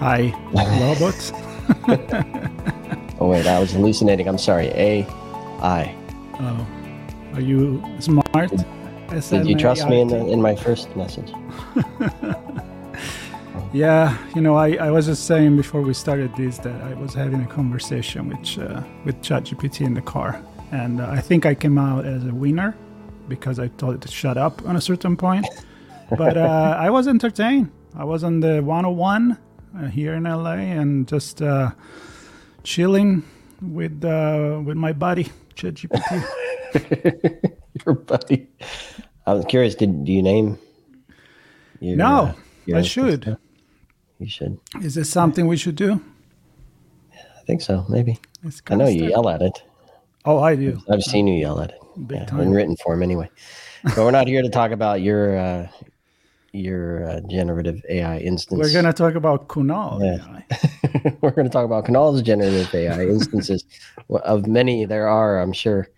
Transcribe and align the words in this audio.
I 0.00 0.32
robots. 0.80 1.32
oh 3.20 3.28
wait, 3.28 3.46
I 3.46 3.58
was 3.58 3.72
hallucinating. 3.72 4.28
I'm 4.28 4.38
sorry. 4.38 4.66
A 4.68 5.06
I. 5.60 5.94
Oh. 6.40 6.66
Are 7.34 7.40
you 7.40 7.82
smart? 8.00 8.52
Did 9.10 9.46
you 9.46 9.56
trust 9.56 9.88
me 9.88 10.00
in, 10.00 10.08
the, 10.08 10.26
in 10.26 10.42
my 10.42 10.54
first 10.54 10.94
message? 10.96 11.32
yeah, 13.72 14.18
you 14.34 14.42
know, 14.42 14.56
I, 14.56 14.74
I 14.74 14.90
was 14.90 15.06
just 15.06 15.26
saying 15.26 15.56
before 15.56 15.80
we 15.80 15.94
started 15.94 16.34
this 16.36 16.58
that 16.58 16.80
I 16.82 16.94
was 16.94 17.14
having 17.14 17.40
a 17.40 17.46
conversation 17.46 18.28
with 18.28 18.58
uh, 18.58 18.82
with 19.04 19.22
ChatGPT 19.22 19.86
in 19.86 19.94
the 19.94 20.02
car, 20.02 20.42
and 20.72 21.00
uh, 21.00 21.08
I 21.08 21.20
think 21.20 21.46
I 21.46 21.54
came 21.54 21.78
out 21.78 22.04
as 22.04 22.24
a 22.24 22.34
winner 22.34 22.76
because 23.28 23.58
I 23.58 23.68
told 23.68 23.94
it 23.94 24.00
to 24.02 24.08
shut 24.08 24.36
up 24.36 24.66
on 24.66 24.76
a 24.76 24.80
certain 24.80 25.16
point. 25.16 25.46
But 26.16 26.38
uh, 26.38 26.74
I 26.78 26.88
was 26.88 27.06
entertained. 27.06 27.70
I 27.94 28.04
was 28.04 28.24
on 28.24 28.40
the 28.40 28.62
101 28.62 29.32
uh, 29.32 29.36
here 29.86 30.14
in 30.14 30.24
LA 30.24 30.54
and 30.54 31.06
just 31.06 31.40
uh, 31.40 31.70
chilling 32.62 33.22
with 33.62 34.04
uh, 34.04 34.60
with 34.64 34.76
my 34.76 34.92
buddy 34.92 35.30
ChatGPT. 35.54 36.24
Your 37.86 37.94
buddy. 37.94 38.48
I 39.26 39.34
was 39.34 39.44
curious. 39.46 39.74
Did 39.74 40.04
do 40.04 40.12
you 40.12 40.22
name? 40.22 40.58
Your, 41.80 41.96
no, 41.96 42.34
I 42.74 42.82
should. 42.82 43.36
You 44.18 44.28
should. 44.28 44.58
Is 44.82 44.94
this 44.94 45.08
something 45.10 45.46
we 45.46 45.56
should 45.56 45.76
do? 45.76 46.00
I 47.12 47.42
think 47.46 47.62
so. 47.62 47.84
Maybe. 47.88 48.18
I 48.68 48.74
know 48.74 48.88
you 48.88 49.08
yell 49.08 49.28
at 49.28 49.42
it. 49.42 49.62
Oh, 50.24 50.40
I 50.40 50.56
do. 50.56 50.80
I've 50.90 51.02
seen 51.02 51.26
you 51.26 51.40
yell 51.40 51.60
at 51.60 51.70
it. 51.70 51.78
Big 52.06 52.18
yeah, 52.18 52.26
time. 52.26 52.40
in 52.40 52.52
written 52.52 52.76
form, 52.76 53.02
anyway. 53.02 53.30
but 53.82 53.96
we're 53.98 54.10
not 54.10 54.26
here 54.26 54.42
to 54.42 54.50
talk 54.50 54.72
about 54.72 55.00
your 55.00 55.38
uh, 55.38 55.68
your 56.52 57.08
uh, 57.08 57.20
generative 57.28 57.82
AI 57.88 58.18
instance. 58.18 58.60
We're 58.60 58.72
going 58.72 58.84
to 58.84 58.92
talk 58.92 59.14
about 59.14 59.48
Kunal. 59.48 60.00
Yeah. 60.02 61.12
We're 61.20 61.30
going 61.30 61.46
to 61.46 61.52
talk 61.52 61.64
about 61.64 61.84
Kunal's 61.84 62.22
generative 62.22 62.74
AI 62.74 63.02
instances. 63.08 63.64
of 64.08 64.46
many 64.46 64.84
there 64.84 65.08
are, 65.08 65.40
I'm 65.40 65.52
sure. 65.52 65.88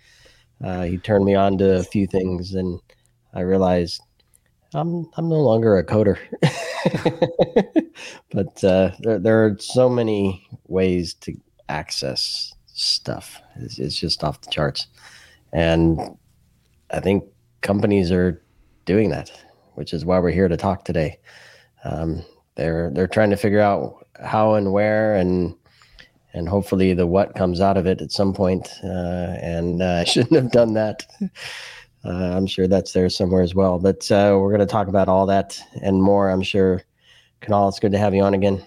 Uh, 0.62 0.83
he 0.83 0.98
turned 0.98 1.25
me 1.25 1.34
on 1.34 1.56
to 1.59 1.78
a 1.78 1.83
few 1.83 2.06
things, 2.06 2.55
and 2.55 2.78
I 3.33 3.41
realized 3.41 4.03
I'm 4.75 5.09
I'm 5.16 5.28
no 5.28 5.41
longer 5.41 5.78
a 5.78 5.84
coder. 5.84 6.19
but 8.31 8.62
uh, 8.62 8.91
there 9.00 9.19
there 9.19 9.44
are 9.47 9.56
so 9.59 9.88
many 9.88 10.47
ways 10.69 11.15
to 11.15 11.34
access 11.71 12.55
stuff. 12.67 13.41
It's, 13.56 13.78
it's 13.78 13.97
just 13.97 14.22
off 14.22 14.43
the 14.43 14.50
charts, 14.50 14.87
and 15.53 15.99
I 16.91 17.00
think 17.00 17.25
companies 17.62 18.12
are 18.12 18.43
doing 18.84 19.09
that 19.11 19.31
which 19.81 19.95
is 19.95 20.05
why 20.05 20.19
we're 20.19 20.31
here 20.31 20.47
to 20.47 20.59
talk 20.59 20.85
today. 20.85 21.19
Um, 21.85 22.23
they're 22.55 22.91
they're 22.93 23.07
trying 23.07 23.31
to 23.31 23.37
figure 23.37 23.61
out 23.61 24.07
how 24.23 24.53
and 24.53 24.73
where 24.73 25.17
and 25.17 25.57
and 26.35 26.47
hopefully 26.47 26.93
the 26.93 27.07
what 27.07 27.35
comes 27.35 27.63
out 27.63 27.79
of 27.79 27.87
it 27.87 28.03
at 28.03 28.13
some 28.13 28.35
point. 28.35 28.69
Uh, 28.85 29.39
and 29.41 29.81
uh, 29.81 29.87
I 30.01 30.05
shouldn't 30.05 30.35
have 30.35 30.53
done 30.53 30.75
that. 30.75 31.07
Uh, 32.05 32.11
I'm 32.37 32.47
sure 32.47 32.69
that's 32.69 32.93
there 32.93 33.09
somewhere 33.09 33.41
as 33.41 33.55
well. 33.55 33.79
But 33.79 34.13
uh, 34.13 34.37
we're 34.39 34.51
going 34.51 34.61
to 34.61 34.67
talk 34.67 34.89
about 34.89 35.09
all 35.09 35.25
that 35.27 35.59
and 35.83 36.03
more. 36.03 36.29
I'm 36.29 36.43
sure. 36.43 36.83
Kunal, 37.41 37.71
it's 37.71 37.79
good 37.79 37.93
to 37.93 37.99
have 37.99 38.15
you 38.15 38.23
on 38.23 38.35
again. 38.35 38.62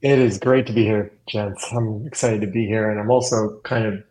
It 0.00 0.18
is 0.18 0.38
great 0.38 0.66
to 0.66 0.72
be 0.72 0.84
here, 0.84 1.12
gents. 1.28 1.70
I'm 1.72 2.06
excited 2.06 2.40
to 2.40 2.46
be 2.46 2.66
here, 2.66 2.90
and 2.90 2.98
I'm 2.98 3.10
also 3.10 3.60
kind 3.64 3.84
of 3.84 4.02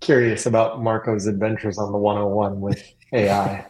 curious 0.00 0.46
about 0.46 0.82
Marco's 0.82 1.26
adventures 1.26 1.78
on 1.78 1.92
the 1.92 1.98
101 1.98 2.60
with 2.60 2.82
AI. 3.16 3.66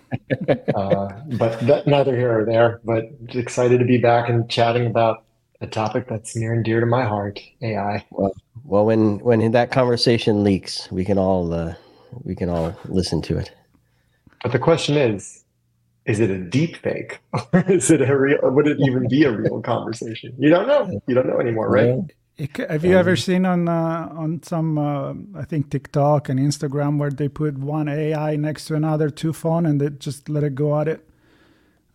uh, 0.75 1.21
but 1.39 1.59
that, 1.67 1.87
neither 1.87 2.17
here 2.17 2.41
or 2.41 2.45
there. 2.45 2.81
But 2.85 3.05
excited 3.31 3.79
to 3.79 3.85
be 3.85 3.99
back 3.99 4.29
and 4.29 4.49
chatting 4.51 4.87
about 4.87 5.25
a 5.61 5.67
topic 5.67 6.09
that's 6.09 6.37
near 6.37 6.53
and 6.53 6.65
dear 6.65 6.81
to 6.81 6.87
my 6.87 7.05
heart, 7.05 7.41
AI. 7.63 8.05
Well, 8.11 8.33
well, 8.65 8.85
when 8.85 9.19
when 9.21 9.53
that 9.53 9.71
conversation 9.71 10.45
leaks, 10.45 10.91
we 10.91 11.05
can 11.05 11.19
all 11.19 11.53
uh, 11.53 11.75
we 12.25 12.35
can 12.35 12.49
all 12.49 12.77
listen 12.87 13.23
to 13.23 13.39
it. 13.39 13.53
But 14.43 14.53
the 14.53 14.59
question 14.59 14.97
is, 14.97 15.45
is 16.05 16.21
it 16.21 16.31
a 16.31 16.39
deep 16.39 16.77
fake 16.77 17.21
or 17.53 17.65
is 17.69 17.91
it 17.91 18.03
a 18.03 18.17
real? 18.17 18.39
Would 18.43 18.67
it 18.67 18.79
even 18.81 19.09
be 19.09 19.25
a 19.25 19.31
real 19.31 19.61
conversation? 19.63 20.35
You 20.39 20.51
don't 20.51 20.67
know. 20.67 21.01
You 21.07 21.15
don't 21.15 21.27
know 21.27 21.41
anymore, 21.41 21.71
right? 21.71 21.99
Have 22.39 22.85
you 22.85 22.99
ever 22.99 23.17
seen 23.17 23.47
on 23.47 23.67
uh, 23.67 24.09
on 24.13 24.43
some 24.43 24.77
uh, 24.77 25.15
I 25.39 25.45
think 25.45 25.71
TikTok 25.71 26.29
and 26.29 26.39
Instagram 26.39 26.99
where 26.99 27.11
they 27.11 27.29
put 27.29 27.57
one 27.57 27.89
AI 27.89 28.37
next 28.37 28.67
to 28.67 28.75
another 28.75 29.09
two 29.09 29.33
phone 29.33 29.65
and 29.65 29.81
they 29.81 29.89
just 29.89 30.29
let 30.29 30.45
it 30.45 30.55
go 30.55 30.79
at 30.79 30.87
it? 30.87 31.09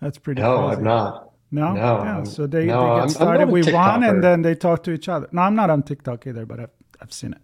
That's 0.01 0.17
pretty. 0.17 0.41
No, 0.41 0.57
crazy. 0.57 0.77
I'm 0.77 0.83
not. 0.83 1.31
No, 1.51 1.73
no. 1.73 2.03
Yeah. 2.03 2.23
So 2.23 2.47
they, 2.47 2.65
no, 2.65 2.95
they 2.95 3.01
get 3.01 3.11
started 3.11 3.49
with 3.49 3.71
one 3.71 4.03
and 4.03 4.23
then 4.23 4.41
they 4.41 4.55
talk 4.55 4.81
to 4.83 4.91
each 4.91 5.09
other. 5.09 5.27
No, 5.31 5.41
I'm 5.43 5.55
not 5.55 5.69
on 5.69 5.83
TikTok 5.83 6.25
either, 6.25 6.47
but 6.47 6.59
I've 6.59 6.69
I've 6.99 7.13
seen 7.13 7.33
it 7.33 7.41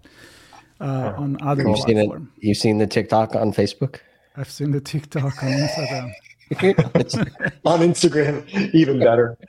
uh, 0.79 1.13
oh. 1.15 1.21
on 1.21 1.37
other 1.41 1.67
you've. 1.67 1.79
Seen 1.79 2.29
You've 2.39 2.57
seen 2.57 2.79
the 2.79 2.87
TikTok 2.87 3.35
on 3.35 3.53
Facebook. 3.53 3.99
I've 4.35 4.49
seen 4.49 4.71
the 4.71 4.81
TikTok 4.81 5.43
on 5.43 5.51
Instagram. 5.51 6.11
on 7.65 7.79
Instagram, 7.79 8.73
even 8.73 8.99
better. 8.99 9.37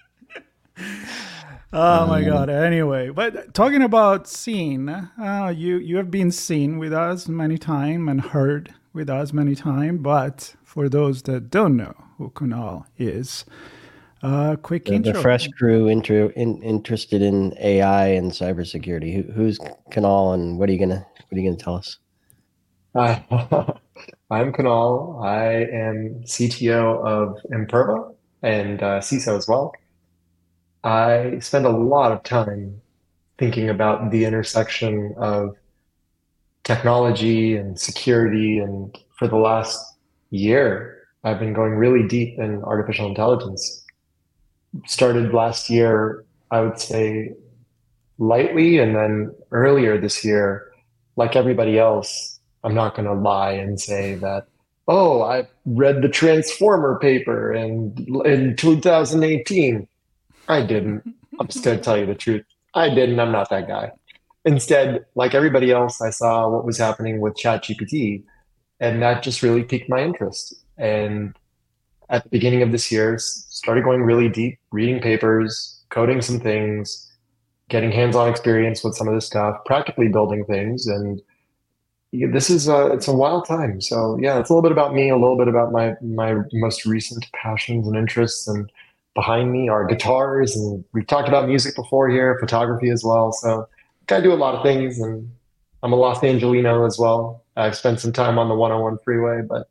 Oh 1.71 2.07
my 2.07 2.21
um, 2.21 2.25
God! 2.25 2.49
Anyway, 2.49 3.11
but 3.11 3.53
talking 3.53 3.83
about 3.83 4.27
seen, 4.27 4.89
uh, 4.89 5.53
you 5.55 5.77
you 5.77 5.99
have 5.99 6.11
been 6.11 6.33
seen 6.33 6.79
with 6.79 6.95
us 6.95 7.29
many 7.29 7.59
times 7.59 8.09
and 8.09 8.23
heard 8.23 8.75
with 8.95 9.11
us 9.11 9.35
many 9.35 9.55
times. 9.55 10.01
But 10.01 10.55
for 10.65 10.89
those 10.89 11.23
that 11.25 11.51
don't 11.51 11.77
know 11.77 11.95
who 12.17 12.31
Kunal 12.31 12.87
is, 12.97 13.45
uh, 14.23 14.57
quick 14.57 14.87
the, 14.87 14.95
intro. 14.95 15.13
The 15.13 15.21
fresh 15.21 15.47
crew 15.49 15.91
intro, 15.91 16.31
in, 16.31 16.63
interested 16.63 17.21
in 17.21 17.55
AI 17.61 18.09
and 18.09 18.33
cybersecurity. 18.33 19.15
Who, 19.15 19.31
who's 19.33 19.59
Kunal, 19.91 20.33
and 20.33 20.59
what 20.59 20.71
are 20.71 20.73
you 20.73 20.79
gonna 20.79 21.07
what 21.29 21.37
are 21.37 21.41
you 21.41 21.51
gonna 21.51 21.63
tell 21.63 21.75
us? 21.75 21.99
Hi, 22.97 23.23
I'm 24.31 24.55
Kunal. 24.55 25.23
I 25.23 25.65
am 25.65 26.23
CTO 26.25 27.05
of 27.05 27.37
Imperva 27.53 28.15
and 28.43 28.83
uh, 28.83 29.01
CISO 29.01 29.37
as 29.37 29.47
well. 29.47 29.75
I 30.85 31.39
spend 31.41 31.67
a 31.67 31.71
lot 31.71 32.13
of 32.13 32.23
time 32.23 32.81
thinking 33.39 33.69
about 33.69 34.11
the 34.11 34.25
intersection 34.25 35.15
of 35.17 35.57
technology 36.65 37.57
and 37.57 37.79
security. 37.79 38.59
And 38.59 38.97
for 39.17 39.29
the 39.29 39.37
last 39.37 39.79
year, 40.31 41.07
I've 41.25 41.39
been 41.39 41.53
going 41.53 41.75
really 41.75 42.07
deep 42.07 42.39
in 42.39 42.63
artificial 42.63 43.07
intelligence. 43.07 43.85
Started 44.87 45.33
last 45.33 45.71
year, 45.71 46.25
I 46.51 46.61
would 46.61 46.79
say 46.79 47.33
lightly. 48.19 48.79
And 48.79 48.95
then 48.95 49.35
earlier 49.51 49.99
this 50.01 50.25
year, 50.25 50.71
like 51.17 51.37
everybody 51.37 51.79
else, 51.79 52.39
I'm 52.63 52.75
not 52.75 52.95
going 52.95 53.07
to 53.07 53.15
lie 53.15 53.53
and 53.53 53.81
say 53.81 54.15
that, 54.17 54.47
oh, 54.87 55.23
I 55.23 55.49
read 55.65 56.03
the 56.03 56.09
Transformer 56.09 56.99
paper 56.99 57.53
in, 57.53 57.95
in 58.25 58.57
2018 58.57 59.89
I 60.49 60.63
didn't. 60.63 61.03
I'm 61.39 61.47
just 61.47 61.65
going 61.65 61.77
to 61.77 61.83
tell 61.83 61.97
you 61.99 62.07
the 62.07 62.15
truth. 62.15 62.45
I 62.75 62.89
didn't. 62.89 63.21
I'm 63.21 63.33
not 63.33 63.51
that 63.51 63.69
guy. 63.69 63.93
Instead, 64.45 65.05
like 65.15 65.35
everybody 65.35 65.71
else, 65.71 66.01
I 66.01 66.11
saw 66.11 66.49
what 66.49 66.65
was 66.65 66.79
happening 66.79 67.21
with 67.21 67.35
ChatGPT, 67.35 68.25
and 68.81 69.03
that 69.03 69.23
just 69.23 69.43
really 69.43 69.63
piqued 69.63 69.89
my 69.89 70.03
interest. 70.03 70.55
And 70.79 71.37
at 72.09 72.23
the 72.23 72.31
beginning 72.31 72.63
of 72.63 72.73
this 72.73 72.91
year, 72.91 73.19
started 73.19 73.85
going 73.85 74.03
really 74.03 74.29
deep, 74.29 74.59
reading 74.73 75.01
papers, 75.01 75.83
coding 75.91 76.23
some 76.23 76.41
things, 76.41 77.11
getting 77.69 77.93
hands-on 77.93 78.29
experience 78.29 78.83
with 78.83 78.95
some 78.95 79.09
of 79.09 79.15
this 79.15 79.27
stuff, 79.27 79.57
practically 79.67 80.09
building 80.09 80.45
things, 80.45 80.87
and 80.87 81.21
this 82.13 82.49
is 82.49 82.69
a, 82.69 82.87
it's 82.87 83.07
a 83.07 83.13
wild 83.13 83.47
time. 83.47 83.83
So 83.83 84.19
yeah, 84.21 84.39
it's 84.39 84.49
a 84.49 84.55
little 84.55 84.63
bit 84.63 84.73
about 84.73 84.95
me, 84.95 85.11
a 85.11 85.17
little 85.17 85.37
bit 85.37 85.49
about 85.49 85.73
my 85.73 85.95
my 86.01 86.37
most 86.55 86.87
recent 86.87 87.31
passions 87.33 87.87
and 87.87 87.97
interests, 87.97 88.49
and 88.49 88.73
behind 89.19 89.51
me 89.51 89.69
are 89.69 89.85
guitars, 89.85 90.55
and 90.55 90.85
we've 90.93 91.09
talked 91.09 91.27
about 91.27 91.49
music 91.49 91.75
before 91.75 92.09
here, 92.09 92.39
photography 92.39 92.89
as 92.89 93.03
well. 93.03 93.33
So 93.33 93.69
I 94.09 94.21
do 94.21 94.33
a 94.33 94.41
lot 94.45 94.55
of 94.55 94.63
things, 94.63 95.01
and 95.01 95.29
I'm 95.83 95.93
a 95.93 95.97
Los 95.97 96.23
Angelino 96.23 96.87
as 96.87 97.01
well. 97.01 97.43
I've 97.57 97.77
spent 97.77 97.99
some 97.99 98.13
time 98.13 98.39
on 98.39 98.49
the 98.49 98.55
101 98.55 98.99
freeway, 99.05 99.43
but 99.43 99.69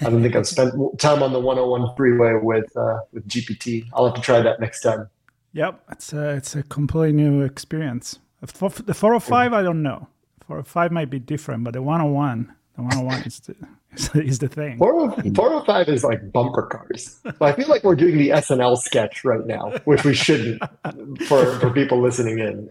I 0.00 0.08
don't 0.08 0.22
think 0.22 0.34
I've 0.34 0.46
spent 0.46 0.72
time 0.98 1.22
on 1.22 1.34
the 1.34 1.40
101 1.40 1.94
freeway 1.94 2.40
with 2.42 2.74
uh, 2.74 3.00
with 3.12 3.28
GPT. 3.28 3.86
I'll 3.92 4.06
have 4.06 4.14
to 4.14 4.22
try 4.22 4.40
that 4.40 4.60
next 4.60 4.80
time. 4.80 5.10
Yep, 5.52 5.82
it's 5.92 6.14
a 6.14 6.30
it's 6.30 6.56
a 6.56 6.62
completely 6.62 7.12
new 7.12 7.42
experience. 7.42 8.18
The 8.40 8.46
405, 8.46 9.52
I 9.52 9.62
don't 9.62 9.82
know. 9.82 10.08
405 10.46 10.90
might 10.90 11.10
be 11.10 11.18
different, 11.18 11.64
but 11.64 11.74
the 11.74 11.82
101, 11.82 12.50
the 12.76 12.82
101 12.82 13.22
is 13.24 13.40
the 13.40 13.56
is 14.14 14.38
the 14.38 14.48
thing. 14.48 14.78
405 14.78 15.88
is 15.88 16.04
like 16.04 16.30
bumper 16.32 16.62
cars. 16.62 17.18
So 17.24 17.34
I 17.40 17.52
feel 17.52 17.68
like 17.68 17.82
we're 17.82 17.96
doing 17.96 18.18
the 18.18 18.30
SNL 18.30 18.76
sketch 18.78 19.24
right 19.24 19.44
now, 19.46 19.72
which 19.84 20.04
we 20.04 20.14
shouldn't 20.14 20.62
for 21.26 21.58
for 21.58 21.70
people 21.70 22.00
listening 22.00 22.38
in. 22.38 22.70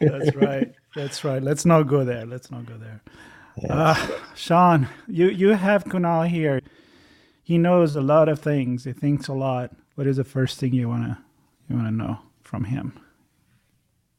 That's 0.00 0.34
right. 0.36 0.72
That's 0.94 1.24
right. 1.24 1.42
Let's 1.42 1.64
not 1.64 1.84
go 1.84 2.04
there. 2.04 2.26
Let's 2.26 2.50
not 2.50 2.66
go 2.66 2.76
there. 2.76 3.02
Yes. 3.56 3.70
Uh, 3.70 4.18
Sean, 4.34 4.88
you 5.08 5.28
you 5.28 5.50
have 5.50 5.84
Kunal 5.84 6.28
here. 6.28 6.60
He 7.42 7.58
knows 7.58 7.96
a 7.96 8.02
lot 8.02 8.28
of 8.28 8.40
things. 8.40 8.84
He 8.84 8.92
thinks 8.92 9.28
a 9.28 9.32
lot. 9.32 9.70
What 9.94 10.06
is 10.06 10.16
the 10.16 10.24
first 10.24 10.58
thing 10.58 10.74
you 10.74 10.88
wanna 10.88 11.22
you 11.68 11.76
wanna 11.76 11.92
know 11.92 12.18
from 12.42 12.64
him? 12.64 12.92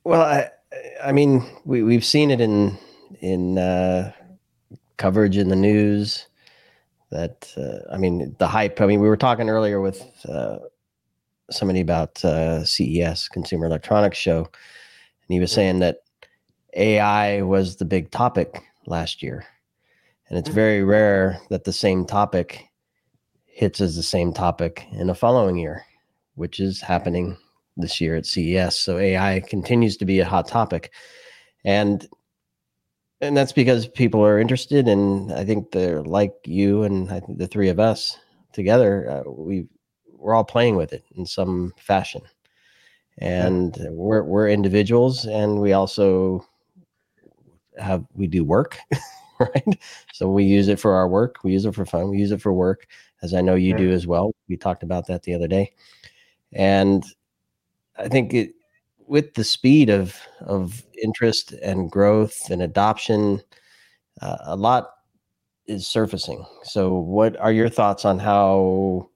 Well, 0.04 0.22
I 0.22 0.50
I 1.04 1.12
mean 1.12 1.46
we 1.66 1.84
we've 1.84 2.06
seen 2.06 2.32
it 2.32 2.42
in 2.42 2.78
in 3.22 3.58
uh, 3.58 4.12
coverage 4.98 5.38
in 5.38 5.50
the 5.50 5.56
news. 5.56 6.28
That 7.10 7.54
uh, 7.58 7.94
I 7.94 7.98
mean, 7.98 8.36
the 8.38 8.48
hype. 8.48 8.82
I 8.82 8.86
mean, 8.86 9.00
we 9.00 9.08
were 9.08 9.18
talking 9.18 9.50
earlier 9.50 9.80
with 9.80 10.06
uh, 10.28 10.58
somebody 11.50 11.80
about 11.80 12.24
uh, 12.26 12.66
CES, 12.66 13.30
Consumer 13.30 13.66
Electronics 13.66 14.18
Show, 14.18 14.40
and 14.40 15.30
he 15.30 15.40
was 15.40 15.52
saying 15.52 15.80
that 15.80 16.00
AI 16.76 17.42
was 17.44 17.78
the 17.78 17.86
big 17.86 18.12
topic 18.12 18.62
last 18.86 19.24
year, 19.24 19.46
and 20.30 20.38
it's 20.38 20.50
very 20.50 20.84
rare 20.84 21.40
that 21.50 21.64
the 21.64 21.74
same 21.74 22.06
topic 22.06 22.66
hits 23.46 23.80
as 23.80 23.96
the 23.96 24.04
same 24.04 24.34
topic 24.34 24.86
in 24.92 25.08
the 25.08 25.16
following 25.16 25.58
year, 25.58 25.86
which 26.36 26.60
is 26.60 26.82
happening 26.82 27.38
this 27.78 28.02
year 28.02 28.16
at 28.18 28.26
CES. 28.26 28.78
So 28.78 28.98
AI 28.98 29.40
continues 29.40 29.96
to 29.98 30.06
be 30.06 30.20
a 30.20 30.26
hot 30.26 30.48
topic, 30.48 30.92
and 31.64 32.06
and 33.22 33.36
that's 33.36 33.52
because 33.52 33.88
people 33.88 34.24
are 34.24 34.40
interested 34.40 34.88
and 34.88 35.32
i 35.34 35.44
think 35.44 35.72
they're 35.72 36.04
like 36.04 36.34
you 36.46 36.84
and 36.84 37.12
i 37.12 37.20
think 37.20 37.38
the 37.38 37.48
three 37.48 37.70
of 37.70 37.80
us 37.80 38.18
together 38.54 39.10
uh, 39.10 39.30
we 39.30 39.66
we're 40.12 40.34
all 40.34 40.44
playing 40.44 40.76
with 40.76 40.94
it 40.94 41.04
in 41.16 41.26
some 41.26 41.74
fashion 41.78 42.22
and 43.20 43.78
yeah. 43.78 43.90
we're 43.90 44.24
we're 44.24 44.48
individuals 44.48 45.26
and 45.26 45.60
we 45.60 45.74
also 45.74 46.46
have 47.80 48.06
we 48.14 48.28
do 48.28 48.44
work 48.44 48.78
right 49.40 49.80
so 50.14 50.30
we 50.30 50.44
use 50.44 50.68
it 50.68 50.80
for 50.80 50.94
our 50.94 51.08
work 51.08 51.38
we 51.44 51.52
use 51.52 51.66
it 51.66 51.76
for 51.76 51.86
fun 51.86 52.10
we 52.10 52.18
use 52.18 52.32
it 52.32 52.42
for 52.42 52.54
work 52.54 52.88
as 53.22 53.34
i 53.34 53.42
know 53.42 53.56
you 53.56 53.72
yeah. 53.72 53.78
do 53.78 53.92
as 53.92 54.08
well 54.08 54.32
we 54.48 54.58
talked 54.58 54.84
about 54.84 55.08
that 55.08 55.24
the 55.24 55.34
other 55.34 55.48
day 55.48 55.72
and 56.54 57.04
i 57.98 58.08
think 58.08 58.34
it 58.34 58.52
with 59.08 59.34
the 59.34 59.44
speed 59.44 59.90
of 59.90 60.16
of 60.42 60.84
interest 61.02 61.54
and 61.64 61.90
growth 61.90 62.50
and 62.50 62.62
adoption, 62.62 63.42
uh, 64.22 64.38
a 64.42 64.56
lot 64.56 64.90
is 65.68 65.88
surfacing. 65.88 66.46
So, 66.64 66.94
what 66.94 67.38
are 67.38 67.52
your 67.52 67.70
thoughts 67.70 68.06
on 68.06 68.20
how 68.20 69.10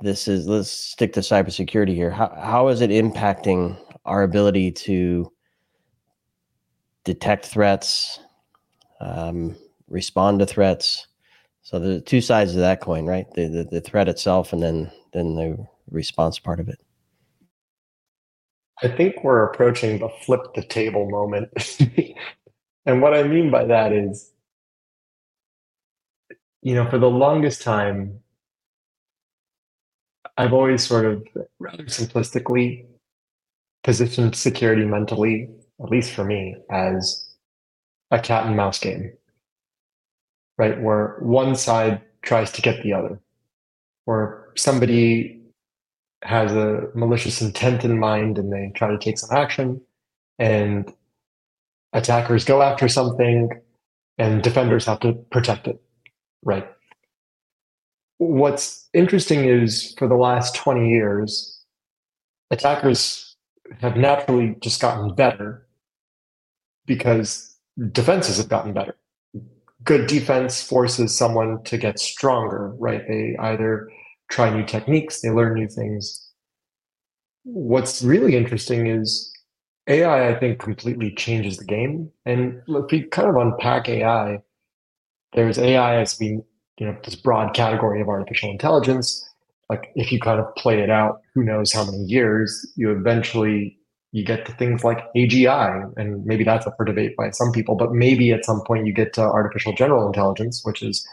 this 0.00 0.28
is? 0.28 0.46
Let's 0.46 0.70
stick 0.70 1.12
to 1.14 1.20
cybersecurity 1.20 1.94
here. 1.94 2.10
How 2.10 2.34
how 2.40 2.68
is 2.68 2.80
it 2.80 2.90
impacting 2.90 3.76
our 4.04 4.22
ability 4.22 4.72
to 4.72 5.32
detect 7.04 7.46
threats, 7.46 8.20
um, 9.00 9.56
respond 9.88 10.40
to 10.40 10.46
threats? 10.46 11.06
So, 11.62 11.78
the 11.78 12.00
two 12.00 12.20
sides 12.20 12.54
of 12.54 12.60
that 12.60 12.80
coin, 12.80 13.06
right? 13.06 13.26
The, 13.34 13.48
the 13.48 13.64
the 13.64 13.80
threat 13.80 14.08
itself, 14.08 14.52
and 14.52 14.62
then 14.62 14.90
then 15.12 15.34
the 15.36 15.66
response 15.90 16.38
part 16.38 16.60
of 16.60 16.68
it. 16.68 16.80
I 18.82 18.88
think 18.88 19.22
we're 19.22 19.44
approaching 19.44 19.98
the 19.98 20.08
flip 20.08 20.54
the 20.54 20.62
table 20.62 21.08
moment. 21.08 21.50
and 22.86 23.00
what 23.00 23.14
I 23.14 23.22
mean 23.22 23.50
by 23.50 23.64
that 23.66 23.92
is, 23.92 24.32
you 26.62 26.74
know, 26.74 26.88
for 26.90 26.98
the 26.98 27.10
longest 27.10 27.62
time, 27.62 28.20
I've 30.36 30.52
always 30.52 30.84
sort 30.84 31.04
of 31.04 31.26
rather 31.58 31.84
simplistically 31.84 32.86
positioned 33.84 34.34
security 34.34 34.84
mentally, 34.84 35.48
at 35.82 35.90
least 35.90 36.12
for 36.12 36.24
me, 36.24 36.56
as 36.70 37.28
a 38.10 38.18
cat 38.18 38.46
and 38.46 38.56
mouse 38.56 38.78
game, 38.78 39.12
right? 40.58 40.80
Where 40.80 41.18
one 41.20 41.54
side 41.54 42.00
tries 42.22 42.50
to 42.52 42.62
get 42.62 42.82
the 42.82 42.94
other, 42.94 43.20
or 44.06 44.52
somebody 44.56 45.41
has 46.22 46.52
a 46.52 46.88
malicious 46.94 47.42
intent 47.42 47.84
in 47.84 47.98
mind 47.98 48.38
and 48.38 48.52
they 48.52 48.72
try 48.74 48.90
to 48.90 48.98
take 48.98 49.18
some 49.18 49.36
action 49.36 49.80
and 50.38 50.92
attackers 51.92 52.44
go 52.44 52.62
after 52.62 52.88
something 52.88 53.50
and 54.18 54.42
defenders 54.42 54.86
have 54.86 55.00
to 55.00 55.14
protect 55.30 55.66
it 55.66 55.80
right? 56.44 56.68
What's 58.18 58.88
interesting 58.94 59.44
is 59.44 59.94
for 59.98 60.08
the 60.08 60.16
last 60.16 60.54
20 60.54 60.88
years 60.88 61.60
attackers 62.50 63.36
have 63.80 63.96
naturally 63.96 64.56
just 64.60 64.80
gotten 64.80 65.14
better 65.14 65.66
because 66.86 67.56
defenses 67.92 68.36
have 68.36 68.48
gotten 68.48 68.72
better. 68.72 68.96
Good 69.82 70.06
defense 70.06 70.62
forces 70.62 71.16
someone 71.16 71.62
to 71.64 71.78
get 71.78 71.98
stronger 71.98 72.74
right? 72.78 73.02
They 73.08 73.36
either 73.38 73.90
try 74.32 74.48
new 74.48 74.64
techniques, 74.64 75.20
they 75.20 75.30
learn 75.30 75.54
new 75.54 75.68
things. 75.68 76.30
What's 77.44 78.02
really 78.02 78.34
interesting 78.34 78.86
is 78.86 79.30
AI, 79.88 80.30
I 80.30 80.38
think, 80.40 80.58
completely 80.58 81.14
changes 81.14 81.58
the 81.58 81.64
game. 81.64 82.10
And 82.24 82.62
if 82.66 82.90
we 82.90 83.02
kind 83.02 83.28
of 83.28 83.36
unpack 83.36 83.88
AI, 83.88 84.38
there's 85.34 85.58
AI 85.58 86.00
as 86.00 86.18
we, 86.18 86.40
you 86.78 86.86
know, 86.86 86.96
this 87.04 87.14
broad 87.14 87.52
category 87.54 88.00
of 88.00 88.08
artificial 88.08 88.50
intelligence. 88.50 89.28
Like 89.68 89.92
if 89.96 90.10
you 90.10 90.18
kind 90.18 90.40
of 90.40 90.54
play 90.56 90.80
it 90.80 90.90
out, 90.90 91.20
who 91.34 91.42
knows 91.44 91.72
how 91.72 91.84
many 91.84 92.04
years, 92.04 92.66
you 92.76 92.90
eventually 92.90 93.78
you 94.12 94.24
get 94.24 94.44
to 94.46 94.52
things 94.52 94.84
like 94.84 94.98
AGI, 95.14 95.90
and 95.96 96.24
maybe 96.26 96.44
that's 96.44 96.66
up 96.66 96.76
for 96.76 96.84
debate 96.84 97.16
by 97.16 97.30
some 97.30 97.50
people, 97.50 97.74
but 97.74 97.92
maybe 97.92 98.30
at 98.30 98.44
some 98.44 98.62
point 98.66 98.86
you 98.86 98.92
get 98.92 99.14
to 99.14 99.22
artificial 99.22 99.72
general 99.72 100.06
intelligence, 100.06 100.62
which 100.64 100.82
is 100.82 101.06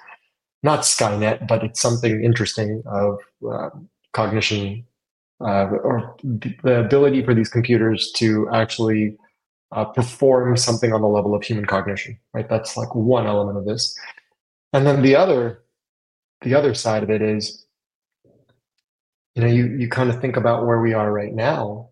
not 0.63 0.81
Skynet, 0.81 1.47
but 1.47 1.63
it's 1.63 1.79
something 1.79 2.23
interesting 2.23 2.83
of 2.85 3.19
uh, 3.49 3.69
cognition 4.13 4.85
uh, 5.41 5.67
or 5.83 6.15
the 6.23 6.79
ability 6.79 7.23
for 7.23 7.33
these 7.33 7.49
computers 7.49 8.11
to 8.13 8.49
actually 8.51 9.17
uh, 9.71 9.85
perform 9.85 10.57
something 10.57 10.91
on 10.93 11.01
the 11.01 11.07
level 11.07 11.33
of 11.33 11.43
human 11.43 11.65
cognition. 11.65 12.19
Right, 12.33 12.49
that's 12.49 12.75
like 12.75 12.93
one 12.93 13.27
element 13.27 13.57
of 13.57 13.65
this, 13.65 13.97
and 14.73 14.85
then 14.85 15.01
the 15.01 15.15
other, 15.15 15.63
the 16.41 16.53
other 16.55 16.73
side 16.73 17.03
of 17.03 17.09
it 17.09 17.21
is, 17.21 17.65
you 19.35 19.43
know, 19.43 19.47
you 19.47 19.67
you 19.67 19.87
kind 19.87 20.09
of 20.09 20.19
think 20.19 20.35
about 20.35 20.65
where 20.65 20.81
we 20.81 20.93
are 20.93 21.11
right 21.11 21.33
now 21.33 21.89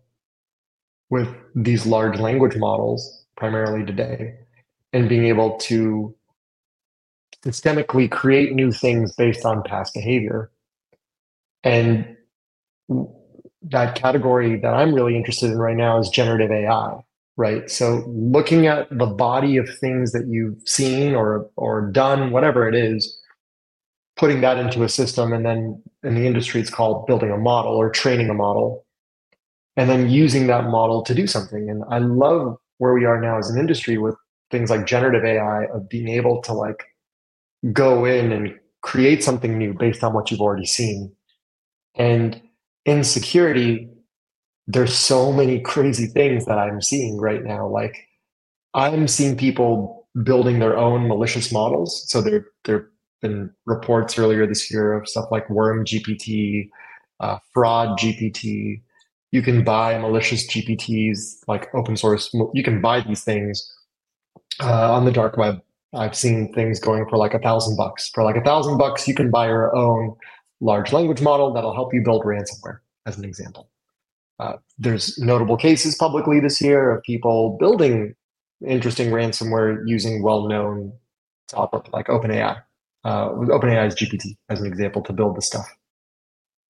with 1.10 1.28
these 1.54 1.86
large 1.86 2.18
language 2.18 2.56
models, 2.56 3.24
primarily 3.36 3.86
today, 3.86 4.34
and 4.92 5.08
being 5.08 5.24
able 5.24 5.56
to 5.56 6.14
systemically 7.44 8.10
create 8.10 8.52
new 8.52 8.72
things 8.72 9.14
based 9.14 9.44
on 9.44 9.62
past 9.62 9.94
behavior. 9.94 10.50
And 11.62 12.16
that 13.62 13.94
category 13.94 14.58
that 14.60 14.74
I'm 14.74 14.94
really 14.94 15.16
interested 15.16 15.50
in 15.50 15.58
right 15.58 15.76
now 15.76 15.98
is 15.98 16.08
generative 16.08 16.50
AI, 16.50 17.02
right? 17.36 17.70
So 17.70 18.04
looking 18.06 18.66
at 18.66 18.88
the 18.90 19.06
body 19.06 19.56
of 19.56 19.68
things 19.78 20.12
that 20.12 20.26
you've 20.28 20.60
seen 20.66 21.14
or 21.14 21.48
or 21.56 21.90
done, 21.90 22.30
whatever 22.30 22.68
it 22.68 22.74
is, 22.74 23.18
putting 24.16 24.40
that 24.40 24.58
into 24.58 24.82
a 24.84 24.88
system, 24.88 25.32
and 25.32 25.44
then 25.44 25.82
in 26.02 26.14
the 26.14 26.26
industry 26.26 26.60
it's 26.60 26.70
called 26.70 27.06
building 27.06 27.30
a 27.30 27.38
model 27.38 27.72
or 27.72 27.90
training 27.90 28.30
a 28.30 28.34
model, 28.34 28.84
and 29.76 29.90
then 29.90 30.08
using 30.08 30.46
that 30.46 30.64
model 30.64 31.02
to 31.02 31.14
do 31.14 31.26
something. 31.26 31.68
And 31.68 31.84
I 31.90 31.98
love 31.98 32.56
where 32.78 32.94
we 32.94 33.04
are 33.04 33.20
now 33.20 33.38
as 33.38 33.50
an 33.50 33.58
industry 33.58 33.98
with 33.98 34.14
things 34.50 34.70
like 34.70 34.86
generative 34.86 35.24
AI 35.24 35.66
of 35.66 35.88
being 35.88 36.08
able 36.08 36.40
to 36.42 36.52
like 36.52 36.84
go 37.72 38.04
in 38.04 38.32
and 38.32 38.54
create 38.82 39.22
something 39.22 39.58
new 39.58 39.74
based 39.74 40.04
on 40.04 40.14
what 40.14 40.30
you've 40.30 40.40
already 40.40 40.66
seen. 40.66 41.12
And 41.96 42.40
in 42.84 43.04
security, 43.04 43.88
there's 44.66 44.94
so 44.94 45.32
many 45.32 45.60
crazy 45.72 46.06
things 46.06 46.46
that 46.46 46.58
I'm 46.58 46.80
seeing 46.80 47.18
right 47.18 47.42
now. 47.42 47.68
Like 47.68 47.96
I'm 48.74 49.08
seeing 49.08 49.36
people 49.36 50.08
building 50.22 50.58
their 50.58 50.76
own 50.76 51.08
malicious 51.08 51.52
models. 51.52 52.04
So 52.08 52.20
there 52.20 52.46
there've 52.64 52.86
been 53.20 53.50
reports 53.66 54.18
earlier 54.18 54.46
this 54.46 54.70
year 54.70 54.92
of 54.92 55.08
stuff 55.08 55.26
like 55.30 55.48
Worm 55.50 55.84
GPT, 55.84 56.68
uh, 57.20 57.38
Fraud 57.52 57.98
GPT. 57.98 58.82
You 59.32 59.42
can 59.42 59.64
buy 59.64 59.98
malicious 59.98 60.46
GPTs 60.46 61.38
like 61.48 61.68
open 61.74 61.96
source. 61.96 62.32
You 62.54 62.62
can 62.62 62.80
buy 62.80 63.00
these 63.00 63.24
things 63.24 63.70
uh, 64.60 64.92
on 64.92 65.04
the 65.04 65.12
dark 65.12 65.36
web. 65.36 65.60
I've 65.94 66.14
seen 66.14 66.52
things 66.52 66.80
going 66.80 67.08
for 67.08 67.16
like 67.16 67.34
a 67.34 67.38
thousand 67.38 67.76
bucks. 67.76 68.10
For 68.10 68.22
like 68.22 68.36
a 68.36 68.42
thousand 68.42 68.78
bucks, 68.78 69.08
you 69.08 69.14
can 69.14 69.30
buy 69.30 69.46
your 69.46 69.74
own 69.74 70.14
large 70.60 70.92
language 70.92 71.22
model 71.22 71.52
that'll 71.52 71.74
help 71.74 71.94
you 71.94 72.02
build 72.02 72.24
ransomware, 72.24 72.78
as 73.06 73.16
an 73.16 73.24
example. 73.24 73.70
Uh, 74.38 74.56
there's 74.78 75.18
notable 75.18 75.56
cases 75.56 75.96
publicly 75.96 76.40
this 76.40 76.60
year 76.60 76.90
of 76.90 77.02
people 77.02 77.56
building 77.58 78.14
interesting 78.66 79.10
ransomware 79.10 79.82
using 79.86 80.22
well-known 80.22 80.92
software 81.48 81.82
like 81.92 82.06
OpenAI, 82.06 82.60
uh, 83.04 83.28
OpenAI's 83.30 83.94
GPT 83.94 84.36
as 84.48 84.60
an 84.60 84.66
example 84.66 85.02
to 85.02 85.12
build 85.12 85.36
the 85.36 85.42
stuff. 85.42 85.68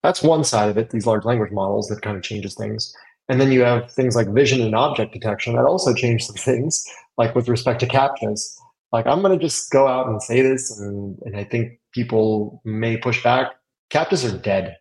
That's 0.02 0.22
one 0.22 0.44
side 0.44 0.70
of 0.70 0.78
it, 0.78 0.90
these 0.90 1.06
large 1.06 1.24
language 1.24 1.50
models 1.50 1.88
that 1.88 2.02
kind 2.02 2.16
of 2.16 2.22
changes 2.22 2.54
things. 2.54 2.94
And 3.28 3.40
then 3.40 3.52
you 3.52 3.62
have 3.62 3.90
things 3.90 4.16
like 4.16 4.28
vision 4.28 4.60
and 4.62 4.74
object 4.74 5.12
detection 5.12 5.54
that 5.56 5.64
also 5.64 5.92
change 5.92 6.24
some 6.24 6.36
things, 6.36 6.84
like 7.18 7.34
with 7.34 7.48
respect 7.48 7.80
to 7.80 7.86
CAPTCHAs. 7.86 8.56
Like 8.92 9.06
I'm 9.06 9.20
going 9.22 9.38
to 9.38 9.44
just 9.44 9.70
go 9.70 9.86
out 9.86 10.08
and 10.08 10.22
say 10.22 10.40
this, 10.42 10.76
and, 10.78 11.18
and 11.22 11.36
I 11.36 11.44
think 11.44 11.78
people 11.92 12.62
may 12.64 12.96
push 12.96 13.22
back. 13.22 13.52
CAPTCHAs 13.90 14.32
are 14.32 14.38
dead. 14.38 14.76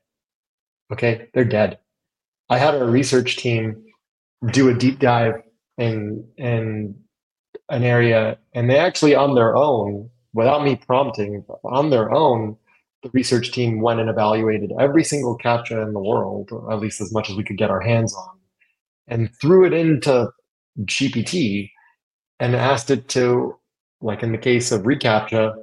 Okay, 0.92 1.28
they're 1.34 1.46
dead. 1.46 1.80
I 2.50 2.58
had 2.58 2.76
a 2.76 2.86
research 2.86 3.38
team 3.38 3.84
do 4.52 4.70
a 4.70 4.74
deep 4.74 5.00
dive 5.00 5.36
in 5.78 6.26
in 6.38 6.96
an 7.70 7.84
area, 7.84 8.38
and 8.54 8.70
they 8.70 8.78
actually 8.78 9.16
on 9.16 9.36
their 9.36 9.56
own, 9.56 10.10
without 10.34 10.64
me 10.64 10.78
prompting, 10.78 11.44
on 11.66 11.90
their 11.90 12.12
own, 12.12 12.56
the 13.04 13.10
research 13.14 13.52
team 13.52 13.82
went 13.82 14.00
and 14.00 14.10
evaluated 14.10 14.72
every 14.80 15.04
single 15.04 15.38
CAPTCHA 15.38 15.84
in 15.86 15.94
the 15.94 16.00
world, 16.00 16.50
or 16.52 16.72
at 16.72 16.80
least 16.80 17.02
as 17.02 17.12
much 17.12 17.30
as 17.30 17.36
we 17.36 17.44
could 17.44 17.58
get 17.58 17.70
our 17.70 17.82
hands 17.82 18.16
on, 18.16 18.38
and 19.08 19.30
threw 19.40 19.66
it 19.66 19.74
into 19.74 20.30
GPT 20.82 21.70
and 22.40 22.56
asked 22.56 22.90
it 22.90 23.08
to, 23.10 23.56
like 24.02 24.24
in 24.24 24.32
the 24.32 24.38
case 24.38 24.72
of 24.72 24.84
reCAPTCHA, 24.84 25.56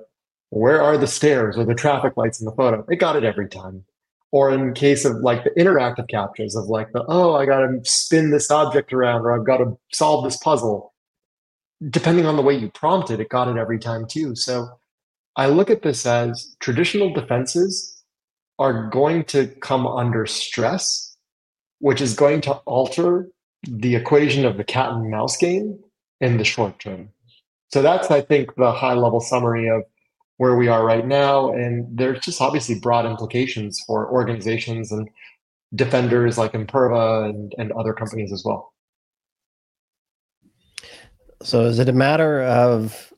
where 0.51 0.83
are 0.83 0.97
the 0.97 1.07
stairs 1.07 1.57
or 1.57 1.65
the 1.65 1.75
traffic 1.75 2.17
lights 2.17 2.41
in 2.41 2.47
the 2.47 2.53
photo? 2.53 2.85
It 2.89 2.97
got 2.97 3.17
it 3.17 3.25
every 3.25 3.49
time. 3.49 3.85
Or 4.31 4.51
in 4.51 4.75
case 4.75 5.05
of 5.05 5.17
like 5.17 5.45
the 5.45 5.51
interactive 5.51 6.09
CAPTCHAs 6.09 6.57
of 6.57 6.67
like 6.67 6.93
the 6.93 7.05
oh 7.09 7.35
i 7.35 7.47
got 7.47 7.61
to 7.61 7.81
spin 7.85 8.31
this 8.31 8.51
object 8.51 8.93
around 8.93 9.23
or 9.23 9.33
i've 9.33 9.47
got 9.47 9.59
to 9.59 9.79
solve 9.93 10.25
this 10.25 10.37
puzzle. 10.37 10.93
Depending 11.91 12.27
on 12.27 12.37
the 12.37 12.43
way 12.43 12.55
you 12.55 12.71
prompt 12.71 13.11
it 13.11 13.21
it 13.21 13.29
got 13.29 13.49
it 13.49 13.57
every 13.57 13.79
time 13.79 14.07
too. 14.07 14.35
So 14.35 14.69
i 15.37 15.47
look 15.47 15.71
at 15.71 15.83
this 15.83 16.07
as 16.07 16.57
traditional 16.61 17.13
defenses 17.13 18.03
are 18.59 18.89
going 18.91 19.25
to 19.25 19.49
come 19.61 19.87
under 19.87 20.27
stress 20.27 21.17
which 21.81 22.01
is 22.01 22.15
going 22.15 22.41
to 22.41 22.53
alter 22.65 23.29
the 23.65 23.95
equation 23.97 24.45
of 24.45 24.57
the 24.57 24.65
cat 24.65 24.91
and 24.91 25.11
mouse 25.11 25.37
game 25.37 25.79
in 26.21 26.39
the 26.39 26.45
short 26.45 26.79
term 26.79 27.11
so 27.75 27.83
that's 27.83 28.11
i 28.11 28.21
think 28.21 28.55
the 28.57 28.73
high 28.73 28.95
level 28.95 29.21
summary 29.21 29.69
of 29.69 29.83
where 30.37 30.57
we 30.57 30.69
are 30.69 30.85
right 30.85 31.07
now. 31.07 31.53
And 31.53 31.87
there's 31.97 32.21
just 32.21 32.41
obviously 32.41 32.79
broad 32.79 33.07
implications 33.07 33.81
for 33.87 34.11
organizations 34.11 34.91
and 34.91 35.09
defenders 35.75 36.39
like 36.39 36.53
Imperva 36.53 37.29
and, 37.29 37.55
and 37.59 37.73
other 37.73 37.93
companies 37.93 38.33
as 38.33 38.45
well. 38.45 38.73
So 41.43 41.65
is 41.65 41.79
it 41.79 41.89
a 41.89 41.93
matter 41.93 42.43
of 42.43 43.13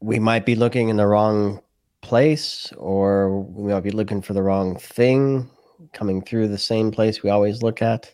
we 0.00 0.18
might 0.18 0.44
be 0.44 0.56
looking 0.56 0.88
in 0.88 0.96
the 0.96 1.06
wrong 1.06 1.62
place 2.02 2.72
or 2.76 3.40
we 3.40 3.72
might 3.72 3.80
be 3.80 3.90
looking 3.90 4.20
for 4.20 4.32
the 4.32 4.42
wrong 4.42 4.76
thing 4.76 5.48
coming 5.92 6.22
through 6.22 6.48
the 6.48 6.58
same 6.58 6.90
place 6.90 7.22
we 7.22 7.30
always 7.30 7.62
look 7.62 7.82
at? 7.82 8.12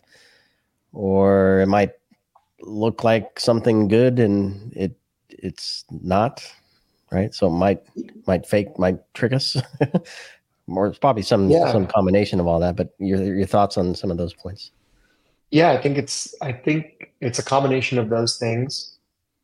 Or 0.93 1.61
it 1.61 1.67
might 1.67 1.91
look 2.65 3.03
like 3.03 3.39
something 3.39 3.87
good 3.87 4.19
and 4.19 4.73
it 4.75 4.95
it's 5.29 5.85
not? 5.89 6.43
right? 7.13 7.33
So 7.33 7.47
it 7.47 7.51
might 7.51 7.83
might 8.27 8.45
fake 8.45 8.77
might 8.77 8.99
trick 9.13 9.31
us. 9.31 9.55
or 10.67 10.87
it's 10.87 10.97
probably 10.97 11.21
some 11.21 11.49
yeah. 11.49 11.71
some 11.71 11.85
combination 11.85 12.39
of 12.39 12.47
all 12.47 12.59
that. 12.59 12.75
But 12.75 12.93
your 12.97 13.23
your 13.23 13.45
thoughts 13.45 13.77
on 13.77 13.95
some 13.95 14.11
of 14.11 14.17
those 14.17 14.33
points? 14.33 14.71
Yeah, 15.51 15.71
I 15.71 15.81
think 15.81 15.97
it's 15.97 16.33
I 16.41 16.51
think 16.51 17.13
it's 17.21 17.39
a 17.39 17.43
combination 17.43 17.99
of 17.99 18.09
those 18.09 18.37
things. 18.37 18.97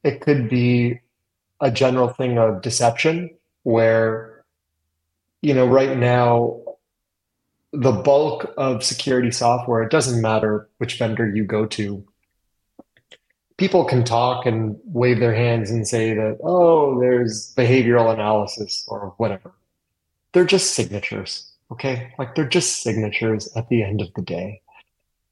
It 0.03 0.21
could 0.21 0.49
be 0.49 0.99
a 1.61 1.69
general 1.69 2.09
thing 2.09 2.37
of 2.37 2.61
deception 2.61 3.29
where 3.63 4.43
you 5.41 5.53
know 5.53 5.67
right 5.67 5.97
now 5.97 6.59
the 7.71 7.91
bulk 7.91 8.51
of 8.57 8.83
security 8.83 9.29
software 9.29 9.83
it 9.83 9.91
doesn't 9.91 10.21
matter 10.21 10.67
which 10.79 10.97
vendor 10.97 11.29
you 11.29 11.43
go 11.43 11.67
to 11.67 12.03
people 13.59 13.83
can 13.83 14.05
talk 14.05 14.45
and 14.45 14.77
wave 14.85 15.19
their 15.19 15.35
hands 15.35 15.69
and 15.69 15.85
say 15.85 16.13
that, 16.13 16.37
oh, 16.41 16.97
there's 16.99 17.53
behavioral 17.55 18.11
analysis 18.11 18.85
or 18.87 19.13
whatever. 19.17 19.53
They're 20.31 20.45
just 20.45 20.73
signatures, 20.73 21.51
okay? 21.69 22.13
Like 22.17 22.35
they're 22.35 22.47
just 22.47 22.81
signatures 22.81 23.49
at 23.57 23.67
the 23.67 23.83
end 23.83 23.99
of 24.01 24.13
the 24.15 24.21
day. 24.21 24.61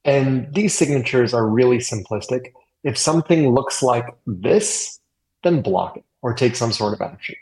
And 0.04 0.54
these 0.54 0.74
signatures 0.74 1.32
are 1.32 1.48
really 1.48 1.78
simplistic. 1.78 2.52
If 2.84 2.98
something 2.98 3.48
looks 3.48 3.82
like 3.82 4.06
this, 4.26 5.00
then 5.42 5.62
block 5.62 5.96
it 5.96 6.04
or 6.20 6.34
take 6.34 6.54
some 6.54 6.72
sort 6.72 6.92
of 6.92 7.00
action. 7.00 7.36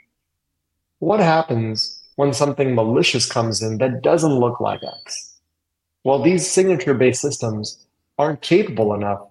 What 1.01 1.21
happens 1.21 2.01
when 2.15 2.33
something 2.33 2.75
malicious 2.75 3.31
comes 3.31 3.61
in 3.61 3.79
that 3.79 4.03
doesn't 4.03 4.39
look 4.39 4.61
like 4.61 4.81
X? 4.83 5.35
Well, 6.05 6.23
these 6.23 6.49
signature 6.49 6.95
based 6.95 7.21
systems 7.21 7.85
aren't 8.19 8.41
capable 8.41 8.95
enough 8.95 9.27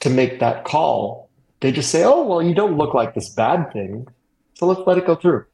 to 0.00 0.10
make 0.10 0.40
that 0.40 0.64
call. 0.64 1.30
They 1.60 1.72
just 1.72 1.90
say, 1.90 2.04
oh, 2.04 2.26
well, 2.26 2.42
you 2.42 2.54
don't 2.54 2.76
look 2.76 2.94
like 2.94 3.14
this 3.14 3.28
bad 3.28 3.72
thing. 3.72 4.06
So 4.54 4.66
let's 4.66 4.80
let 4.86 4.98
it 4.98 5.06
go 5.06 5.14
through. 5.14 5.44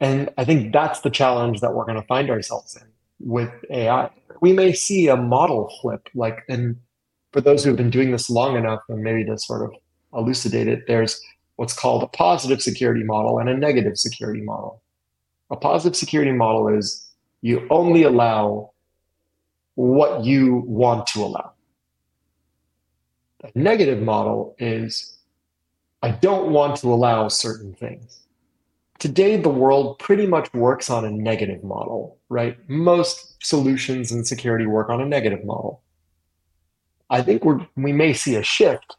And 0.00 0.30
I 0.38 0.44
think 0.44 0.72
that's 0.72 1.00
the 1.00 1.10
challenge 1.10 1.60
that 1.60 1.74
we're 1.74 1.84
going 1.84 2.00
to 2.00 2.06
find 2.06 2.30
ourselves 2.30 2.76
in 2.76 2.86
with 3.20 3.50
AI. 3.70 4.10
We 4.40 4.52
may 4.52 4.72
see 4.72 5.08
a 5.08 5.16
model 5.16 5.72
flip, 5.80 6.08
like, 6.14 6.42
and 6.48 6.76
for 7.32 7.40
those 7.40 7.62
who've 7.62 7.76
been 7.76 7.90
doing 7.90 8.10
this 8.10 8.30
long 8.30 8.56
enough, 8.56 8.80
and 8.88 9.02
maybe 9.02 9.24
to 9.24 9.38
sort 9.38 9.62
of 9.62 9.74
elucidate 10.14 10.68
it, 10.68 10.86
there's 10.86 11.20
what's 11.56 11.74
called 11.74 12.02
a 12.02 12.06
positive 12.06 12.62
security 12.62 13.04
model 13.04 13.38
and 13.38 13.48
a 13.48 13.56
negative 13.56 13.98
security 13.98 14.40
model. 14.40 14.82
A 15.50 15.56
positive 15.56 15.96
security 15.96 16.32
model 16.32 16.68
is 16.68 17.06
you 17.42 17.66
only 17.70 18.02
allow 18.02 18.70
what 19.74 20.24
you 20.24 20.64
want 20.66 21.06
to 21.08 21.20
allow. 21.20 21.52
A 23.42 23.50
negative 23.54 24.02
model 24.02 24.54
is 24.58 25.18
I 26.02 26.10
don't 26.10 26.50
want 26.50 26.76
to 26.76 26.92
allow 26.92 27.28
certain 27.28 27.74
things. 27.74 28.20
Today, 28.98 29.36
the 29.36 29.48
world 29.48 29.98
pretty 29.98 30.26
much 30.26 30.52
works 30.52 30.90
on 30.90 31.06
a 31.06 31.10
negative 31.10 31.64
model, 31.64 32.18
right? 32.28 32.58
Most 32.68 33.42
solutions 33.42 34.12
in 34.12 34.24
security 34.24 34.66
work 34.66 34.90
on 34.90 35.00
a 35.00 35.06
negative 35.06 35.44
model. 35.44 35.82
I 37.08 37.22
think 37.22 37.44
we're, 37.44 37.66
we 37.76 37.92
may 37.92 38.12
see 38.12 38.36
a 38.36 38.42
shift 38.42 38.96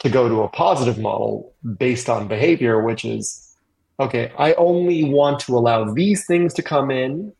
to 0.00 0.10
go 0.10 0.28
to 0.28 0.42
a 0.42 0.48
positive 0.48 0.98
model 0.98 1.54
based 1.78 2.10
on 2.10 2.28
behavior, 2.28 2.82
which 2.82 3.04
is 3.04 3.56
okay, 4.00 4.32
I 4.36 4.52
only 4.54 5.04
want 5.04 5.40
to 5.40 5.56
allow 5.56 5.92
these 5.92 6.26
things 6.26 6.52
to 6.54 6.62
come 6.62 6.90
in 6.90 7.32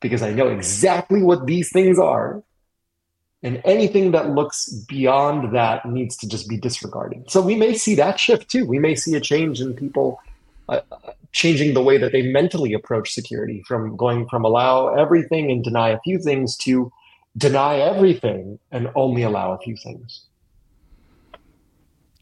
because 0.00 0.22
I 0.22 0.32
know 0.32 0.48
exactly 0.48 1.22
what 1.22 1.46
these 1.46 1.70
things 1.70 1.98
are. 1.98 2.42
And 3.42 3.62
anything 3.64 4.10
that 4.12 4.30
looks 4.30 4.68
beyond 4.68 5.54
that 5.54 5.86
needs 5.86 6.16
to 6.18 6.28
just 6.28 6.48
be 6.48 6.56
disregarded. 6.56 7.30
So 7.30 7.40
we 7.40 7.54
may 7.54 7.74
see 7.74 7.94
that 7.94 8.18
shift 8.18 8.50
too. 8.50 8.66
We 8.66 8.80
may 8.80 8.96
see 8.96 9.14
a 9.14 9.20
change 9.20 9.60
in 9.60 9.74
people 9.74 10.20
uh, 10.68 10.80
changing 11.32 11.74
the 11.74 11.82
way 11.82 11.98
that 11.98 12.12
they 12.12 12.22
mentally 12.22 12.72
approach 12.72 13.12
security 13.12 13.62
from 13.66 13.96
going 13.96 14.28
from 14.28 14.44
allow 14.44 14.88
everything 14.88 15.50
and 15.50 15.62
deny 15.62 15.90
a 15.90 16.00
few 16.00 16.18
things 16.18 16.56
to 16.58 16.92
deny 17.36 17.76
everything 17.78 18.58
and 18.72 18.90
only 18.96 19.22
allow 19.22 19.52
a 19.52 19.58
few 19.58 19.76
things. 19.76 20.24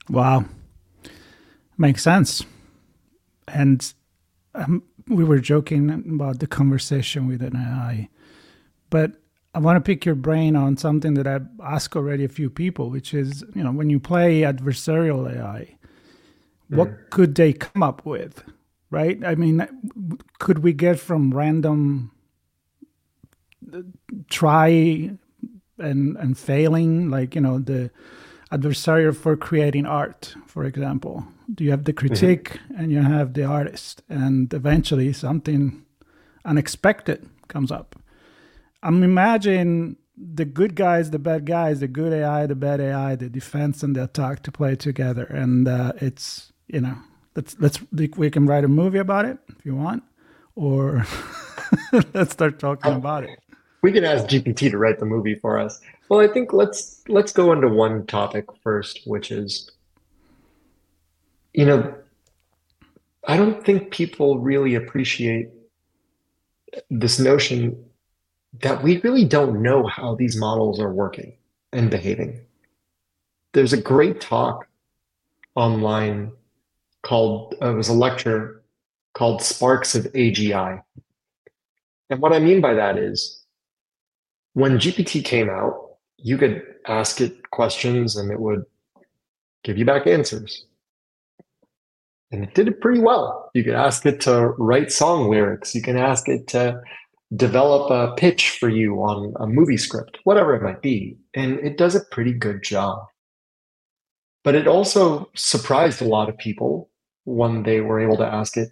Wow. 0.09 0.45
Makes 1.79 2.03
sense. 2.03 2.45
And 3.49 3.93
um, 4.55 4.83
we 5.09 5.25
were 5.25 5.39
joking 5.39 5.91
about 5.91 6.39
the 6.39 6.47
conversation 6.47 7.27
with 7.27 7.43
an 7.43 7.57
AI, 7.57 8.09
but 8.91 9.13
I 9.57 9.59
want 9.59 9.77
to 9.77 9.81
pick 9.81 10.05
your 10.05 10.15
brain 10.15 10.55
on 10.55 10.77
something 10.77 11.15
that 11.15 11.27
I've 11.27 11.49
asked 11.65 11.97
already 11.97 12.25
a 12.25 12.29
few 12.29 12.51
people, 12.51 12.91
which 12.91 13.15
is, 13.15 13.43
you 13.55 13.65
know, 13.65 13.73
when 13.73 13.89
you 13.89 13.99
play 13.99 14.43
adversarial 14.43 15.35
AI, 15.35 15.79
what 16.69 16.89
mm. 16.89 17.11
could 17.11 17.37
they 17.37 17.55
come 17.55 17.83
up 17.83 18.05
with, 18.05 18.45
right? 18.91 19.19
I 19.25 19.35
mean, 19.35 19.67
could 20.39 20.59
we 20.59 20.75
get 20.75 21.01
from 21.01 21.33
random 21.33 22.11
try 24.29 24.69
and 25.79 26.17
and 26.17 26.39
failing 26.39 27.11
like 27.11 27.35
you 27.35 27.41
know 27.41 27.59
the 27.59 27.91
adversarial 28.53 29.15
for 29.17 29.37
creating 29.37 29.85
art 29.85 30.35
for 30.47 30.65
example 30.65 31.27
Do 31.53 31.65
you 31.65 31.73
have 31.73 31.85
the 31.85 31.93
mm-hmm. 31.93 32.07
critique 32.07 32.51
mm-hmm. 32.53 32.81
and 32.81 32.93
you 32.93 33.03
have 33.03 33.35
the 33.35 33.45
artist 33.45 34.03
and 34.09 34.55
eventually 34.55 35.13
something 35.13 35.85
unexpected 36.45 37.29
comes 37.49 37.73
up 37.73 37.97
i'm 38.87 39.03
imagining 39.03 39.97
the 40.17 40.45
good 40.45 40.75
guys 40.75 41.11
the 41.11 41.19
bad 41.19 41.45
guys 41.45 41.81
the 41.81 41.89
good 41.89 42.13
ai 42.13 42.47
the 42.47 42.55
bad 42.55 42.81
ai 42.81 43.15
the 43.15 43.29
defense 43.29 43.83
and 43.83 43.97
the 43.97 44.05
attack 44.05 44.43
to 44.43 44.51
play 44.51 44.75
together 44.75 45.25
and 45.25 45.69
uh, 45.69 45.93
it's 46.01 46.53
you 46.69 46.81
know 46.81 46.97
let's 47.35 47.57
let's 47.59 47.81
we 47.93 48.31
can 48.31 48.47
write 48.47 48.65
a 48.65 48.69
movie 48.69 48.99
about 48.99 49.25
it 49.25 49.39
if 49.49 49.67
you 49.67 49.75
want 49.75 50.03
or 50.55 51.05
let's 52.15 52.33
start 52.33 52.59
talking 52.59 52.93
about 52.93 53.25
it 53.25 53.39
we 53.87 53.93
can 53.93 54.05
ask 54.05 54.27
GPT 54.27 54.69
to 54.73 54.79
write 54.79 54.99
the 54.99 55.07
movie 55.07 55.37
for 55.37 55.61
us. 55.61 55.81
Well, 56.09 56.19
I 56.19 56.27
think 56.27 56.53
let's 56.53 57.05
let's 57.07 57.33
go 57.33 57.53
into 57.53 57.69
one 57.69 58.05
topic 58.07 58.47
first, 58.65 59.03
which 59.07 59.31
is 59.31 59.71
you 61.55 61.65
know, 61.65 61.95
I 63.29 63.37
don't 63.37 63.65
think 63.65 63.93
people 63.93 64.41
really 64.41 64.75
appreciate 64.75 65.51
this 66.91 67.21
notion 67.21 67.81
that 68.63 68.83
we 68.83 69.01
really 69.01 69.25
don't 69.25 69.63
know 69.63 69.87
how 69.87 70.15
these 70.15 70.37
models 70.37 70.81
are 70.81 70.93
working 70.93 71.37
and 71.73 71.91
behaving. 71.91 72.41
There's 73.53 73.73
a 73.73 73.81
great 73.81 74.21
talk 74.21 74.67
online 75.55 76.33
called 77.03 77.55
uh, 77.63 77.71
it 77.71 77.77
was 77.77 77.89
a 77.89 77.95
lecture 77.95 78.63
called 79.15 79.43
Sparks 79.43 79.95
of 79.95 80.05
AGI. 80.13 80.83
And 82.11 82.21
what 82.21 82.33
I 82.33 82.39
mean 82.39 82.61
by 82.61 82.75
that 82.75 82.99
is 82.99 83.43
when 84.53 84.79
GPT 84.79 85.25
came 85.25 85.49
out, 85.49 85.97
you 86.19 86.37
could 86.37 86.63
ask 86.87 87.21
it 87.21 87.51
questions 87.51 88.17
and 88.17 88.31
it 88.31 88.41
would 88.41 88.65
give 89.65 89.79
you 89.79 89.85
back 89.85 90.07
answers. 90.07 90.67
And 92.31 92.45
it 92.45 92.55
did 92.55 92.69
it 92.69 92.81
pretty 92.81 93.01
well. 93.01 93.51
You 93.55 93.65
could 93.65 93.75
ask 93.75 94.05
it 94.05 94.21
to 94.23 94.49
write 94.59 94.93
song 94.93 95.31
lyrics. 95.31 95.75
You 95.75 95.83
can 95.83 95.97
ask 95.97 96.29
it 96.29 96.47
to 96.49 96.81
develop 97.35 97.91
a 97.91 98.15
pitch 98.15 98.51
for 98.51 98.69
you 98.69 98.97
on 98.97 99.35
a 99.41 99.47
movie 99.47 99.77
script, 99.77 100.19
whatever 100.25 100.55
it 100.55 100.63
might 100.63 100.83
be. 100.83 101.17
And 101.35 101.59
it 101.61 101.77
does 101.77 101.95
a 101.95 102.05
pretty 102.13 102.33
good 102.33 102.63
job. 102.63 103.07
But 104.45 104.55
it 104.55 104.69
also 104.69 105.29
surprised 105.35 106.01
a 106.01 106.05
lot 106.07 106.29
of 106.29 106.39
people 106.39 106.89
when 107.25 107.65
they 107.65 107.81
were 107.81 107.99
able 107.99 108.17
to 108.19 108.27
ask 108.27 108.57
it 108.57 108.71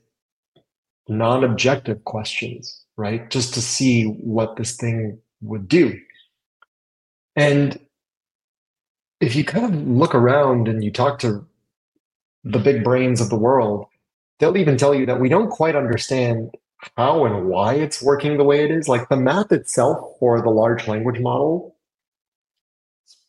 non 1.09 1.43
objective 1.43 2.05
questions, 2.05 2.85
right? 2.97 3.29
Just 3.29 3.55
to 3.55 3.61
see 3.61 4.05
what 4.05 4.57
this 4.57 4.77
thing 4.77 5.19
would 5.43 5.69
do. 5.69 5.99
And 7.35 7.79
if 9.21 9.35
you 9.35 9.45
kind 9.45 9.65
of 9.65 9.89
look 9.89 10.15
around 10.15 10.69
and 10.69 10.85
you 10.85 10.93
talk 10.93 11.19
to 11.21 11.45
the 12.45 12.59
big 12.59 12.85
brains 12.85 13.21
of 13.21 13.31
the 13.31 13.37
world, 13.37 13.87
they'll 14.39 14.57
even 14.57 14.77
tell 14.77 14.95
you 14.95 15.07
that 15.07 15.21
we 15.21 15.29
don't 15.29 15.51
quite 15.51 15.75
understand 15.75 16.55
how 16.97 17.25
and 17.25 17.47
why 17.49 17.75
it's 17.75 18.03
working 18.03 18.37
the 18.37 18.45
way 18.45 18.65
it 18.65 18.71
is. 18.71 18.89
Like 18.89 19.09
the 19.09 19.17
math 19.17 19.53
itself 19.53 19.99
for 20.19 20.41
the 20.43 20.51
large 20.51 20.87
language 20.89 21.21
model, 21.21 21.77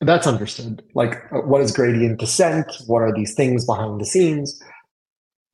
that's 0.02 0.28
understood. 0.28 0.84
Like 0.94 1.16
uh, 1.32 1.40
what 1.42 1.62
is 1.62 1.72
gradient 1.72 2.20
descent? 2.20 2.72
What 2.88 3.02
are 3.02 3.14
these 3.14 3.34
things 3.34 3.66
behind 3.66 4.00
the 4.00 4.06
scenes? 4.06 4.62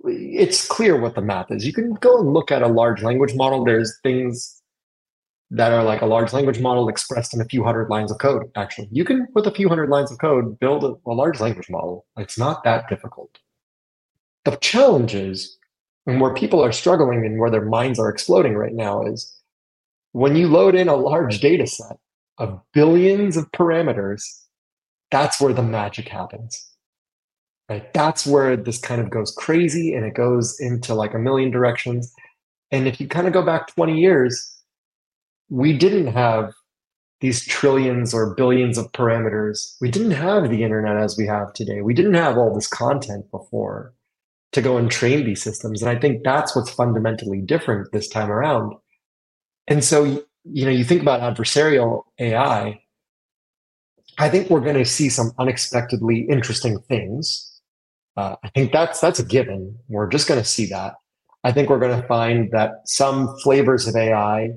It's 0.03 0.67
clear 0.67 0.99
what 0.99 1.15
the 1.15 1.21
math 1.21 1.51
is. 1.51 1.65
You 1.65 1.73
can 1.73 1.93
go 1.95 2.19
and 2.19 2.33
look 2.33 2.51
at 2.51 2.63
a 2.63 2.67
large 2.67 3.03
language 3.03 3.35
model. 3.35 3.63
There's 3.63 3.93
things 4.01 4.61
that 5.51 5.71
are 5.73 5.83
like 5.83 6.01
a 6.01 6.05
large 6.05 6.33
language 6.33 6.59
model 6.59 6.87
expressed 6.87 7.33
in 7.33 7.41
a 7.41 7.45
few 7.45 7.63
hundred 7.63 7.89
lines 7.89 8.11
of 8.11 8.17
code. 8.17 8.43
Actually, 8.55 8.87
you 8.91 9.03
can, 9.03 9.27
with 9.35 9.45
a 9.45 9.51
few 9.51 9.67
hundred 9.69 9.89
lines 9.89 10.11
of 10.11 10.17
code, 10.17 10.57
build 10.59 10.83
a, 10.83 10.93
a 11.09 11.13
large 11.13 11.39
language 11.39 11.69
model. 11.69 12.05
It's 12.17 12.37
not 12.37 12.63
that 12.63 12.87
difficult. 12.89 13.37
The 14.45 14.55
challenge 14.55 15.13
is, 15.13 15.57
and 16.11 16.19
where 16.19 16.33
people 16.33 16.61
are 16.61 16.73
struggling 16.73 17.25
and 17.25 17.39
where 17.39 17.49
their 17.49 17.63
minds 17.63 17.97
are 17.97 18.09
exploding 18.09 18.55
right 18.55 18.73
now 18.73 19.01
is 19.03 19.33
when 20.11 20.35
you 20.35 20.49
load 20.49 20.75
in 20.75 20.89
a 20.89 20.95
large 20.95 21.39
data 21.39 21.65
set 21.65 21.97
of 22.37 22.59
billions 22.73 23.37
of 23.37 23.49
parameters, 23.53 24.23
that's 25.09 25.39
where 25.39 25.53
the 25.53 25.63
magic 25.63 26.09
happens. 26.09 26.67
Right? 27.69 27.93
That's 27.93 28.27
where 28.27 28.57
this 28.57 28.77
kind 28.77 28.99
of 28.99 29.09
goes 29.09 29.31
crazy 29.31 29.93
and 29.93 30.05
it 30.05 30.13
goes 30.13 30.59
into 30.59 30.93
like 30.93 31.13
a 31.13 31.19
million 31.19 31.49
directions. 31.49 32.13
And 32.71 32.89
if 32.89 32.99
you 32.99 33.07
kind 33.07 33.25
of 33.25 33.31
go 33.31 33.45
back 33.45 33.73
20 33.73 33.97
years, 33.97 34.53
we 35.47 35.77
didn't 35.77 36.07
have 36.07 36.51
these 37.21 37.45
trillions 37.45 38.13
or 38.13 38.35
billions 38.35 38.77
of 38.77 38.91
parameters. 38.91 39.77
We 39.79 39.89
didn't 39.89 40.11
have 40.11 40.49
the 40.49 40.63
internet 40.63 40.97
as 40.97 41.17
we 41.17 41.25
have 41.27 41.53
today. 41.53 41.81
We 41.81 41.93
didn't 41.93 42.15
have 42.15 42.37
all 42.37 42.53
this 42.53 42.67
content 42.67 43.31
before 43.31 43.93
to 44.51 44.61
go 44.61 44.77
and 44.77 44.91
train 44.91 45.25
these 45.25 45.41
systems. 45.41 45.81
And 45.81 45.89
I 45.89 45.99
think 45.99 46.23
that's 46.23 46.55
what's 46.55 46.69
fundamentally 46.69 47.41
different 47.41 47.91
this 47.91 48.07
time 48.07 48.29
around. 48.29 48.73
And 49.67 49.83
so, 49.83 50.23
you 50.43 50.65
know, 50.65 50.71
you 50.71 50.83
think 50.83 51.01
about 51.01 51.21
adversarial 51.21 52.03
AI, 52.19 52.81
I 54.17 54.29
think 54.29 54.49
we're 54.49 54.61
going 54.61 54.75
to 54.75 54.85
see 54.85 55.09
some 55.09 55.31
unexpectedly 55.39 56.27
interesting 56.29 56.79
things. 56.79 57.47
Uh, 58.17 58.35
I 58.43 58.49
think 58.49 58.73
that's 58.73 58.99
that's 58.99 59.19
a 59.19 59.25
given. 59.25 59.77
We're 59.87 60.09
just 60.09 60.27
going 60.27 60.39
to 60.39 60.45
see 60.45 60.65
that. 60.67 60.95
I 61.43 61.51
think 61.51 61.69
we're 61.69 61.79
going 61.79 61.99
to 61.99 62.07
find 62.07 62.51
that 62.51 62.81
some 62.85 63.35
flavors 63.39 63.87
of 63.87 63.95
AI 63.95 64.51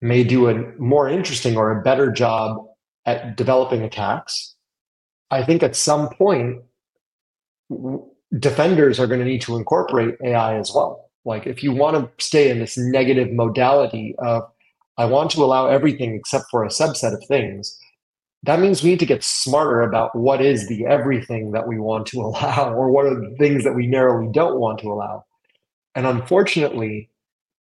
may 0.00 0.24
do 0.24 0.48
a 0.48 0.54
more 0.78 1.08
interesting 1.08 1.56
or 1.56 1.70
a 1.70 1.82
better 1.82 2.10
job 2.10 2.58
at 3.06 3.36
developing 3.36 3.82
attacks. 3.82 4.54
I 5.30 5.42
think 5.42 5.62
at 5.62 5.76
some 5.76 6.08
point, 6.10 6.62
defenders 8.38 8.98
are 9.00 9.06
going 9.06 9.20
to 9.20 9.26
need 9.26 9.40
to 9.42 9.56
incorporate 9.56 10.16
AI 10.24 10.58
as 10.58 10.72
well. 10.74 11.10
Like 11.24 11.46
if 11.46 11.62
you 11.62 11.72
want 11.72 11.96
to 11.96 12.24
stay 12.24 12.50
in 12.50 12.58
this 12.58 12.76
negative 12.76 13.32
modality 13.32 14.14
of, 14.18 14.42
I 14.96 15.04
want 15.04 15.30
to 15.32 15.44
allow 15.44 15.68
everything 15.68 16.14
except 16.14 16.46
for 16.50 16.64
a 16.64 16.68
subset 16.68 17.14
of 17.14 17.24
things, 17.26 17.78
that 18.44 18.60
means 18.60 18.82
we 18.82 18.90
need 18.90 19.00
to 19.00 19.06
get 19.06 19.24
smarter 19.24 19.82
about 19.82 20.14
what 20.14 20.40
is 20.40 20.68
the 20.68 20.86
everything 20.86 21.52
that 21.52 21.66
we 21.66 21.78
want 21.78 22.06
to 22.08 22.20
allow 22.22 22.72
or 22.72 22.90
what 22.90 23.06
are 23.06 23.14
the 23.14 23.34
things 23.38 23.64
that 23.64 23.74
we 23.74 23.86
narrowly 23.86 24.30
don't 24.32 24.58
want 24.58 24.78
to 24.80 24.88
allow. 24.88 25.24
And 25.94 26.06
unfortunately, 26.06 27.10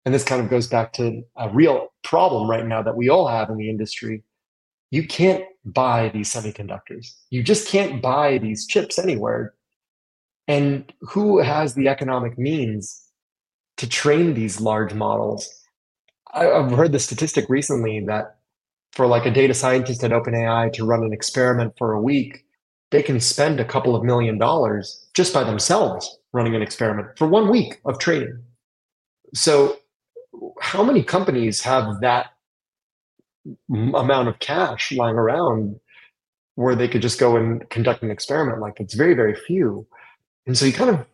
and 0.05 0.13
this 0.13 0.23
kind 0.23 0.41
of 0.41 0.49
goes 0.49 0.67
back 0.67 0.93
to 0.93 1.21
a 1.37 1.49
real 1.49 1.93
problem 2.03 2.49
right 2.49 2.65
now 2.65 2.81
that 2.81 2.97
we 2.97 3.09
all 3.09 3.27
have 3.27 3.49
in 3.49 3.57
the 3.57 3.69
industry. 3.69 4.23
You 4.91 5.07
can't 5.07 5.43
buy 5.65 6.09
these 6.13 6.33
semiconductors. 6.33 7.13
You 7.29 7.41
just 7.41 7.69
can't 7.69 8.01
buy 8.01 8.37
these 8.37 8.67
chips 8.67 8.99
anywhere. 8.99 9.53
And 10.47 10.91
who 11.01 11.39
has 11.39 11.73
the 11.73 11.87
economic 11.87 12.37
means 12.37 13.01
to 13.77 13.87
train 13.87 14.33
these 14.33 14.59
large 14.59 14.93
models? 14.93 15.49
I've 16.33 16.71
heard 16.71 16.91
the 16.91 16.99
statistic 16.99 17.45
recently 17.49 18.03
that 18.07 18.37
for 18.91 19.07
like 19.07 19.25
a 19.25 19.31
data 19.31 19.53
scientist 19.53 20.03
at 20.03 20.11
OpenAI 20.11 20.73
to 20.73 20.85
run 20.85 21.03
an 21.03 21.13
experiment 21.13 21.73
for 21.77 21.93
a 21.93 22.01
week, 22.01 22.45
they 22.91 23.01
can 23.01 23.19
spend 23.19 23.59
a 23.59 23.65
couple 23.65 23.95
of 23.95 24.03
million 24.03 24.37
dollars 24.37 25.07
just 25.13 25.33
by 25.33 25.43
themselves 25.43 26.17
running 26.31 26.55
an 26.55 26.61
experiment 26.61 27.07
for 27.17 27.27
one 27.27 27.49
week 27.49 27.79
of 27.85 27.99
training. 27.99 28.39
So 29.33 29.77
how 30.59 30.83
many 30.83 31.03
companies 31.03 31.61
have 31.61 32.01
that 32.01 32.27
amount 33.69 34.27
of 34.27 34.39
cash 34.39 34.91
lying 34.91 35.15
around 35.15 35.79
where 36.55 36.75
they 36.75 36.87
could 36.87 37.01
just 37.01 37.19
go 37.19 37.35
and 37.35 37.67
conduct 37.69 38.03
an 38.03 38.11
experiment 38.11 38.61
like 38.61 38.79
it's 38.79 38.93
very 38.93 39.13
very 39.13 39.35
few 39.35 39.85
and 40.45 40.57
so 40.57 40.65
you 40.65 40.73
kind 40.73 40.89
of 40.89 41.05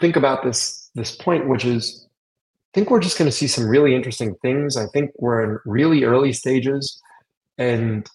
think 0.00 0.16
about 0.16 0.42
this 0.42 0.90
this 0.94 1.14
point 1.14 1.48
which 1.48 1.64
is 1.64 2.06
i 2.06 2.70
think 2.74 2.90
we're 2.90 3.00
just 3.00 3.18
going 3.18 3.30
to 3.30 3.36
see 3.36 3.46
some 3.46 3.68
really 3.68 3.94
interesting 3.94 4.34
things 4.42 4.76
i 4.76 4.86
think 4.86 5.10
we're 5.18 5.42
in 5.42 5.58
really 5.64 6.04
early 6.04 6.32
stages 6.32 7.00
and 7.58 8.08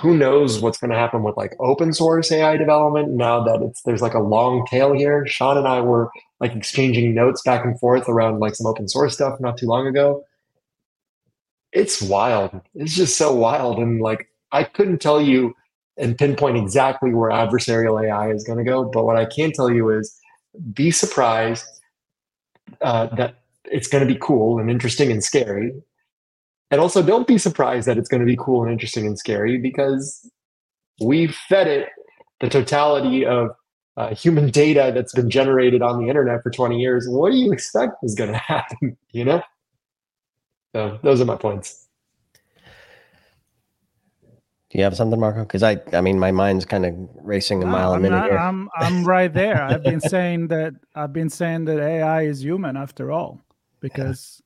who 0.00 0.16
knows 0.16 0.60
what's 0.60 0.78
going 0.78 0.90
to 0.90 0.96
happen 0.96 1.22
with 1.22 1.36
like 1.36 1.54
open 1.58 1.92
source 1.92 2.30
ai 2.30 2.56
development 2.56 3.10
now 3.10 3.42
that 3.42 3.60
it's 3.62 3.82
there's 3.82 4.02
like 4.02 4.14
a 4.14 4.20
long 4.20 4.64
tail 4.66 4.92
here 4.92 5.26
sean 5.26 5.58
and 5.58 5.66
i 5.66 5.80
were 5.80 6.10
like 6.40 6.54
exchanging 6.54 7.14
notes 7.14 7.42
back 7.42 7.64
and 7.64 7.78
forth 7.80 8.08
around 8.08 8.38
like 8.38 8.54
some 8.54 8.66
open 8.66 8.88
source 8.88 9.14
stuff 9.14 9.40
not 9.40 9.56
too 9.56 9.66
long 9.66 9.86
ago 9.86 10.24
it's 11.72 12.02
wild. 12.02 12.60
It's 12.74 12.94
just 12.94 13.16
so 13.16 13.34
wild. 13.34 13.78
And 13.78 14.00
like, 14.00 14.28
I 14.52 14.64
couldn't 14.64 15.00
tell 15.00 15.20
you 15.20 15.54
and 16.00 16.16
pinpoint 16.16 16.56
exactly 16.56 17.14
where 17.14 17.30
adversarial 17.30 18.02
AI 18.04 18.32
is 18.32 18.42
going 18.44 18.58
to 18.58 18.64
go. 18.64 18.84
But 18.84 19.04
what 19.04 19.16
I 19.16 19.26
can 19.26 19.52
tell 19.52 19.70
you 19.70 19.90
is 19.90 20.16
be 20.72 20.90
surprised 20.90 21.64
uh, 22.80 23.06
that 23.16 23.36
it's 23.66 23.86
going 23.86 24.06
to 24.06 24.12
be 24.12 24.18
cool 24.20 24.58
and 24.58 24.70
interesting 24.70 25.10
and 25.12 25.22
scary. 25.22 25.72
And 26.70 26.80
also, 26.80 27.02
don't 27.02 27.26
be 27.26 27.38
surprised 27.38 27.86
that 27.88 27.98
it's 27.98 28.08
going 28.08 28.20
to 28.20 28.26
be 28.26 28.36
cool 28.36 28.62
and 28.62 28.72
interesting 28.72 29.06
and 29.06 29.18
scary 29.18 29.58
because 29.58 30.28
we 31.04 31.26
fed 31.48 31.66
it 31.66 31.88
the 32.40 32.48
totality 32.48 33.26
of 33.26 33.50
uh, 33.96 34.14
human 34.14 34.50
data 34.50 34.92
that's 34.94 35.12
been 35.12 35.28
generated 35.28 35.82
on 35.82 36.00
the 36.00 36.08
internet 36.08 36.42
for 36.42 36.50
20 36.50 36.78
years. 36.78 37.06
What 37.08 37.32
do 37.32 37.36
you 37.36 37.52
expect 37.52 37.94
is 38.02 38.14
going 38.14 38.32
to 38.32 38.38
happen? 38.38 38.96
You 39.12 39.24
know? 39.24 39.42
So 40.74 40.98
those 41.02 41.20
are 41.20 41.24
my 41.24 41.36
points. 41.36 41.88
Do 44.70 44.78
you 44.78 44.84
have 44.84 44.96
something, 44.96 45.18
Marco? 45.18 45.40
Because 45.40 45.64
I, 45.64 45.80
I 45.92 46.00
mean, 46.00 46.18
my 46.18 46.30
mind's 46.30 46.64
kind 46.64 46.86
of 46.86 46.94
racing 47.22 47.60
a 47.62 47.66
No, 47.66 47.72
mile 47.72 47.92
a 47.92 47.96
I'm 47.96 48.02
minute 48.02 48.16
not- 48.16 48.30
here. 48.30 48.38
I'm 48.38 48.68
I'm 48.76 49.04
right 49.04 49.32
there. 49.32 49.60
I've 49.62 49.82
been 49.82 50.00
saying 50.00 50.48
that 50.48 50.74
I've 50.94 51.12
been 51.12 51.28
saying 51.30 51.64
that 51.64 51.80
AI 51.80 52.22
is 52.22 52.42
human 52.44 52.76
after 52.76 53.10
all, 53.10 53.40
because 53.80 54.40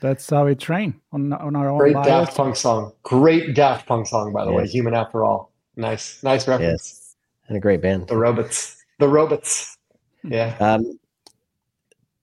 that's 0.00 0.28
how 0.28 0.44
we 0.44 0.54
train 0.54 1.00
on 1.12 1.32
on 1.32 1.56
our 1.56 1.68
own 1.70 1.78
Great 1.78 1.94
bias. 1.94 2.06
Daft 2.08 2.36
Punk 2.36 2.56
song. 2.56 2.92
Great 3.04 3.54
Daft 3.54 3.86
Punk 3.86 4.06
song, 4.06 4.32
by 4.34 4.44
the 4.44 4.52
way. 4.52 4.66
Human 4.66 4.92
After 4.94 5.24
All. 5.24 5.50
Nice, 5.76 6.22
nice 6.22 6.46
reference. 6.46 7.16
and 7.48 7.56
a 7.56 7.60
great 7.60 7.80
band. 7.80 8.08
The 8.08 8.16
robots. 8.18 8.84
The 8.98 9.08
robots. 9.08 9.76
Yeah. 10.24 10.54
Um, 10.60 10.98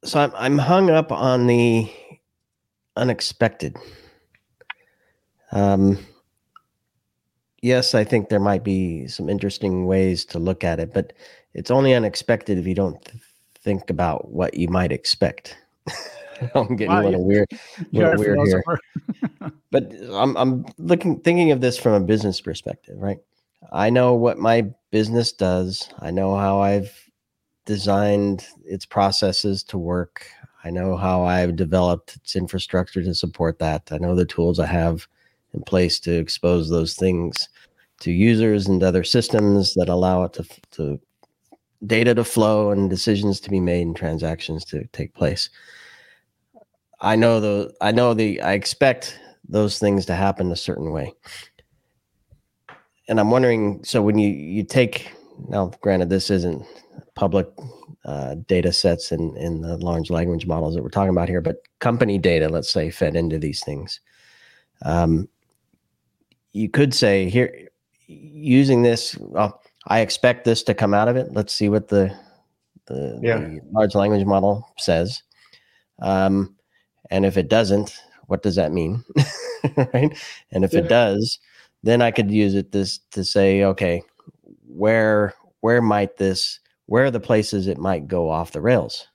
so 0.03 0.19
I'm 0.19 0.31
I'm 0.35 0.57
hung 0.59 0.91
up 0.91 1.11
on 1.11 1.47
the 1.47 1.91
unexpected. 2.95 3.75
Um, 5.51 5.97
yes, 7.61 7.95
I 7.95 8.03
think 8.03 8.29
there 8.29 8.39
might 8.39 8.63
be 8.63 9.07
some 9.07 9.29
interesting 9.29 9.85
ways 9.85 10.25
to 10.25 10.39
look 10.39 10.63
at 10.63 10.79
it, 10.79 10.93
but 10.93 11.13
it's 11.53 11.71
only 11.71 11.93
unexpected 11.93 12.57
if 12.57 12.67
you 12.67 12.75
don't 12.75 13.03
th- 13.03 13.21
think 13.59 13.89
about 13.89 14.29
what 14.31 14.53
you 14.53 14.67
might 14.67 14.91
expect. 14.91 15.57
I'm 16.55 16.75
getting 16.75 16.93
Wow, 16.93 17.01
a 17.03 17.05
little 17.05 17.25
weird, 17.25 17.47
little 17.91 18.17
weird 18.17 18.39
here 18.45 18.63
but 19.71 19.91
I'm 20.11 20.37
I'm 20.37 20.65
looking 20.77 21.19
thinking 21.19 21.51
of 21.51 21.61
this 21.61 21.77
from 21.77 21.93
a 21.93 21.99
business 21.99 22.39
perspective, 22.41 22.97
right? 22.99 23.19
I 23.71 23.89
know 23.89 24.13
what 24.13 24.37
my 24.37 24.67
business 24.91 25.31
does. 25.31 25.89
I 25.99 26.11
know 26.11 26.35
how 26.37 26.61
I've 26.61 26.93
designed 27.65 28.47
its 28.65 28.85
processes 28.85 29.63
to 29.65 29.77
work. 29.77 30.27
I 30.63 30.69
know 30.69 30.95
how 30.95 31.23
I've 31.23 31.55
developed 31.55 32.15
its 32.15 32.35
infrastructure 32.35 33.03
to 33.03 33.13
support 33.13 33.59
that. 33.59 33.89
I 33.91 33.97
know 33.97 34.15
the 34.15 34.25
tools 34.25 34.59
I 34.59 34.67
have 34.67 35.07
in 35.53 35.61
place 35.63 35.99
to 36.01 36.11
expose 36.11 36.69
those 36.69 36.95
things 36.95 37.49
to 37.99 38.11
users 38.11 38.67
and 38.67 38.83
other 38.83 39.03
systems 39.03 39.73
that 39.73 39.89
allow 39.89 40.23
it 40.23 40.33
to 40.33 40.45
to 40.71 40.99
data 41.85 42.15
to 42.15 42.23
flow 42.23 42.71
and 42.71 42.89
decisions 42.89 43.39
to 43.39 43.49
be 43.49 43.59
made 43.59 43.85
and 43.85 43.95
transactions 43.95 44.65
to 44.65 44.85
take 44.93 45.13
place. 45.13 45.49
I 46.99 47.15
know 47.15 47.39
the 47.39 47.73
I 47.81 47.91
know 47.91 48.13
the 48.13 48.41
I 48.41 48.53
expect 48.53 49.19
those 49.47 49.79
things 49.79 50.05
to 50.07 50.15
happen 50.15 50.51
a 50.51 50.55
certain 50.55 50.91
way. 50.91 51.13
And 53.07 53.19
I'm 53.19 53.31
wondering 53.31 53.83
so 53.83 54.01
when 54.01 54.17
you 54.17 54.29
you 54.29 54.63
take 54.63 55.11
now 55.49 55.71
granted 55.81 56.09
this 56.09 56.29
isn't 56.29 56.65
public 57.15 57.47
uh, 58.05 58.35
data 58.47 58.71
sets 58.71 59.11
in 59.11 59.35
in 59.37 59.61
the 59.61 59.77
large 59.77 60.09
language 60.09 60.45
models 60.45 60.75
that 60.75 60.83
we're 60.83 60.89
talking 60.89 61.09
about 61.09 61.29
here 61.29 61.41
but 61.41 61.57
company 61.79 62.17
data 62.17 62.47
let's 62.47 62.71
say 62.71 62.89
fed 62.89 63.15
into 63.15 63.37
these 63.37 63.63
things 63.63 63.99
um, 64.83 65.27
you 66.57 66.69
could 66.69 66.93
say 66.93 67.29
here 67.29 67.69
using 68.07 68.81
this 68.83 69.15
well, 69.19 69.61
I 69.87 69.99
expect 69.99 70.45
this 70.45 70.63
to 70.63 70.73
come 70.73 70.93
out 70.93 71.07
of 71.07 71.15
it. 71.15 71.33
Let's 71.33 71.53
see 71.53 71.69
what 71.69 71.87
the 71.89 72.15
the, 72.87 73.19
Yeah. 73.21 73.39
the 73.39 73.61
large 73.71 73.95
language 73.95 74.25
model 74.25 74.67
says. 74.77 75.21
Um, 76.01 76.55
and 77.09 77.25
if 77.25 77.37
it 77.37 77.49
doesn't 77.49 77.99
what 78.27 78.43
does 78.43 78.55
that 78.55 78.71
mean? 78.71 79.03
Right? 79.93 80.15
And 80.51 80.63
if 80.63 80.73
Yeah. 80.73 80.79
it 80.81 80.87
does 80.89 81.39
then 81.83 82.01
i 82.01 82.11
could 82.11 82.31
use 82.31 82.55
it 82.55 82.71
this 82.71 82.99
to 83.11 83.23
say 83.23 83.63
okay 83.63 84.03
where 84.67 85.33
where 85.61 85.81
might 85.81 86.17
this 86.17 86.59
where 86.85 87.05
are 87.05 87.11
the 87.11 87.19
places 87.19 87.67
it 87.67 87.77
might 87.77 88.07
go 88.07 88.29
off 88.29 88.51
the 88.51 88.61
rails? 88.61 89.07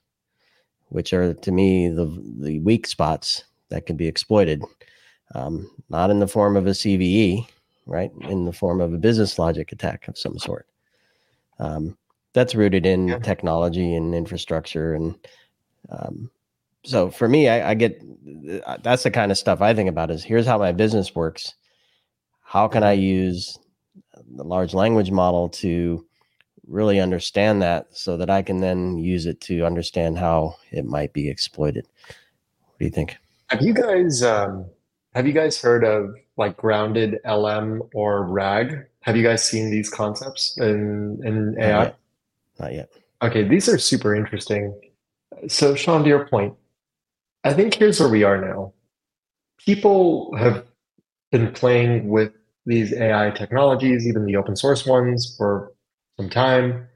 Which 0.89 1.11
are 1.13 1.33
to 1.33 1.51
me 1.51 1.89
the 1.89 2.05
the 2.39 2.59
weak 2.59 2.85
spots 2.87 3.45
that 3.69 3.85
can 3.85 3.97
be 3.97 4.07
exploited 4.07 4.61
um, 5.33 5.69
not 5.89 6.09
in 6.09 6.19
the 6.19 6.27
form 6.27 6.55
of 6.55 6.67
a 6.67 6.71
cve 6.71 7.45
right? 7.85 8.11
In 8.29 8.45
the 8.45 8.53
form 8.53 8.81
of 8.81 8.93
a 8.93 8.97
business 8.97 9.37
logic 9.37 9.71
attack 9.71 10.07
of 10.07 10.17
some 10.17 10.39
sort. 10.39 10.67
Um, 11.59 11.97
that's 12.33 12.55
rooted 12.55 12.85
in 12.85 13.09
Yeah. 13.09 13.19
technology 13.19 13.93
and 13.95 14.15
infrastructure 14.15 14.95
and 14.95 15.15
um, 15.89 16.31
so 16.83 17.11
for 17.11 17.29
me 17.29 17.47
I, 17.47 17.71
I 17.71 17.73
get 17.75 18.01
uh, 18.65 18.77
that's 18.81 19.03
the 19.03 19.11
kind 19.11 19.31
of 19.31 19.37
stuff 19.37 19.61
i 19.61 19.73
think 19.73 19.87
about 19.87 20.09
is 20.09 20.23
here's 20.23 20.47
how 20.47 20.57
my 20.57 20.71
business 20.71 21.13
works. 21.13 21.53
How 22.41 22.67
can 22.67 22.83
i 22.83 22.93
use 22.93 23.59
the 24.35 24.43
large 24.43 24.73
language 24.73 25.11
model 25.11 25.47
to 25.49 26.05
really 26.67 26.99
understand 26.99 27.61
that 27.61 27.87
so 27.91 28.17
that 28.17 28.29
i 28.31 28.41
can 28.41 28.61
then 28.61 28.97
use 28.97 29.27
it 29.27 29.39
to 29.41 29.63
understand 29.63 30.17
how 30.17 30.55
it 30.71 30.85
might 30.85 31.13
be 31.13 31.29
exploited? 31.29 31.87
What 32.65 32.79
do 32.79 32.85
you 32.85 32.91
think? 32.91 33.17
Have 33.49 33.61
you 33.61 33.73
guys 33.75 34.23
um 34.23 34.65
have 35.15 35.27
you 35.27 35.33
guys 35.33 35.61
heard 35.61 35.83
of 35.85 36.15
like 36.37 36.57
grounded 36.57 37.19
LM 37.25 37.83
or 37.93 38.23
RAG? 38.25 38.85
Have 39.01 39.17
you 39.17 39.23
guys 39.23 39.43
seen 39.47 39.71
these 39.71 39.89
concepts 39.89 40.57
in 40.59 41.21
in 41.25 41.55
Not 41.57 41.63
AI? 41.63 41.83
yet. 41.83 41.99
not 42.59 42.73
yet 42.73 42.89
Okay, 43.21 43.43
these 43.47 43.69
are 43.69 43.77
super 43.77 44.15
interesting. 44.15 44.79
So, 45.47 45.75
Sean, 45.75 46.03
to 46.03 46.09
your 46.09 46.27
point, 46.27 46.55
I 47.43 47.53
think 47.53 47.73
here's 47.75 47.99
where 47.99 48.09
we 48.09 48.23
are 48.23 48.39
now. 48.39 48.73
People 49.65 50.35
have 50.37 50.65
been 51.31 51.51
playing 51.53 52.09
with 52.09 52.33
these 52.65 52.93
AI 52.93 53.31
technologies, 53.31 54.07
even 54.07 54.25
the 54.25 54.37
open 54.37 54.55
source 54.55 54.85
ones, 54.85 55.35
for 55.37 55.73
some 56.17 56.29
time. 56.29 56.87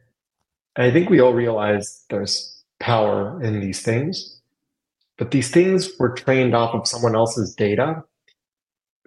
And 0.75 0.85
I 0.87 0.91
think 0.91 1.09
we 1.09 1.21
all 1.21 1.33
realize 1.33 2.05
there's 2.09 2.63
power 2.79 3.41
in 3.43 3.59
these 3.61 3.81
things. 3.81 4.36
But 5.17 5.31
these 5.31 5.49
things 5.49 5.89
were 5.97 6.09
trained 6.09 6.55
off 6.55 6.75
of 6.75 6.87
someone 6.87 7.15
else's 7.15 7.55
data, 7.55 8.03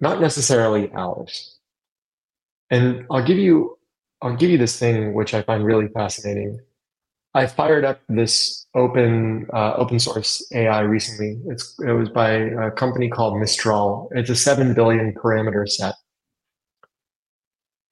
not 0.01 0.20
necessarily 0.20 0.90
ours. 0.92 1.59
And 2.70 3.07
I'll 3.11 3.25
give 3.25 3.38
you 3.38 3.77
I'll 4.23 4.37
give 4.37 4.51
you 4.51 4.59
this 4.59 4.79
thing 4.79 5.14
which 5.14 5.33
I 5.35 5.42
find 5.42 5.64
really 5.64 5.88
fascinating. 5.88 6.61
I 7.33 7.46
fired 7.46 7.85
up 7.85 8.01
this 8.09 8.66
open 8.75 9.46
uh, 9.53 9.75
open 9.75 9.99
source 9.99 10.44
AI 10.53 10.81
recently. 10.81 11.40
It's 11.46 11.79
it 11.81 11.92
was 11.92 12.09
by 12.09 12.31
a 12.33 12.70
company 12.73 13.09
called 13.09 13.38
Mistral. 13.38 14.11
It's 14.12 14.31
a 14.31 14.37
seven 14.37 14.75
billion 14.75 15.14
parameter 15.14 15.68
set, 15.68 15.94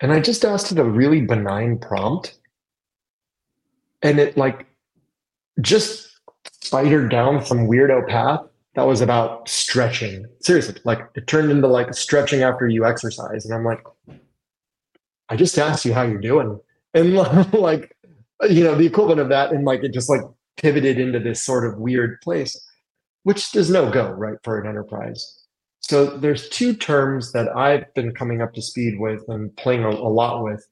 and 0.00 0.12
I 0.12 0.20
just 0.20 0.44
asked 0.44 0.72
it 0.72 0.78
a 0.78 0.84
really 0.84 1.20
benign 1.20 1.78
prompt, 1.78 2.36
and 4.02 4.18
it 4.18 4.36
like 4.36 4.66
just 5.60 6.17
spidered 6.44 7.10
down 7.10 7.44
some 7.44 7.66
weirdo 7.66 8.06
path 8.08 8.40
that 8.74 8.86
was 8.86 9.00
about 9.00 9.48
stretching. 9.48 10.26
Seriously, 10.40 10.80
like 10.84 11.00
it 11.14 11.26
turned 11.26 11.50
into 11.50 11.66
like 11.66 11.94
stretching 11.94 12.42
after 12.42 12.68
you 12.68 12.84
exercise, 12.84 13.44
and 13.44 13.54
I'm 13.54 13.64
like, 13.64 13.82
I 15.28 15.36
just 15.36 15.58
asked 15.58 15.84
you 15.84 15.94
how 15.94 16.02
you're 16.02 16.20
doing, 16.20 16.60
and 16.94 17.14
like 17.52 17.96
you 18.48 18.62
know 18.62 18.74
the 18.74 18.86
equivalent 18.86 19.20
of 19.20 19.28
that 19.30 19.52
and 19.52 19.64
like 19.64 19.82
it 19.82 19.92
just 19.92 20.08
like 20.08 20.20
pivoted 20.56 20.98
into 20.98 21.18
this 21.18 21.42
sort 21.42 21.64
of 21.64 21.78
weird 21.78 22.20
place 22.20 22.56
which 23.24 23.52
does 23.52 23.68
no 23.68 23.90
go 23.90 24.10
right 24.10 24.38
for 24.42 24.58
an 24.58 24.66
enterprise. 24.66 25.44
So 25.80 26.06
there's 26.06 26.48
two 26.48 26.74
terms 26.74 27.32
that 27.32 27.54
i've 27.56 27.92
been 27.94 28.14
coming 28.14 28.42
up 28.42 28.52
to 28.54 28.62
speed 28.62 28.98
with 28.98 29.22
and 29.28 29.54
playing 29.56 29.84
a, 29.84 29.88
a 29.88 30.12
lot 30.20 30.44
with 30.44 30.66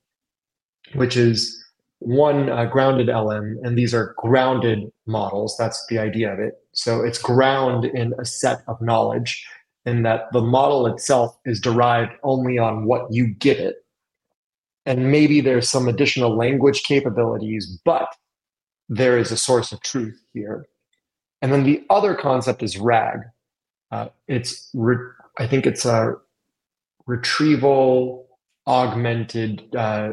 which 0.95 1.17
is 1.17 1.65
one 2.07 2.49
uh, 2.49 2.65
grounded 2.67 3.09
lm 3.09 3.57
and 3.63 3.77
these 3.77 3.93
are 3.93 4.15
grounded 4.17 4.91
models 5.07 5.57
that's 5.59 5.85
the 5.89 5.99
idea 5.99 6.33
of 6.33 6.39
it 6.39 6.55
so 6.73 7.03
it's 7.03 7.19
ground 7.19 7.85
in 7.85 8.15
a 8.19 8.25
set 8.25 8.63
of 8.69 8.81
knowledge 8.81 9.45
in 9.85 10.03
that 10.03 10.33
the 10.33 10.41
model 10.41 10.87
itself 10.87 11.37
is 11.45 11.61
derived 11.61 12.13
only 12.23 12.59
on 12.59 12.87
what 12.87 13.07
you 13.11 13.27
give 13.27 13.59
it 13.59 13.77
and 14.87 15.11
maybe 15.11 15.41
there's 15.41 15.69
some 15.69 15.89
additional 15.89 16.37
language 16.37 16.85
capabilities, 16.85 17.79
but 17.85 18.09
there 18.89 19.19
is 19.19 19.33
a 19.33 19.37
source 19.37 19.73
of 19.73 19.83
truth 19.83 20.19
here. 20.33 20.67
And 21.43 21.53
then 21.53 21.65
the 21.65 21.85
other 21.91 22.15
concept 22.15 22.63
is 22.63 22.79
RAG. 22.79 23.19
Uh, 23.91 24.09
it's 24.29 24.71
re- 24.75 25.13
I 25.39 25.47
think 25.49 25.67
it's 25.67 25.85
a 25.85 26.15
retrieval 27.07 28.29
augmented 28.69 29.75
uh, 29.75 30.13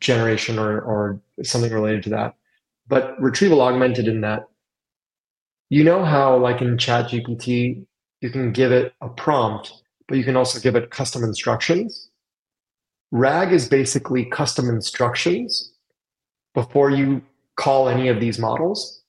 generation 0.00 0.58
or 0.58 0.80
or 0.80 1.20
something 1.42 1.72
related 1.72 2.02
to 2.04 2.10
that. 2.10 2.34
But 2.88 3.20
retrieval 3.20 3.62
augmented 3.62 4.08
in 4.08 4.20
that, 4.22 4.48
you 5.68 5.84
know 5.84 6.04
how 6.04 6.36
like 6.36 6.60
in 6.60 6.76
Chat 6.78 7.06
GPT, 7.06 7.84
you 8.20 8.30
can 8.30 8.52
give 8.52 8.72
it 8.72 8.94
a 9.00 9.08
prompt, 9.08 9.72
but 10.08 10.18
you 10.18 10.24
can 10.24 10.36
also 10.36 10.60
give 10.60 10.76
it 10.76 10.90
custom 10.90 11.22
instructions. 11.22 12.10
RAG 13.12 13.52
is 13.52 13.68
basically 13.68 14.24
custom 14.24 14.68
instructions 14.68 15.72
before 16.54 16.90
you 16.90 17.22
call 17.56 17.88
any 17.88 18.08
of 18.08 18.20
these 18.20 18.38
models. 18.38 19.02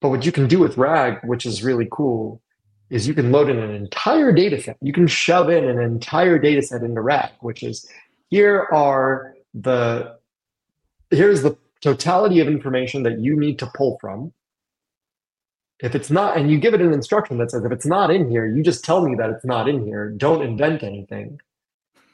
But 0.00 0.10
what 0.10 0.24
you 0.24 0.32
can 0.32 0.46
do 0.46 0.58
with 0.58 0.76
RAG, 0.76 1.18
which 1.24 1.44
is 1.44 1.62
really 1.62 1.88
cool, 1.90 2.40
is 2.88 3.06
you 3.06 3.14
can 3.14 3.30
load 3.30 3.48
in 3.48 3.58
an 3.58 3.74
entire 3.74 4.32
data 4.32 4.60
set. 4.60 4.76
You 4.80 4.92
can 4.92 5.06
shove 5.06 5.48
in 5.48 5.64
an 5.64 5.78
entire 5.78 6.38
data 6.38 6.62
set 6.62 6.82
into 6.82 7.00
RAG, 7.00 7.30
which 7.40 7.62
is 7.62 7.88
here 8.30 8.66
are 8.72 9.29
the 9.54 10.16
here's 11.10 11.42
the 11.42 11.56
totality 11.80 12.40
of 12.40 12.48
information 12.48 13.02
that 13.02 13.20
you 13.20 13.38
need 13.38 13.58
to 13.58 13.70
pull 13.74 13.98
from. 14.00 14.32
If 15.82 15.94
it's 15.94 16.10
not, 16.10 16.36
and 16.36 16.50
you 16.50 16.58
give 16.58 16.74
it 16.74 16.82
an 16.82 16.92
instruction 16.92 17.38
that 17.38 17.50
says, 17.50 17.64
if 17.64 17.72
it's 17.72 17.86
not 17.86 18.10
in 18.10 18.30
here, 18.30 18.46
you 18.46 18.62
just 18.62 18.84
tell 18.84 19.06
me 19.06 19.14
that 19.16 19.30
it's 19.30 19.46
not 19.46 19.66
in 19.68 19.84
here. 19.86 20.10
Don't 20.10 20.42
invent 20.42 20.82
anything. 20.82 21.40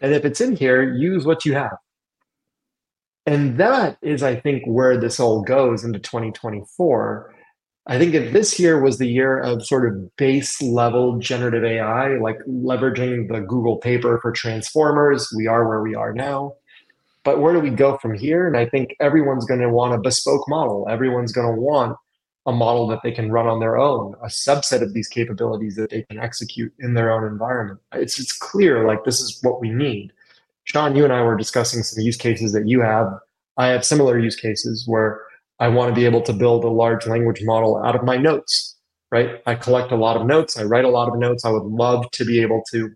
And 0.00 0.14
if 0.14 0.24
it's 0.24 0.40
in 0.40 0.54
here, 0.54 0.94
use 0.94 1.24
what 1.24 1.44
you 1.44 1.54
have. 1.54 1.76
And 3.26 3.58
that 3.58 3.98
is, 4.02 4.22
I 4.22 4.36
think, 4.36 4.62
where 4.66 4.96
this 4.96 5.18
all 5.18 5.42
goes 5.42 5.82
into 5.82 5.98
2024. 5.98 7.34
I 7.88 7.98
think 7.98 8.14
if 8.14 8.32
this 8.32 8.58
year 8.60 8.80
was 8.80 8.98
the 8.98 9.08
year 9.08 9.38
of 9.38 9.66
sort 9.66 9.88
of 9.88 10.16
base 10.16 10.62
level 10.62 11.18
generative 11.18 11.64
AI, 11.64 12.18
like 12.18 12.38
leveraging 12.48 13.28
the 13.28 13.40
Google 13.40 13.78
paper 13.78 14.20
for 14.22 14.30
transformers, 14.30 15.28
we 15.36 15.48
are 15.48 15.68
where 15.68 15.82
we 15.82 15.96
are 15.96 16.12
now. 16.12 16.54
But 17.26 17.40
where 17.40 17.52
do 17.52 17.58
we 17.58 17.70
go 17.70 17.98
from 17.98 18.14
here? 18.14 18.46
And 18.46 18.56
I 18.56 18.66
think 18.66 18.94
everyone's 19.00 19.46
going 19.46 19.58
to 19.58 19.68
want 19.68 19.92
a 19.92 19.98
bespoke 19.98 20.48
model. 20.48 20.86
Everyone's 20.88 21.32
going 21.32 21.52
to 21.52 21.60
want 21.60 21.98
a 22.46 22.52
model 22.52 22.86
that 22.86 23.00
they 23.02 23.10
can 23.10 23.32
run 23.32 23.48
on 23.48 23.58
their 23.58 23.76
own, 23.76 24.14
a 24.22 24.28
subset 24.28 24.80
of 24.80 24.94
these 24.94 25.08
capabilities 25.08 25.74
that 25.74 25.90
they 25.90 26.02
can 26.02 26.20
execute 26.20 26.72
in 26.78 26.94
their 26.94 27.10
own 27.10 27.24
environment. 27.24 27.80
It's 27.92 28.20
it's 28.20 28.32
clear 28.32 28.86
like 28.86 29.02
this 29.04 29.20
is 29.20 29.40
what 29.42 29.60
we 29.60 29.70
need. 29.70 30.12
Sean, 30.62 30.94
you 30.94 31.02
and 31.02 31.12
I 31.12 31.20
were 31.22 31.36
discussing 31.36 31.82
some 31.82 32.00
use 32.00 32.16
cases 32.16 32.52
that 32.52 32.68
you 32.68 32.80
have. 32.80 33.08
I 33.56 33.66
have 33.68 33.84
similar 33.84 34.20
use 34.20 34.36
cases 34.36 34.84
where 34.86 35.20
I 35.58 35.66
want 35.66 35.88
to 35.88 36.00
be 36.00 36.04
able 36.04 36.22
to 36.22 36.32
build 36.32 36.62
a 36.62 36.68
large 36.68 37.08
language 37.08 37.42
model 37.42 37.82
out 37.84 37.96
of 37.96 38.04
my 38.04 38.16
notes, 38.16 38.76
right? 39.10 39.42
I 39.46 39.56
collect 39.56 39.90
a 39.90 39.96
lot 39.96 40.16
of 40.16 40.28
notes, 40.28 40.56
I 40.56 40.62
write 40.62 40.84
a 40.84 40.90
lot 40.90 41.08
of 41.08 41.18
notes. 41.18 41.44
I 41.44 41.50
would 41.50 41.64
love 41.64 42.08
to 42.12 42.24
be 42.24 42.40
able 42.40 42.62
to 42.70 42.94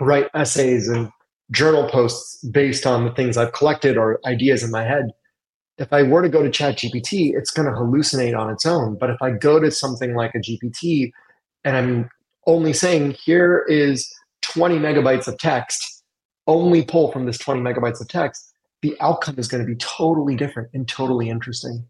write 0.00 0.28
essays 0.32 0.88
and 0.88 1.12
journal 1.50 1.88
posts 1.88 2.42
based 2.44 2.86
on 2.86 3.04
the 3.04 3.12
things 3.12 3.36
I've 3.36 3.52
collected 3.52 3.96
or 3.96 4.20
ideas 4.24 4.62
in 4.62 4.70
my 4.70 4.84
head 4.84 5.10
if 5.80 5.94
I 5.94 6.02
were 6.02 6.20
to 6.20 6.28
go 6.28 6.42
to 6.42 6.50
ChatGPT, 6.50 7.34
it's 7.34 7.50
going 7.50 7.66
to 7.66 7.72
hallucinate 7.72 8.38
on 8.38 8.50
its 8.50 8.66
own. 8.66 8.96
But 8.96 9.08
if 9.08 9.16
I 9.22 9.30
go 9.30 9.58
to 9.58 9.70
something 9.70 10.14
like 10.14 10.34
a 10.34 10.38
GPT 10.38 11.10
and 11.64 11.76
I'm 11.76 12.10
only 12.46 12.74
saying, 12.74 13.12
here 13.12 13.64
is 13.66 14.12
20 14.42 14.78
megabytes 14.78 15.26
of 15.26 15.38
text, 15.38 16.04
only 16.46 16.84
pull 16.84 17.10
from 17.10 17.24
this 17.24 17.38
20 17.38 17.62
megabytes 17.62 17.98
of 17.98 18.08
text, 18.08 18.52
the 18.82 18.94
outcome 19.00 19.38
is 19.38 19.48
going 19.48 19.64
to 19.64 19.66
be 19.66 19.76
totally 19.76 20.36
different 20.36 20.68
and 20.74 20.86
totally 20.86 21.30
interesting. 21.30 21.86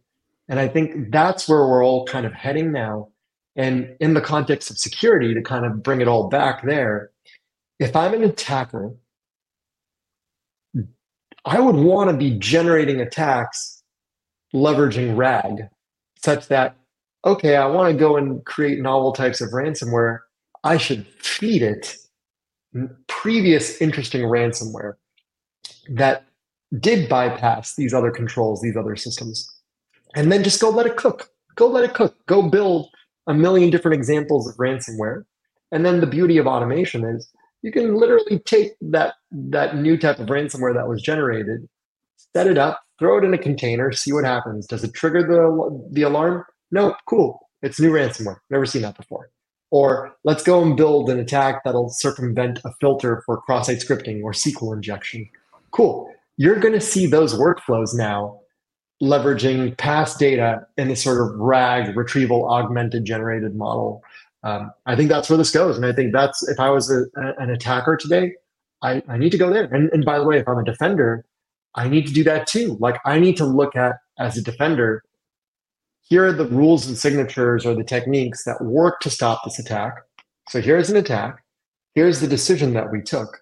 And 0.48 0.60
I 0.60 0.68
think 0.68 1.10
that's 1.10 1.48
where 1.48 1.66
we're 1.66 1.84
all 1.84 2.06
kind 2.06 2.26
of 2.26 2.32
heading 2.32 2.70
now. 2.70 3.08
And 3.56 3.96
in 3.98 4.14
the 4.14 4.20
context 4.20 4.70
of 4.70 4.78
security, 4.78 5.34
to 5.34 5.42
kind 5.42 5.66
of 5.66 5.82
bring 5.82 6.00
it 6.00 6.06
all 6.06 6.28
back 6.28 6.64
there, 6.64 7.10
if 7.80 7.96
I'm 7.96 8.14
an 8.14 8.22
attacker, 8.22 8.94
I 11.44 11.61
would 11.61 11.76
want 11.76 12.11
to 12.11 12.16
be 12.16 12.38
generating 12.38 13.00
attacks 13.00 13.83
leveraging 14.55 15.16
RAG 15.16 15.68
such 16.22 16.48
that, 16.48 16.76
okay, 17.24 17.57
I 17.57 17.66
want 17.66 17.92
to 17.92 17.98
go 17.98 18.16
and 18.16 18.44
create 18.44 18.81
novel 18.81 19.12
types 19.12 19.40
of 19.40 19.50
ransomware. 19.50 20.20
I 20.64 20.76
should 20.76 21.07
feed 21.18 21.62
it 21.62 21.96
previous 23.09 23.81
interesting 23.81 24.22
ransomware 24.22 24.94
that 25.90 26.26
did 26.79 27.09
bypass 27.09 27.74
these 27.74 27.92
other 27.92 28.11
controls, 28.11 28.61
these 28.61 28.76
other 28.76 28.96
systems. 28.96 29.48
And 30.14 30.31
then 30.31 30.44
just 30.44 30.61
go 30.61 30.70
let 30.70 30.87
it 30.87 30.96
cook. 30.96 31.31
Go 31.57 31.68
let 31.68 31.85
it 31.85 31.94
cook. 31.94 32.14
Go 32.26 32.48
build 32.48 32.88
a 33.26 33.35
million 33.35 33.70
different 33.70 33.96
examples 33.96 34.48
of 34.48 34.57
ransomware. 34.57 35.24
And 35.72 35.85
then 35.85 36.00
the 36.00 36.07
beauty 36.07 36.37
of 36.37 36.46
automation 36.46 37.05
is 37.05 37.29
you 37.62 37.72
can 37.72 37.94
literally 37.94 38.38
take 38.40 38.72
that 38.80 39.14
that 39.30 39.76
new 39.76 39.96
type 39.96 40.18
of 40.18 40.28
ransomware 40.28 40.74
that 40.74 40.88
was 40.88 41.02
generated, 41.02 41.68
set 42.34 42.46
it 42.46 42.58
up, 42.58 42.80
throw 42.98 43.18
it 43.18 43.24
in 43.24 43.34
a 43.34 43.38
container, 43.38 43.92
see 43.92 44.12
what 44.12 44.24
happens. 44.24 44.66
Does 44.66 44.84
it 44.84 44.94
trigger 44.94 45.22
the, 45.22 45.88
the 45.90 46.02
alarm? 46.02 46.44
No, 46.70 46.94
cool. 47.06 47.48
It's 47.62 47.80
new 47.80 47.90
ransomware. 47.90 48.36
Never 48.48 48.66
seen 48.66 48.82
that 48.82 48.96
before. 48.96 49.30
Or 49.70 50.16
let's 50.24 50.42
go 50.42 50.62
and 50.62 50.76
build 50.76 51.10
an 51.10 51.20
attack 51.20 51.62
that'll 51.64 51.90
circumvent 51.90 52.60
a 52.64 52.72
filter 52.80 53.22
for 53.24 53.40
cross-site 53.42 53.78
scripting 53.78 54.22
or 54.22 54.32
SQL 54.32 54.74
injection. 54.74 55.28
Cool. 55.70 56.12
You're 56.36 56.58
going 56.58 56.74
to 56.74 56.80
see 56.80 57.06
those 57.06 57.34
workflows 57.34 57.94
now 57.94 58.40
leveraging 59.02 59.76
past 59.78 60.18
data 60.18 60.66
in 60.76 60.88
this 60.88 61.02
sort 61.02 61.20
of 61.20 61.38
RAG 61.38 61.96
retrieval 61.96 62.48
augmented 62.50 63.04
generated 63.04 63.54
model. 63.54 64.02
Um, 64.42 64.72
I 64.87 64.96
think 64.96 65.11
that's 65.11 65.29
where 65.29 65.37
this 65.37 65.50
goes. 65.50 65.76
And 65.76 65.85
I 65.85 65.92
think 65.92 66.12
that's 66.12 66.46
if 66.48 66.59
I 66.59 66.70
was 66.70 66.90
a, 66.90 67.05
a, 67.20 67.35
an 67.38 67.50
attacker 67.50 67.96
today, 67.96 68.33
I, 68.83 69.03
I 69.09 69.18
need 69.18 69.31
to 69.33 69.38
go 69.38 69.50
there. 69.50 69.64
And, 69.64 69.90
and 69.92 70.05
by 70.05 70.18
the 70.18 70.24
way, 70.24 70.38
if 70.38 70.48
I'm 70.48 70.59
a 70.59 70.64
defender, 70.64 71.24
I 71.74 71.88
need 71.88 72.07
to 72.07 72.12
do 72.12 72.24
that 72.24 72.46
too. 72.46 72.76
Like 72.81 72.98
I 73.05 73.18
need 73.18 73.37
to 73.37 73.44
look 73.44 73.76
at 73.76 73.96
as 74.18 74.37
a 74.37 74.42
defender, 74.42 75.03
here 76.03 76.26
are 76.26 76.33
the 76.33 76.46
rules 76.46 76.87
and 76.87 76.96
signatures 76.96 77.64
or 77.64 77.74
the 77.74 77.85
techniques 77.85 78.44
that 78.44 78.62
work 78.62 79.00
to 79.00 79.11
stop 79.11 79.44
this 79.44 79.59
attack. 79.59 79.94
So 80.48 80.61
here's 80.61 80.90
an 80.90 80.96
attack. 80.96 81.44
Here's 81.94 82.20
the 82.20 82.26
decision 82.26 82.74
that 82.74 82.90
we 82.90 83.03
took. 83.03 83.38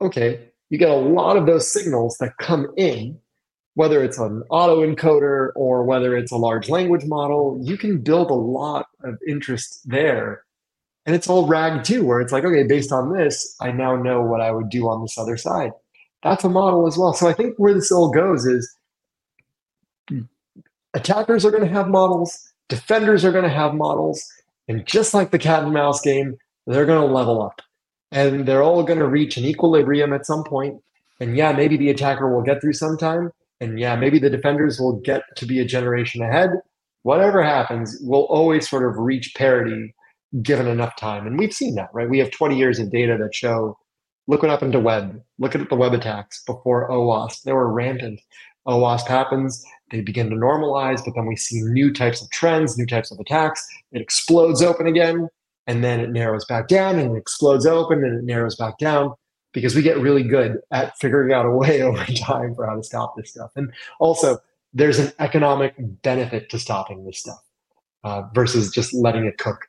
Okay, 0.00 0.48
you 0.70 0.78
get 0.78 0.90
a 0.90 0.94
lot 0.94 1.36
of 1.36 1.46
those 1.46 1.70
signals 1.70 2.16
that 2.18 2.36
come 2.40 2.68
in, 2.76 3.18
whether 3.78 4.02
it's 4.02 4.18
an 4.18 4.42
autoencoder 4.50 5.50
or 5.54 5.84
whether 5.84 6.16
it's 6.16 6.32
a 6.32 6.36
large 6.36 6.68
language 6.68 7.04
model, 7.04 7.60
you 7.62 7.76
can 7.76 7.98
build 7.98 8.30
a 8.30 8.34
lot 8.34 8.86
of 9.04 9.14
interest 9.26 9.80
there. 9.84 10.42
And 11.06 11.14
it's 11.16 11.28
all 11.28 11.46
RAG 11.46 11.84
too, 11.84 12.04
where 12.04 12.20
it's 12.20 12.32
like, 12.32 12.44
okay, 12.44 12.64
based 12.64 12.92
on 12.92 13.16
this, 13.16 13.56
I 13.60 13.72
now 13.72 13.96
know 13.96 14.20
what 14.22 14.40
I 14.40 14.50
would 14.50 14.68
do 14.68 14.88
on 14.88 15.02
this 15.02 15.16
other 15.16 15.36
side 15.36 15.72
that's 16.22 16.44
a 16.44 16.48
model 16.48 16.86
as 16.86 16.96
well. 16.98 17.12
So 17.12 17.28
I 17.28 17.32
think 17.32 17.54
where 17.58 17.74
this 17.74 17.92
all 17.92 18.10
goes 18.10 18.44
is 18.44 18.74
attackers 20.94 21.44
are 21.44 21.50
going 21.50 21.66
to 21.66 21.72
have 21.72 21.88
models, 21.88 22.52
defenders 22.68 23.24
are 23.24 23.32
going 23.32 23.44
to 23.44 23.50
have 23.50 23.74
models, 23.74 24.26
and 24.66 24.86
just 24.86 25.14
like 25.14 25.30
the 25.30 25.38
cat 25.38 25.62
and 25.62 25.72
mouse 25.72 26.00
game, 26.00 26.36
they're 26.66 26.86
going 26.86 27.06
to 27.06 27.14
level 27.14 27.42
up. 27.42 27.62
And 28.10 28.46
they're 28.46 28.62
all 28.62 28.82
going 28.82 28.98
to 28.98 29.06
reach 29.06 29.36
an 29.36 29.44
equilibrium 29.44 30.12
at 30.12 30.26
some 30.26 30.42
point. 30.44 30.82
And 31.20 31.36
yeah, 31.36 31.52
maybe 31.52 31.76
the 31.76 31.90
attacker 31.90 32.32
will 32.32 32.42
get 32.42 32.60
through 32.60 32.72
sometime. 32.74 33.32
And 33.60 33.78
yeah, 33.78 33.96
maybe 33.96 34.18
the 34.18 34.30
defenders 34.30 34.78
will 34.78 35.00
get 35.00 35.22
to 35.36 35.46
be 35.46 35.60
a 35.60 35.64
generation 35.64 36.22
ahead. 36.22 36.50
Whatever 37.02 37.42
happens, 37.42 37.98
we'll 38.02 38.26
always 38.26 38.68
sort 38.68 38.88
of 38.88 38.98
reach 38.98 39.34
parity 39.36 39.94
given 40.42 40.66
enough 40.66 40.96
time. 40.96 41.26
And 41.26 41.38
we've 41.38 41.52
seen 41.52 41.74
that, 41.76 41.88
right? 41.92 42.08
We 42.08 42.18
have 42.18 42.30
20 42.30 42.56
years 42.56 42.78
of 42.78 42.90
data 42.90 43.16
that 43.18 43.34
show 43.34 43.76
Look 44.28 44.42
what 44.42 44.50
happened 44.50 44.74
to 44.74 44.78
web. 44.78 45.22
Look 45.38 45.54
at 45.54 45.70
the 45.70 45.74
web 45.74 45.94
attacks 45.94 46.44
before 46.44 46.90
OWASP. 46.90 47.42
They 47.42 47.52
were 47.54 47.72
rampant. 47.72 48.20
OWASP 48.68 49.06
happens, 49.06 49.64
they 49.90 50.02
begin 50.02 50.28
to 50.28 50.36
normalize, 50.36 51.02
but 51.02 51.14
then 51.14 51.24
we 51.24 51.34
see 51.34 51.62
new 51.62 51.90
types 51.90 52.20
of 52.20 52.28
trends, 52.28 52.76
new 52.76 52.84
types 52.84 53.10
of 53.10 53.18
attacks. 53.18 53.66
It 53.92 54.02
explodes 54.02 54.60
open 54.60 54.86
again, 54.86 55.28
and 55.66 55.82
then 55.82 56.00
it 56.00 56.10
narrows 56.10 56.44
back 56.44 56.68
down, 56.68 56.98
and 56.98 57.16
it 57.16 57.18
explodes 57.18 57.64
open, 57.64 58.04
and 58.04 58.18
it 58.18 58.24
narrows 58.24 58.56
back 58.56 58.76
down 58.76 59.14
because 59.52 59.74
we 59.74 59.82
get 59.82 59.98
really 59.98 60.22
good 60.22 60.58
at 60.70 60.96
figuring 60.98 61.32
out 61.32 61.46
a 61.46 61.50
way 61.50 61.82
over 61.88 62.04
time 62.04 62.54
for 62.54 62.66
how 62.66 62.76
to 62.76 62.82
stop 62.82 63.14
this 63.16 63.30
stuff. 63.30 63.50
And 63.56 63.72
also, 64.00 64.38
there's 64.74 64.98
an 64.98 65.12
economic 65.18 65.74
benefit 66.02 66.50
to 66.50 66.58
stopping 66.58 67.04
this 67.04 67.18
stuff 67.18 67.42
uh, 68.04 68.22
versus 68.34 68.70
just 68.70 68.92
letting 68.94 69.24
it 69.24 69.38
cook. 69.38 69.68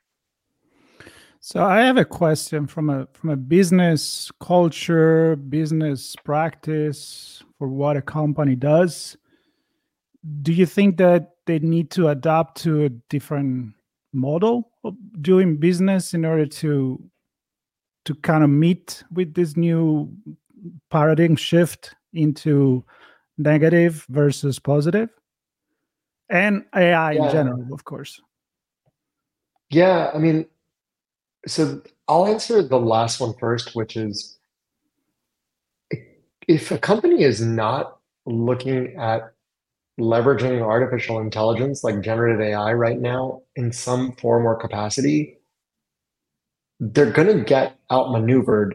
So 1.42 1.64
I 1.64 1.80
have 1.80 1.96
a 1.96 2.04
question 2.04 2.66
from 2.66 2.90
a 2.90 3.08
from 3.14 3.30
a 3.30 3.36
business 3.36 4.30
culture, 4.40 5.36
business 5.36 6.14
practice 6.22 7.42
for 7.58 7.66
what 7.66 7.96
a 7.96 8.02
company 8.02 8.54
does. 8.54 9.16
Do 10.42 10.52
you 10.52 10.66
think 10.66 10.98
that 10.98 11.36
they 11.46 11.58
need 11.60 11.90
to 11.92 12.08
adapt 12.08 12.60
to 12.62 12.84
a 12.84 12.90
different 12.90 13.72
model 14.12 14.70
of 14.84 14.94
doing 15.20 15.56
business 15.56 16.12
in 16.12 16.26
order 16.26 16.44
to 16.44 17.02
to 18.10 18.20
kind 18.22 18.42
of 18.42 18.50
meet 18.50 19.04
with 19.12 19.34
this 19.34 19.56
new 19.56 20.12
paradigm 20.90 21.36
shift 21.36 21.94
into 22.12 22.84
negative 23.38 24.04
versus 24.08 24.58
positive 24.58 25.08
and 26.28 26.64
AI 26.74 27.12
yeah. 27.12 27.24
in 27.24 27.30
general, 27.30 27.72
of 27.72 27.84
course? 27.84 28.20
Yeah, 29.70 30.10
I 30.12 30.18
mean, 30.18 30.46
so 31.46 31.82
I'll 32.08 32.26
answer 32.26 32.62
the 32.66 32.80
last 32.80 33.20
one 33.20 33.34
first, 33.38 33.76
which 33.76 33.96
is 33.96 34.38
if 36.48 36.72
a 36.72 36.78
company 36.78 37.22
is 37.22 37.40
not 37.40 37.98
looking 38.26 38.96
at 38.96 39.32
leveraging 40.00 40.62
artificial 40.62 41.20
intelligence 41.20 41.84
like 41.84 42.00
generative 42.00 42.40
AI 42.40 42.72
right 42.72 42.98
now 42.98 43.42
in 43.54 43.70
some 43.70 44.12
form 44.16 44.46
or 44.46 44.56
capacity, 44.56 45.36
they're 46.80 47.12
going 47.12 47.28
to 47.28 47.44
get 47.44 47.76
outmaneuvered 47.92 48.74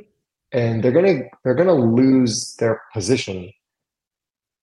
and 0.51 0.83
they're 0.83 0.91
going 0.91 1.05
to 1.05 1.29
they're 1.43 1.55
going 1.55 1.67
to 1.67 1.73
lose 1.73 2.55
their 2.59 2.81
position 2.93 3.51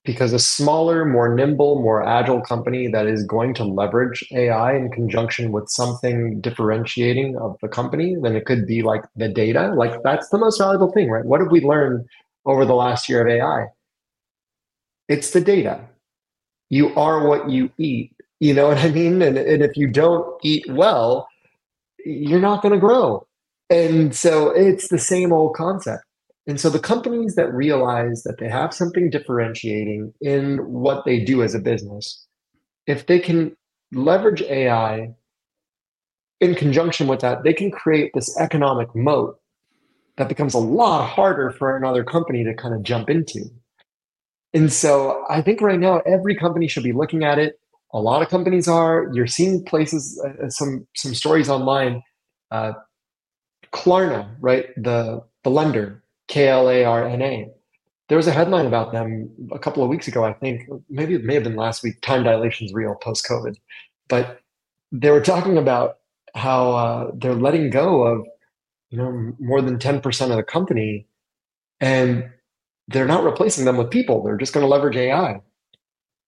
because 0.04 0.32
a 0.32 0.38
smaller, 0.38 1.04
more 1.04 1.32
nimble, 1.32 1.80
more 1.80 2.06
agile 2.06 2.40
company 2.40 2.88
that 2.88 3.06
is 3.06 3.24
going 3.24 3.54
to 3.54 3.64
leverage 3.64 4.24
AI 4.32 4.74
in 4.74 4.90
conjunction 4.90 5.52
with 5.52 5.68
something 5.68 6.40
differentiating 6.40 7.36
of 7.36 7.56
the 7.62 7.68
company, 7.68 8.16
then 8.20 8.34
it 8.34 8.44
could 8.44 8.66
be 8.66 8.82
like 8.82 9.02
the 9.14 9.28
data. 9.28 9.72
Like 9.76 10.02
that's 10.02 10.28
the 10.30 10.38
most 10.38 10.58
valuable 10.58 10.90
thing, 10.90 11.08
right? 11.08 11.24
What 11.24 11.40
have 11.40 11.52
we 11.52 11.60
learned 11.60 12.04
over 12.46 12.64
the 12.64 12.74
last 12.74 13.08
year 13.08 13.22
of 13.22 13.28
AI? 13.28 13.66
It's 15.08 15.30
the 15.30 15.40
data. 15.40 15.80
You 16.68 16.92
are 16.96 17.26
what 17.28 17.50
you 17.50 17.70
eat. 17.78 18.12
You 18.40 18.54
know 18.54 18.68
what 18.68 18.78
I 18.78 18.90
mean? 18.90 19.22
And, 19.22 19.38
and 19.38 19.62
if 19.62 19.76
you 19.76 19.86
don't 19.86 20.26
eat 20.42 20.64
well, 20.68 21.28
you're 22.04 22.40
not 22.40 22.62
going 22.62 22.74
to 22.74 22.80
grow. 22.80 23.24
And 23.72 24.14
so 24.14 24.50
it's 24.50 24.88
the 24.88 24.98
same 24.98 25.32
old 25.32 25.56
concept. 25.56 26.04
And 26.46 26.60
so 26.60 26.68
the 26.68 26.78
companies 26.78 27.36
that 27.36 27.54
realize 27.54 28.22
that 28.24 28.36
they 28.38 28.48
have 28.48 28.74
something 28.74 29.08
differentiating 29.08 30.12
in 30.20 30.58
what 30.58 31.06
they 31.06 31.24
do 31.24 31.42
as 31.42 31.54
a 31.54 31.58
business, 31.58 32.26
if 32.86 33.06
they 33.06 33.18
can 33.18 33.56
leverage 33.92 34.42
AI 34.42 35.14
in 36.40 36.54
conjunction 36.54 37.06
with 37.06 37.20
that, 37.20 37.44
they 37.44 37.54
can 37.54 37.70
create 37.70 38.10
this 38.12 38.36
economic 38.38 38.94
moat 38.94 39.38
that 40.18 40.28
becomes 40.28 40.52
a 40.52 40.58
lot 40.58 41.06
harder 41.06 41.50
for 41.50 41.74
another 41.74 42.04
company 42.04 42.44
to 42.44 42.52
kind 42.52 42.74
of 42.74 42.82
jump 42.82 43.08
into. 43.08 43.46
And 44.52 44.70
so 44.70 45.24
I 45.30 45.40
think 45.40 45.62
right 45.62 45.80
now 45.80 46.00
every 46.00 46.36
company 46.36 46.68
should 46.68 46.82
be 46.82 46.92
looking 46.92 47.24
at 47.24 47.38
it. 47.38 47.54
A 47.94 48.00
lot 48.00 48.20
of 48.20 48.28
companies 48.28 48.68
are. 48.68 49.08
You're 49.14 49.26
seeing 49.26 49.64
places, 49.64 50.20
uh, 50.22 50.44
uh 50.44 50.50
some 50.50 50.86
some 50.94 51.14
stories 51.14 51.48
online. 51.48 52.02
Uh, 52.50 52.72
Klarna, 53.72 54.34
right? 54.40 54.66
The 54.76 55.22
the 55.44 55.50
lender, 55.50 56.02
K 56.28 56.48
L 56.48 56.68
A 56.68 56.84
R 56.84 57.06
N 57.06 57.22
A. 57.22 57.48
There 58.08 58.16
was 58.16 58.26
a 58.26 58.32
headline 58.32 58.66
about 58.66 58.92
them 58.92 59.30
a 59.52 59.58
couple 59.58 59.82
of 59.82 59.88
weeks 59.88 60.06
ago. 60.06 60.24
I 60.24 60.34
think 60.34 60.68
maybe 60.90 61.14
it 61.14 61.24
may 61.24 61.34
have 61.34 61.44
been 61.44 61.56
last 61.56 61.82
week. 61.82 62.00
Time 62.02 62.24
dilation 62.24 62.66
is 62.66 62.74
real 62.74 62.94
post 62.94 63.26
COVID, 63.28 63.56
but 64.08 64.40
they 64.90 65.10
were 65.10 65.20
talking 65.20 65.56
about 65.56 65.98
how 66.34 66.72
uh, 66.72 67.10
they're 67.14 67.34
letting 67.34 67.70
go 67.70 68.02
of 68.02 68.26
you 68.90 68.98
know 68.98 69.32
more 69.40 69.60
than 69.60 69.78
10% 69.78 70.30
of 70.30 70.36
the 70.36 70.42
company 70.42 71.06
and 71.80 72.30
they're 72.88 73.06
not 73.06 73.24
replacing 73.24 73.64
them 73.64 73.76
with 73.76 73.90
people 73.90 74.22
they're 74.22 74.36
just 74.36 74.52
going 74.52 74.64
to 74.64 74.68
leverage 74.68 74.96
ai 74.96 75.40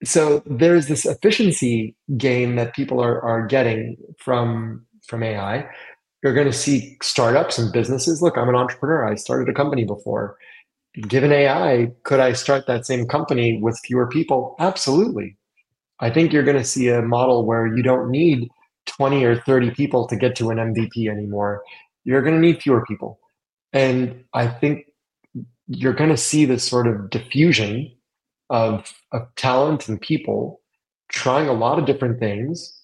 so 0.02 0.42
there's 0.46 0.88
this 0.88 1.06
efficiency 1.06 1.94
gain 2.16 2.56
that 2.56 2.74
people 2.74 3.00
are, 3.00 3.22
are 3.22 3.46
getting 3.46 3.96
from 4.18 4.84
from 5.06 5.22
ai 5.22 5.68
you're 6.24 6.34
going 6.34 6.50
to 6.50 6.52
see 6.52 6.96
startups 7.02 7.58
and 7.58 7.72
businesses. 7.72 8.20
Look 8.22 8.36
i'm 8.36 8.48
an 8.48 8.56
entrepreneur. 8.56 9.06
I 9.06 9.14
started 9.14 9.48
a 9.48 9.54
company 9.54 9.84
before. 9.84 10.36
Given 11.08 11.32
ai 11.32 11.92
could 12.04 12.20
i 12.20 12.32
start 12.32 12.66
that 12.66 12.86
same 12.86 13.06
company 13.06 13.60
with 13.62 13.78
fewer 13.84 14.08
people? 14.08 14.56
Absolutely. 14.58 15.36
I 16.00 16.10
think 16.10 16.32
you're 16.32 16.42
going 16.42 16.56
to 16.56 16.64
see 16.64 16.88
a 16.88 17.02
model 17.02 17.46
where 17.46 17.66
you 17.66 17.82
don't 17.82 18.10
need 18.10 18.48
20 18.86 19.24
or 19.24 19.40
30 19.40 19.70
people 19.70 20.06
to 20.08 20.16
get 20.16 20.34
to 20.36 20.50
an 20.50 20.58
mvp 20.58 21.08
anymore. 21.08 21.62
You're 22.04 22.22
going 22.22 22.34
to 22.34 22.40
need 22.40 22.60
fewer 22.60 22.84
people. 22.86 23.20
And 23.72 24.24
I 24.32 24.48
think 24.48 24.86
you're 25.66 25.92
going 25.92 26.10
to 26.10 26.16
see 26.16 26.44
this 26.44 26.64
sort 26.64 26.86
of 26.86 27.10
diffusion 27.10 27.90
of, 28.50 28.92
of 29.12 29.22
talent 29.36 29.88
and 29.88 30.00
people 30.00 30.60
trying 31.10 31.48
a 31.48 31.52
lot 31.52 31.78
of 31.78 31.86
different 31.86 32.20
things. 32.20 32.83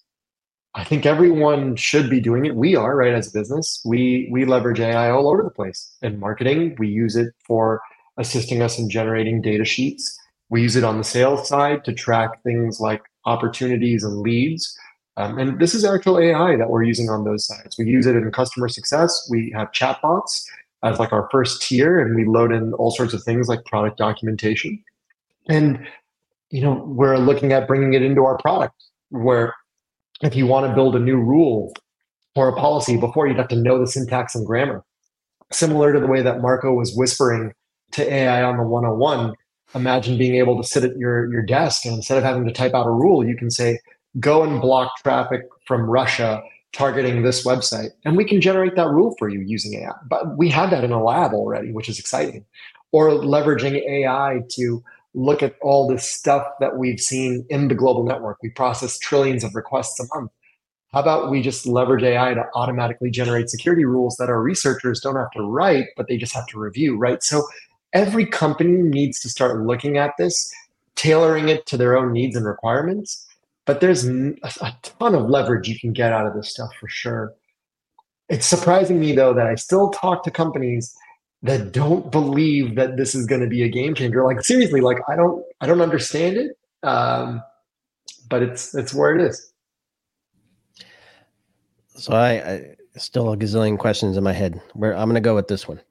I 0.73 0.83
think 0.85 1.05
everyone 1.05 1.75
should 1.75 2.09
be 2.09 2.21
doing 2.21 2.45
it. 2.45 2.55
We 2.55 2.75
are, 2.75 2.95
right, 2.95 3.13
as 3.13 3.27
a 3.27 3.37
business. 3.37 3.81
We 3.85 4.29
we 4.31 4.45
leverage 4.45 4.79
AI 4.79 5.09
all 5.09 5.29
over 5.29 5.43
the 5.43 5.49
place. 5.49 5.91
In 6.01 6.19
marketing, 6.19 6.75
we 6.79 6.87
use 6.87 7.15
it 7.15 7.33
for 7.45 7.81
assisting 8.17 8.61
us 8.61 8.79
in 8.79 8.89
generating 8.89 9.41
data 9.41 9.65
sheets. 9.65 10.17
We 10.49 10.61
use 10.61 10.75
it 10.75 10.83
on 10.83 10.97
the 10.97 11.03
sales 11.03 11.47
side 11.47 11.83
to 11.85 11.93
track 11.93 12.41
things 12.43 12.79
like 12.79 13.01
opportunities 13.25 14.03
and 14.03 14.19
leads. 14.19 14.77
Um, 15.17 15.37
and 15.37 15.59
this 15.59 15.75
is 15.75 15.83
actual 15.83 16.19
AI 16.19 16.55
that 16.55 16.69
we're 16.69 16.83
using 16.83 17.09
on 17.09 17.25
those 17.25 17.45
sides. 17.45 17.77
We 17.77 17.85
use 17.85 18.05
it 18.05 18.15
in 18.15 18.31
customer 18.31 18.69
success. 18.69 19.27
We 19.29 19.51
have 19.55 19.71
chatbots 19.73 20.43
as 20.83 20.99
like 20.99 21.11
our 21.11 21.27
first 21.31 21.61
tier, 21.61 21.99
and 21.99 22.15
we 22.15 22.25
load 22.25 22.53
in 22.53 22.73
all 22.73 22.91
sorts 22.91 23.13
of 23.13 23.23
things 23.23 23.49
like 23.49 23.65
product 23.65 23.97
documentation. 23.97 24.81
And 25.49 25.85
you 26.49 26.61
know, 26.61 26.83
we're 26.85 27.17
looking 27.17 27.51
at 27.51 27.67
bringing 27.67 27.93
it 27.93 28.01
into 28.01 28.23
our 28.23 28.37
product, 28.37 28.75
where 29.09 29.53
if 30.21 30.35
you 30.35 30.45
want 30.45 30.67
to 30.67 30.73
build 30.73 30.95
a 30.95 30.99
new 30.99 31.17
rule 31.17 31.73
or 32.35 32.49
a 32.49 32.55
policy, 32.55 32.97
before 32.97 33.27
you'd 33.27 33.37
have 33.37 33.47
to 33.49 33.55
know 33.55 33.79
the 33.79 33.87
syntax 33.87 34.35
and 34.35 34.45
grammar. 34.45 34.83
Similar 35.51 35.93
to 35.93 35.99
the 35.99 36.07
way 36.07 36.21
that 36.21 36.41
Marco 36.41 36.73
was 36.73 36.95
whispering 36.95 37.53
to 37.91 38.13
AI 38.13 38.43
on 38.43 38.57
the 38.57 38.63
101, 38.63 39.35
imagine 39.75 40.17
being 40.17 40.35
able 40.35 40.61
to 40.61 40.67
sit 40.67 40.83
at 40.83 40.95
your, 40.97 41.31
your 41.31 41.41
desk 41.41 41.85
and 41.85 41.95
instead 41.95 42.17
of 42.17 42.23
having 42.23 42.45
to 42.45 42.53
type 42.53 42.73
out 42.73 42.87
a 42.87 42.91
rule, 42.91 43.25
you 43.25 43.35
can 43.35 43.51
say, 43.51 43.79
go 44.19 44.43
and 44.43 44.61
block 44.61 44.91
traffic 45.03 45.41
from 45.65 45.89
Russia 45.89 46.41
targeting 46.73 47.21
this 47.21 47.45
website. 47.45 47.89
And 48.05 48.15
we 48.15 48.25
can 48.25 48.39
generate 48.39 48.75
that 48.75 48.87
rule 48.87 49.15
for 49.19 49.27
you 49.27 49.39
using 49.39 49.73
AI. 49.81 49.91
But 50.09 50.37
we 50.37 50.49
have 50.49 50.69
that 50.71 50.83
in 50.83 50.91
a 50.91 51.03
lab 51.03 51.33
already, 51.33 51.71
which 51.71 51.89
is 51.89 51.99
exciting. 51.99 52.45
Or 52.93 53.09
leveraging 53.09 53.81
AI 53.87 54.41
to 54.51 54.83
look 55.13 55.43
at 55.43 55.55
all 55.61 55.87
this 55.87 56.05
stuff 56.05 56.45
that 56.59 56.77
we've 56.77 56.99
seen 56.99 57.45
in 57.49 57.67
the 57.67 57.75
global 57.75 58.03
network. 58.03 58.37
We 58.41 58.49
process 58.49 58.97
trillions 58.97 59.43
of 59.43 59.55
requests 59.55 59.99
a 59.99 60.05
month. 60.15 60.31
How 60.93 60.99
about 60.99 61.31
we 61.31 61.41
just 61.41 61.65
leverage 61.65 62.03
AI 62.03 62.33
to 62.33 62.43
automatically 62.53 63.11
generate 63.11 63.49
security 63.49 63.85
rules 63.85 64.17
that 64.17 64.29
our 64.29 64.41
researchers 64.41 64.99
don't 64.99 65.15
have 65.15 65.31
to 65.31 65.43
write, 65.43 65.87
but 65.95 66.07
they 66.07 66.17
just 66.17 66.33
have 66.33 66.47
to 66.47 66.59
review, 66.59 66.97
right? 66.97 67.23
So 67.23 67.47
every 67.93 68.25
company 68.25 68.81
needs 68.81 69.19
to 69.21 69.29
start 69.29 69.65
looking 69.65 69.97
at 69.97 70.11
this, 70.17 70.53
tailoring 70.95 71.49
it 71.49 71.65
to 71.67 71.77
their 71.77 71.97
own 71.97 72.11
needs 72.11 72.35
and 72.35 72.45
requirements 72.45 73.25
but 73.65 73.79
there's 73.79 74.05
a 74.05 74.77
ton 74.81 75.15
of 75.15 75.29
leverage 75.29 75.67
you 75.67 75.79
can 75.79 75.93
get 75.93 76.11
out 76.11 76.27
of 76.27 76.33
this 76.33 76.49
stuff 76.49 76.71
for 76.79 76.87
sure. 76.87 77.33
It's 78.29 78.45
surprising 78.45 78.99
me 78.99 79.13
though 79.13 79.33
that 79.33 79.47
I 79.47 79.55
still 79.55 79.89
talk 79.91 80.23
to 80.23 80.31
companies 80.31 80.95
that 81.43 81.71
don't 81.71 82.11
believe 82.11 82.75
that 82.75 82.97
this 82.97 83.15
is 83.15 83.25
going 83.25 83.41
to 83.41 83.47
be 83.47 83.63
a 83.63 83.69
game 83.69 83.95
changer. 83.95 84.23
Like 84.23 84.41
seriously, 84.41 84.81
like 84.81 84.97
I 85.07 85.15
don't, 85.15 85.43
I 85.59 85.67
don't 85.67 85.81
understand 85.81 86.37
it, 86.37 86.57
um, 86.83 87.41
but 88.29 88.43
it's 88.43 88.75
it's 88.75 88.93
where 88.93 89.15
it 89.15 89.21
is. 89.21 89.51
So 91.95 92.13
I, 92.13 92.31
I 92.31 92.75
still 92.97 93.31
a 93.31 93.37
gazillion 93.37 93.77
questions 93.77 94.17
in 94.17 94.23
my 94.23 94.33
head. 94.33 94.61
Where 94.73 94.95
I'm 94.95 95.05
going 95.05 95.15
to 95.15 95.21
go 95.21 95.35
with 95.35 95.47
this 95.47 95.67
one. 95.67 95.81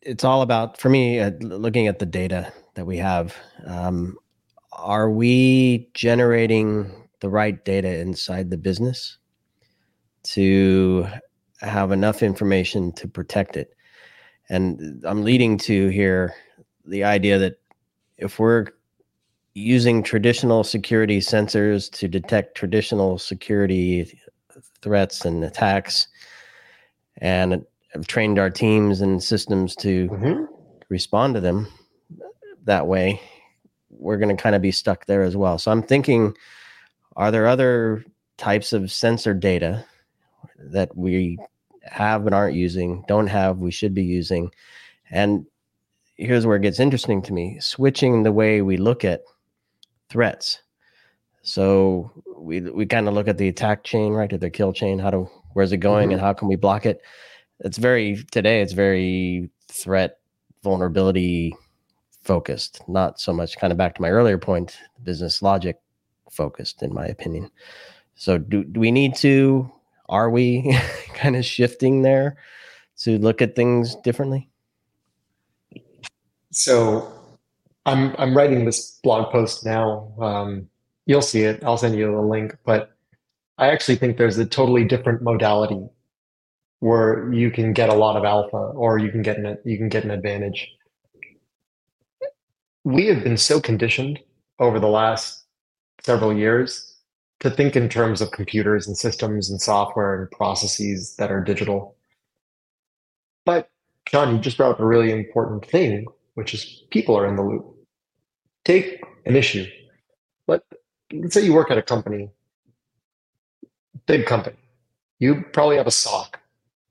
It's 0.00 0.24
all 0.24 0.42
about 0.42 0.80
for 0.80 0.88
me 0.88 1.20
uh, 1.20 1.32
looking 1.40 1.86
at 1.86 1.98
the 1.98 2.06
data 2.06 2.52
that 2.74 2.86
we 2.86 2.96
have. 2.98 3.36
Um, 3.66 4.16
are 4.72 5.10
we 5.10 5.90
generating 5.94 7.08
the 7.20 7.28
right 7.28 7.64
data 7.64 7.98
inside 7.98 8.50
the 8.50 8.56
business 8.56 9.18
to 10.22 11.06
have 11.60 11.92
enough 11.92 12.22
information 12.22 12.92
to 12.92 13.08
protect 13.08 13.56
it? 13.56 13.74
And 14.48 15.02
I'm 15.04 15.22
leading 15.22 15.58
to 15.58 15.88
here 15.88 16.34
the 16.84 17.04
idea 17.04 17.38
that 17.38 17.60
if 18.16 18.38
we're 18.38 18.66
using 19.54 20.02
traditional 20.02 20.64
security 20.64 21.18
sensors 21.18 21.90
to 21.92 22.08
detect 22.08 22.56
traditional 22.56 23.18
security 23.18 24.18
threats 24.80 25.24
and 25.24 25.44
attacks 25.44 26.06
and 27.18 27.64
have 27.92 28.06
trained 28.06 28.38
our 28.38 28.50
teams 28.50 29.00
and 29.00 29.22
systems 29.22 29.74
to 29.76 30.08
mm-hmm. 30.08 30.44
respond 30.88 31.34
to 31.34 31.40
them 31.40 31.66
that 32.64 32.86
way 32.86 33.20
we're 33.90 34.18
going 34.18 34.34
to 34.34 34.40
kind 34.40 34.54
of 34.54 34.62
be 34.62 34.70
stuck 34.70 35.06
there 35.06 35.22
as 35.22 35.36
well. 35.36 35.58
So 35.58 35.70
I'm 35.70 35.82
thinking, 35.82 36.34
are 37.16 37.30
there 37.30 37.46
other 37.46 38.04
types 38.36 38.72
of 38.72 38.92
sensor 38.92 39.34
data 39.34 39.84
that 40.58 40.96
we 40.96 41.38
have 41.84 42.24
but 42.24 42.32
aren't 42.32 42.54
using, 42.54 43.04
don't 43.08 43.26
have, 43.26 43.58
we 43.58 43.70
should 43.70 43.94
be 43.94 44.04
using? 44.04 44.50
And 45.10 45.46
here's 46.16 46.46
where 46.46 46.56
it 46.56 46.62
gets 46.62 46.80
interesting 46.80 47.22
to 47.22 47.32
me 47.32 47.58
switching 47.60 48.22
the 48.22 48.32
way 48.32 48.62
we 48.62 48.76
look 48.76 49.04
at 49.04 49.22
threats. 50.10 50.60
So 51.42 52.10
we 52.36 52.60
we 52.60 52.84
kind 52.86 53.08
of 53.08 53.14
look 53.14 53.28
at 53.28 53.38
the 53.38 53.48
attack 53.48 53.84
chain, 53.84 54.12
right, 54.12 54.32
at 54.32 54.40
the 54.40 54.50
kill 54.50 54.72
chain. 54.72 54.98
How 54.98 55.10
do 55.10 55.30
where's 55.54 55.72
it 55.72 55.78
going, 55.78 56.06
mm-hmm. 56.06 56.12
and 56.12 56.20
how 56.20 56.32
can 56.32 56.48
we 56.48 56.56
block 56.56 56.84
it? 56.84 57.00
It's 57.60 57.78
very 57.78 58.22
today. 58.30 58.60
It's 58.60 58.74
very 58.74 59.50
threat 59.68 60.18
vulnerability 60.62 61.54
focused, 62.22 62.82
not 62.88 63.20
so 63.20 63.32
much 63.32 63.56
kind 63.56 63.72
of 63.72 63.78
back 63.78 63.94
to 63.94 64.02
my 64.02 64.10
earlier 64.10 64.38
point, 64.38 64.76
business 65.02 65.40
logic 65.40 65.80
focused, 66.30 66.82
in 66.82 66.92
my 66.92 67.06
opinion. 67.06 67.50
So, 68.16 68.36
do, 68.36 68.64
do 68.64 68.80
we 68.80 68.90
need 68.90 69.14
to, 69.16 69.70
are 70.08 70.30
we 70.30 70.78
kind 71.14 71.36
of 71.36 71.44
shifting 71.44 72.02
there 72.02 72.36
to 72.98 73.18
look 73.18 73.42
at 73.42 73.54
things 73.54 73.96
differently? 73.96 74.48
So, 76.50 77.12
I'm, 77.86 78.14
I'm 78.18 78.36
writing 78.36 78.64
this 78.64 78.98
blog 79.02 79.30
post 79.30 79.64
now. 79.64 80.12
Um, 80.20 80.68
you'll 81.06 81.22
see 81.22 81.42
it. 81.42 81.62
I'll 81.62 81.76
send 81.76 81.96
you 81.96 82.10
the 82.10 82.20
link. 82.20 82.56
But 82.64 82.90
I 83.58 83.68
actually 83.68 83.96
think 83.96 84.16
there's 84.16 84.38
a 84.38 84.46
totally 84.46 84.84
different 84.84 85.22
modality 85.22 85.88
where 86.80 87.32
you 87.32 87.50
can 87.50 87.72
get 87.72 87.88
a 87.88 87.94
lot 87.94 88.16
of 88.16 88.24
alpha 88.24 88.56
or 88.56 88.98
you 88.98 89.10
can 89.10 89.22
get 89.22 89.36
an, 89.36 89.58
you 89.64 89.76
can 89.76 89.88
get 89.88 90.04
an 90.04 90.10
advantage 90.10 90.68
we 92.88 93.06
have 93.06 93.22
been 93.22 93.36
so 93.36 93.60
conditioned 93.60 94.18
over 94.58 94.80
the 94.80 94.88
last 94.88 95.44
several 96.02 96.32
years 96.32 96.87
to 97.40 97.50
think 97.50 97.76
in 97.76 97.88
terms 97.88 98.20
of 98.20 98.30
computers 98.32 98.86
and 98.86 98.96
systems 98.96 99.50
and 99.50 99.60
software 99.60 100.22
and 100.22 100.30
processes 100.30 101.16
that 101.16 101.30
are 101.30 101.42
digital. 101.42 101.96
But 103.44 103.70
Sean, 104.08 104.34
you 104.34 104.40
just 104.40 104.56
brought 104.56 104.72
up 104.72 104.80
a 104.80 104.86
really 104.86 105.12
important 105.12 105.66
thing, 105.66 106.06
which 106.34 106.54
is 106.54 106.84
people 106.90 107.16
are 107.16 107.26
in 107.26 107.36
the 107.36 107.42
loop. 107.42 107.66
Take 108.64 109.02
an 109.26 109.36
issue. 109.36 109.66
Let, 110.48 110.62
let's 111.12 111.34
say 111.34 111.44
you 111.44 111.54
work 111.54 111.70
at 111.70 111.78
a 111.78 111.82
company, 111.82 112.30
big 114.06 114.26
company. 114.26 114.56
You 115.18 115.44
probably 115.52 115.76
have 115.76 115.86
a 115.86 115.92
SOC. 115.92 116.40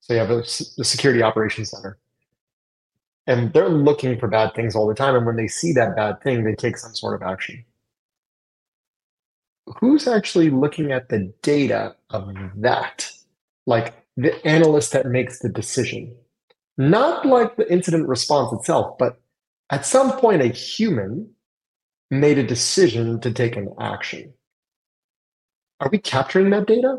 So 0.01 0.13
you 0.13 0.19
have 0.19 0.31
a, 0.31 0.37
the 0.77 0.83
security 0.83 1.23
operations 1.23 1.71
center. 1.71 1.97
and 3.27 3.53
they're 3.53 3.69
looking 3.69 4.17
for 4.17 4.27
bad 4.27 4.55
things 4.55 4.75
all 4.75 4.87
the 4.87 4.95
time. 4.95 5.15
And 5.15 5.25
when 5.25 5.35
they 5.35 5.47
see 5.47 5.73
that 5.73 5.95
bad 5.95 6.21
thing, 6.21 6.43
they 6.43 6.55
take 6.55 6.77
some 6.77 6.95
sort 6.95 7.21
of 7.21 7.27
action. 7.27 7.63
Who's 9.79 10.07
actually 10.07 10.49
looking 10.49 10.91
at 10.91 11.09
the 11.09 11.33
data 11.41 11.95
of 12.09 12.33
that? 12.55 13.11
Like 13.65 13.93
the 14.15 14.45
analyst 14.47 14.93
that 14.93 15.05
makes 15.05 15.39
the 15.39 15.49
decision, 15.49 16.15
not 16.77 17.25
like 17.25 17.57
the 17.57 17.71
incident 17.71 18.07
response 18.07 18.53
itself, 18.53 18.97
but 18.97 19.19
at 19.69 19.85
some 19.85 20.17
point, 20.17 20.41
a 20.41 20.47
human 20.47 21.29
made 22.09 22.37
a 22.37 22.47
decision 22.47 23.19
to 23.19 23.31
take 23.31 23.57
an 23.57 23.73
action. 23.79 24.33
Are 25.81 25.89
we 25.91 25.97
capturing 25.97 26.49
that 26.51 26.67
data? 26.67 26.97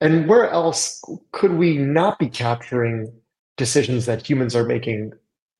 And 0.00 0.28
where 0.28 0.50
else 0.50 1.02
could 1.32 1.54
we 1.54 1.78
not 1.78 2.18
be 2.18 2.28
capturing 2.28 3.12
decisions 3.56 4.06
that 4.06 4.28
humans 4.28 4.54
are 4.54 4.66
making 4.66 5.12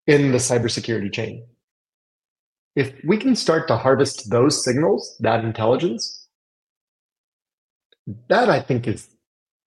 in 0.07 0.33
the 0.33 0.39
cybersecurity 0.39 1.13
chain? 1.13 1.47
If 2.77 2.93
we 3.05 3.17
can 3.17 3.37
start 3.37 3.69
to 3.69 3.77
harvest 3.77 4.31
those 4.31 4.65
signals, 4.65 5.17
that 5.21 5.45
intelligence, 5.45 6.27
that 8.29 8.51
I 8.51 8.61
think 8.61 8.87
is 8.87 9.09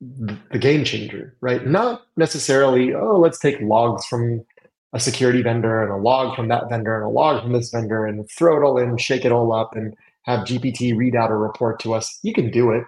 the 0.02 0.60
game 0.60 0.84
changer, 0.84 1.36
right? 1.42 1.66
Not 1.66 2.04
necessarily, 2.18 2.94
oh, 2.94 3.18
let's 3.18 3.40
take 3.40 3.60
logs 3.62 4.06
from 4.06 4.46
a 4.94 5.00
security 5.00 5.42
vendor 5.42 5.82
and 5.82 5.92
a 5.92 5.98
log 5.98 6.36
from 6.36 6.48
that 6.50 6.70
vendor 6.70 6.96
and 6.96 7.06
a 7.06 7.10
log 7.10 7.42
from 7.42 7.54
this 7.54 7.72
vendor 7.72 8.06
and 8.06 8.30
throw 8.30 8.58
it 8.58 8.66
all 8.66 8.78
in, 8.78 8.98
shake 8.98 9.26
it 9.26 9.32
all 9.32 9.54
up, 9.54 9.76
and 9.76 9.96
have 10.24 10.46
GPT 10.46 10.96
read 10.96 11.16
out 11.16 11.32
a 11.32 11.36
report 11.36 11.80
to 11.82 11.94
us. 11.94 12.20
You 12.22 12.34
can 12.34 12.52
do 12.52 12.72
it, 12.72 12.84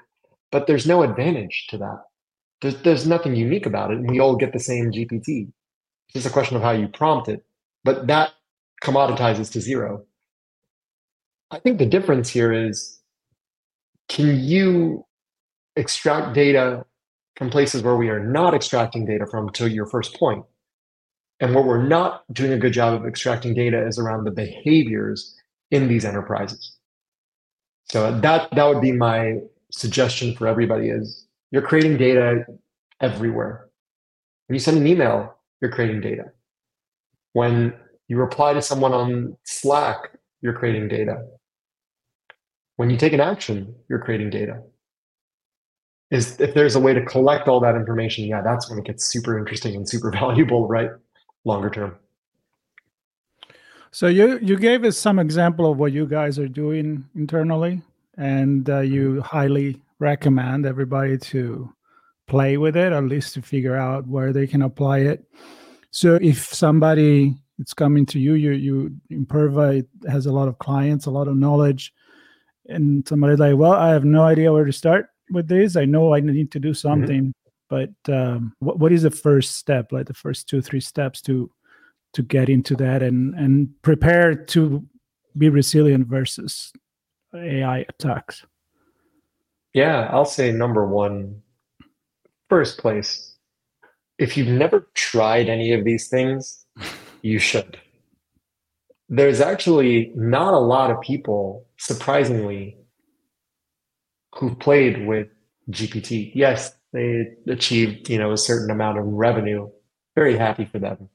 but 0.51 0.67
there's 0.67 0.85
no 0.85 1.03
advantage 1.03 1.67
to 1.69 1.77
that. 1.77 2.03
There's, 2.61 2.81
there's 2.83 3.07
nothing 3.07 3.35
unique 3.35 3.65
about 3.65 3.91
it. 3.91 3.97
And 3.97 4.09
we 4.09 4.19
all 4.19 4.35
get 4.35 4.53
the 4.53 4.59
same 4.59 4.91
GPT. 4.91 5.51
It's 6.07 6.13
just 6.13 6.25
a 6.27 6.31
question 6.31 6.57
of 6.57 6.63
how 6.63 6.71
you 6.71 6.87
prompt 6.87 7.29
it. 7.29 7.43
But 7.83 8.07
that 8.07 8.31
commoditizes 8.83 9.51
to 9.53 9.61
zero. 9.61 10.03
I 11.51 11.59
think 11.59 11.79
the 11.79 11.85
difference 11.85 12.29
here 12.29 12.51
is 12.51 12.99
can 14.07 14.39
you 14.39 15.05
extract 15.75 16.33
data 16.33 16.85
from 17.37 17.49
places 17.49 17.81
where 17.81 17.95
we 17.95 18.09
are 18.09 18.19
not 18.19 18.53
extracting 18.53 19.05
data 19.05 19.25
from 19.25 19.49
to 19.51 19.69
your 19.69 19.85
first 19.85 20.15
point? 20.15 20.45
And 21.39 21.55
what 21.55 21.65
we're 21.65 21.81
not 21.81 22.23
doing 22.33 22.51
a 22.51 22.57
good 22.57 22.73
job 22.73 22.93
of 22.93 23.07
extracting 23.07 23.53
data 23.53 23.87
is 23.87 23.97
around 23.97 24.25
the 24.25 24.31
behaviors 24.31 25.35
in 25.71 25.87
these 25.87 26.05
enterprises. 26.05 26.75
So 27.85 28.19
that 28.19 28.51
that 28.51 28.65
would 28.65 28.81
be 28.81 28.91
my 28.91 29.37
suggestion 29.71 30.35
for 30.35 30.47
everybody 30.47 30.89
is 30.89 31.27
you're 31.51 31.61
creating 31.61 31.97
data 31.97 32.45
everywhere. 33.01 33.69
When 34.47 34.55
you 34.55 34.59
send 34.59 34.77
an 34.77 34.87
email, 34.87 35.35
you're 35.61 35.71
creating 35.71 36.01
data. 36.01 36.25
When 37.33 37.73
you 38.07 38.17
reply 38.17 38.53
to 38.53 38.61
someone 38.61 38.93
on 38.93 39.37
Slack, 39.43 40.11
you're 40.41 40.53
creating 40.53 40.87
data. 40.87 41.23
When 42.79 42.89
you 42.89 42.95
take 42.95 43.11
an 43.11 43.19
action, 43.19 43.75
you're 43.89 43.99
creating 43.99 44.29
data. 44.29 44.61
Is 46.11 46.39
if 46.39 46.53
there's 46.53 46.77
a 46.77 46.79
way 46.79 46.93
to 46.93 47.03
collect 47.03 47.49
all 47.49 47.59
that 47.59 47.75
information, 47.75 48.23
yeah, 48.23 48.41
that's 48.41 48.69
when 48.69 48.79
it 48.79 48.85
gets 48.85 49.03
super 49.03 49.37
interesting 49.37 49.75
and 49.75 49.87
super 49.87 50.09
valuable, 50.23 50.65
right? 50.65 50.89
Longer 51.43 51.69
term. 51.69 51.97
So 53.91 54.07
you 54.07 54.39
you 54.41 54.55
gave 54.57 54.85
us 54.85 54.97
some 54.97 55.19
example 55.19 55.69
of 55.69 55.77
what 55.77 55.91
you 55.91 56.05
guys 56.05 56.39
are 56.39 56.47
doing 56.47 57.03
internally, 57.15 57.81
and 58.17 58.69
uh, 58.69 58.79
you 58.79 59.09
mm-hmm. 59.09 59.19
highly 59.19 59.81
recommend 59.99 60.65
everybody 60.65 61.17
to 61.17 61.69
play 62.27 62.55
with 62.55 62.77
it, 62.77 62.93
at 62.93 63.03
least 63.03 63.33
to 63.33 63.41
figure 63.41 63.75
out 63.75 64.07
where 64.07 64.31
they 64.31 64.47
can 64.47 64.61
apply 64.61 64.99
it. 64.99 65.25
So 65.91 66.17
if 66.21 66.45
somebody 66.53 67.35
it's 67.59 67.73
coming 67.73 68.05
to 68.05 68.19
you, 68.19 68.35
you 68.35 68.51
you 68.51 68.95
Imperva 69.11 69.85
has 70.07 70.27
a 70.27 70.31
lot 70.31 70.47
of 70.47 70.57
clients, 70.59 71.07
a 71.07 71.11
lot 71.11 71.27
of 71.27 71.35
knowledge, 71.35 71.93
and 72.67 73.07
somebody 73.07 73.35
like, 73.35 73.55
well, 73.55 73.73
I 73.73 73.89
have 73.89 74.05
no 74.05 74.23
idea 74.23 74.53
where 74.53 74.65
to 74.65 74.73
start 74.73 75.07
with 75.31 75.47
this. 75.47 75.75
I 75.75 75.85
know 75.85 76.13
I 76.13 76.19
need 76.19 76.51
to 76.51 76.59
do 76.59 76.69
mm-hmm. 76.69 76.75
something, 76.75 77.33
mm-hmm. 77.33 77.93
but 78.05 78.13
um, 78.13 78.53
what 78.59 78.79
what 78.79 78.91
is 78.91 79.03
the 79.03 79.11
first 79.11 79.55
step, 79.57 79.91
like 79.91 80.07
the 80.07 80.13
first 80.13 80.47
two 80.47 80.61
three 80.61 80.81
steps 80.81 81.21
to 81.23 81.49
to 82.13 82.23
get 82.23 82.49
into 82.49 82.75
that 82.75 83.03
and 83.03 83.35
and 83.35 83.69
prepare 83.81 84.35
to 84.35 84.85
be 85.37 85.49
resilient 85.49 86.07
versus 86.07 86.71
AI 87.33 87.85
attacks? 87.89 88.45
Yeah, 89.73 90.09
I'll 90.11 90.25
say 90.25 90.51
number 90.51 90.87
one, 90.87 91.41
first 92.49 92.79
place. 92.79 93.35
If 94.17 94.35
you've 94.35 94.47
never 94.47 94.89
tried 94.95 95.47
any 95.47 95.71
of 95.73 95.85
these 95.85 96.07
things, 96.07 96.65
you 97.21 97.39
should. 97.39 97.79
There's 99.07 99.41
actually 99.41 100.11
not 100.15 100.53
a 100.53 100.59
lot 100.59 100.91
of 100.91 101.01
people, 101.01 101.65
surprisingly, 101.79 102.77
who've 104.35 104.59
played 104.59 105.07
with 105.07 105.27
GPT. 105.71 106.31
Yes, 106.35 106.75
they 106.93 107.25
achieved, 107.47 108.09
you 108.09 108.19
know, 108.19 108.31
a 108.31 108.37
certain 108.37 108.69
amount 108.69 108.99
of 108.99 109.05
revenue. 109.05 109.69
Very 110.15 110.37
happy 110.37 110.65
for 110.65 110.79
them. 110.79 111.09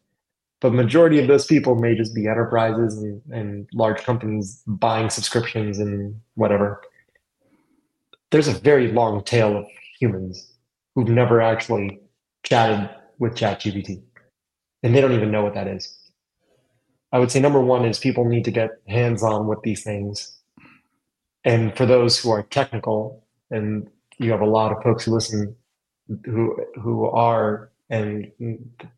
But 0.61 0.73
majority 0.73 1.21
of 1.21 1.29
those 1.29 1.47
people 1.47 1.77
may 1.77 1.95
just 1.95 2.15
be 2.15 2.27
enterprises 2.27 2.99
and, 2.99 3.23
and 3.31 3.69
large 3.73 4.03
companies 4.03 4.63
buying 4.67 5.11
subscriptions 5.11 5.79
and 5.79 6.21
whatever 6.35 6.81
there's 8.35 8.49
a 8.49 8.53
very 8.53 8.91
long 8.91 9.23
tail 9.23 9.57
of 9.57 9.65
humans 10.01 10.55
who've 10.95 11.09
never 11.09 11.41
actually 11.41 12.01
chatted 12.43 12.91
with 13.21 13.37
ChatGPT, 13.37 14.03
and 14.83 14.93
they 14.93 15.01
don't 15.01 15.13
even 15.13 15.31
know 15.31 15.45
what 15.45 15.55
that 15.55 15.69
is. 15.69 15.97
I 17.13 17.21
would 17.21 17.31
say 17.31 17.39
number 17.39 17.61
one 17.61 17.85
is 17.85 18.01
people 18.01 18.25
need 18.25 18.45
to 18.47 18.51
get 18.51 18.71
hands 18.89 19.23
on 19.23 19.47
with 19.47 19.61
these 19.63 19.85
things. 19.85 20.37
And 21.45 21.77
for 21.77 21.87
those 21.87 22.19
who 22.19 22.31
are 22.31 22.43
technical, 22.43 23.25
and 23.51 23.89
you 24.19 24.31
have 24.31 24.41
a 24.41 24.47
lot 24.47 24.73
of 24.73 24.83
folks 24.83 25.05
who 25.05 25.13
listen 25.13 25.55
who 26.25 26.57
who 26.81 27.07
are 27.07 27.71
and 27.91 28.31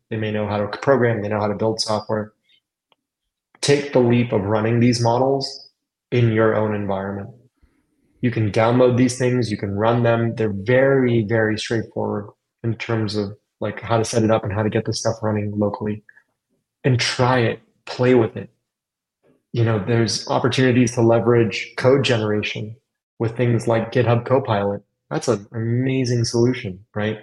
they 0.09 0.17
may 0.17 0.31
know 0.31 0.47
how 0.47 0.57
to 0.57 0.77
program, 0.79 1.21
they 1.21 1.29
know 1.29 1.39
how 1.39 1.47
to 1.47 1.55
build 1.55 1.79
software. 1.79 2.33
Take 3.61 3.93
the 3.93 3.99
leap 3.99 4.31
of 4.31 4.41
running 4.41 4.79
these 4.79 5.01
models 5.01 5.69
in 6.11 6.31
your 6.31 6.55
own 6.55 6.73
environment. 6.73 7.29
You 8.21 8.31
can 8.31 8.51
download 8.51 8.97
these 8.97 9.17
things, 9.17 9.51
you 9.51 9.57
can 9.57 9.71
run 9.71 10.03
them. 10.03 10.35
They're 10.35 10.53
very, 10.53 11.23
very 11.23 11.57
straightforward 11.57 12.29
in 12.63 12.75
terms 12.75 13.15
of 13.15 13.37
like 13.59 13.81
how 13.81 13.97
to 13.97 14.05
set 14.05 14.23
it 14.23 14.31
up 14.31 14.43
and 14.43 14.53
how 14.53 14.63
to 14.63 14.69
get 14.69 14.85
this 14.85 14.99
stuff 14.99 15.15
running 15.21 15.51
locally. 15.57 16.03
And 16.83 16.99
try 16.99 17.39
it, 17.39 17.59
play 17.85 18.15
with 18.15 18.37
it. 18.37 18.49
You 19.57 19.63
know, 19.63 19.83
there's 19.83 20.27
opportunities 20.27 20.93
to 20.93 21.01
leverage 21.01 21.73
code 21.77 22.03
generation 22.03 22.75
with 23.17 23.35
things 23.35 23.67
like 23.67 23.91
GitHub 23.91 24.23
Copilot. 24.23 24.83
That's 25.09 25.27
an 25.27 25.47
amazing 25.51 26.25
solution, 26.25 26.85
right? 26.93 27.17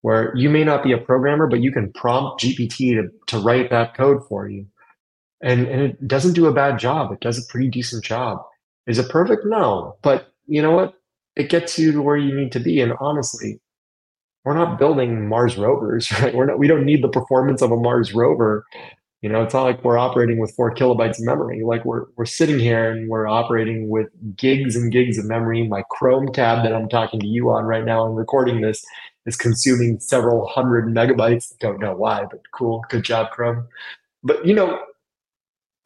Where 0.00 0.34
you 0.34 0.48
may 0.48 0.64
not 0.64 0.82
be 0.82 0.92
a 0.92 0.96
programmer, 0.96 1.46
but 1.46 1.60
you 1.60 1.70
can 1.70 1.92
prompt 1.92 2.42
GPT 2.42 2.94
to, 2.94 3.10
to 3.26 3.38
write 3.40 3.68
that 3.68 3.94
code 3.94 4.26
for 4.26 4.48
you. 4.48 4.64
And, 5.42 5.66
and 5.66 5.82
it 5.82 6.08
doesn't 6.08 6.32
do 6.32 6.46
a 6.46 6.54
bad 6.54 6.78
job. 6.78 7.12
It 7.12 7.20
does 7.20 7.38
a 7.38 7.46
pretty 7.46 7.68
decent 7.68 8.02
job. 8.02 8.38
Is 8.86 8.98
it 8.98 9.10
perfect? 9.10 9.42
No. 9.44 9.98
But 10.00 10.32
you 10.46 10.62
know 10.62 10.70
what? 10.70 10.94
It 11.36 11.50
gets 11.50 11.78
you 11.78 11.92
to 11.92 12.00
where 12.00 12.16
you 12.16 12.34
need 12.34 12.52
to 12.52 12.60
be. 12.60 12.80
And 12.80 12.94
honestly, 13.00 13.60
we're 14.44 14.54
not 14.54 14.78
building 14.78 15.28
Mars 15.28 15.58
rovers, 15.58 16.10
right? 16.22 16.34
We're 16.34 16.46
not, 16.46 16.58
we 16.58 16.68
don't 16.68 16.86
need 16.86 17.02
the 17.02 17.10
performance 17.10 17.60
of 17.60 17.70
a 17.70 17.76
Mars 17.76 18.14
rover. 18.14 18.64
You 19.22 19.30
know, 19.30 19.42
it's 19.42 19.54
not 19.54 19.64
like 19.64 19.82
we're 19.82 19.98
operating 19.98 20.38
with 20.38 20.54
four 20.54 20.74
kilobytes 20.74 21.18
of 21.18 21.24
memory. 21.24 21.62
Like 21.64 21.84
we're 21.84 22.04
we're 22.16 22.26
sitting 22.26 22.58
here 22.58 22.90
and 22.90 23.08
we're 23.08 23.26
operating 23.26 23.88
with 23.88 24.08
gigs 24.36 24.76
and 24.76 24.92
gigs 24.92 25.18
of 25.18 25.24
memory. 25.24 25.66
My 25.66 25.82
Chrome 25.90 26.32
tab 26.32 26.62
that 26.64 26.74
I'm 26.74 26.88
talking 26.88 27.20
to 27.20 27.26
you 27.26 27.50
on 27.50 27.64
right 27.64 27.84
now 27.84 28.06
and 28.06 28.16
recording 28.16 28.60
this 28.60 28.84
is 29.24 29.36
consuming 29.36 29.98
several 30.00 30.46
hundred 30.46 30.86
megabytes. 30.86 31.56
Don't 31.58 31.80
know 31.80 31.94
why, 31.94 32.24
but 32.30 32.40
cool. 32.52 32.84
Good 32.90 33.04
job, 33.04 33.30
Chrome. 33.30 33.66
But 34.22 34.46
you 34.46 34.54
know, 34.54 34.80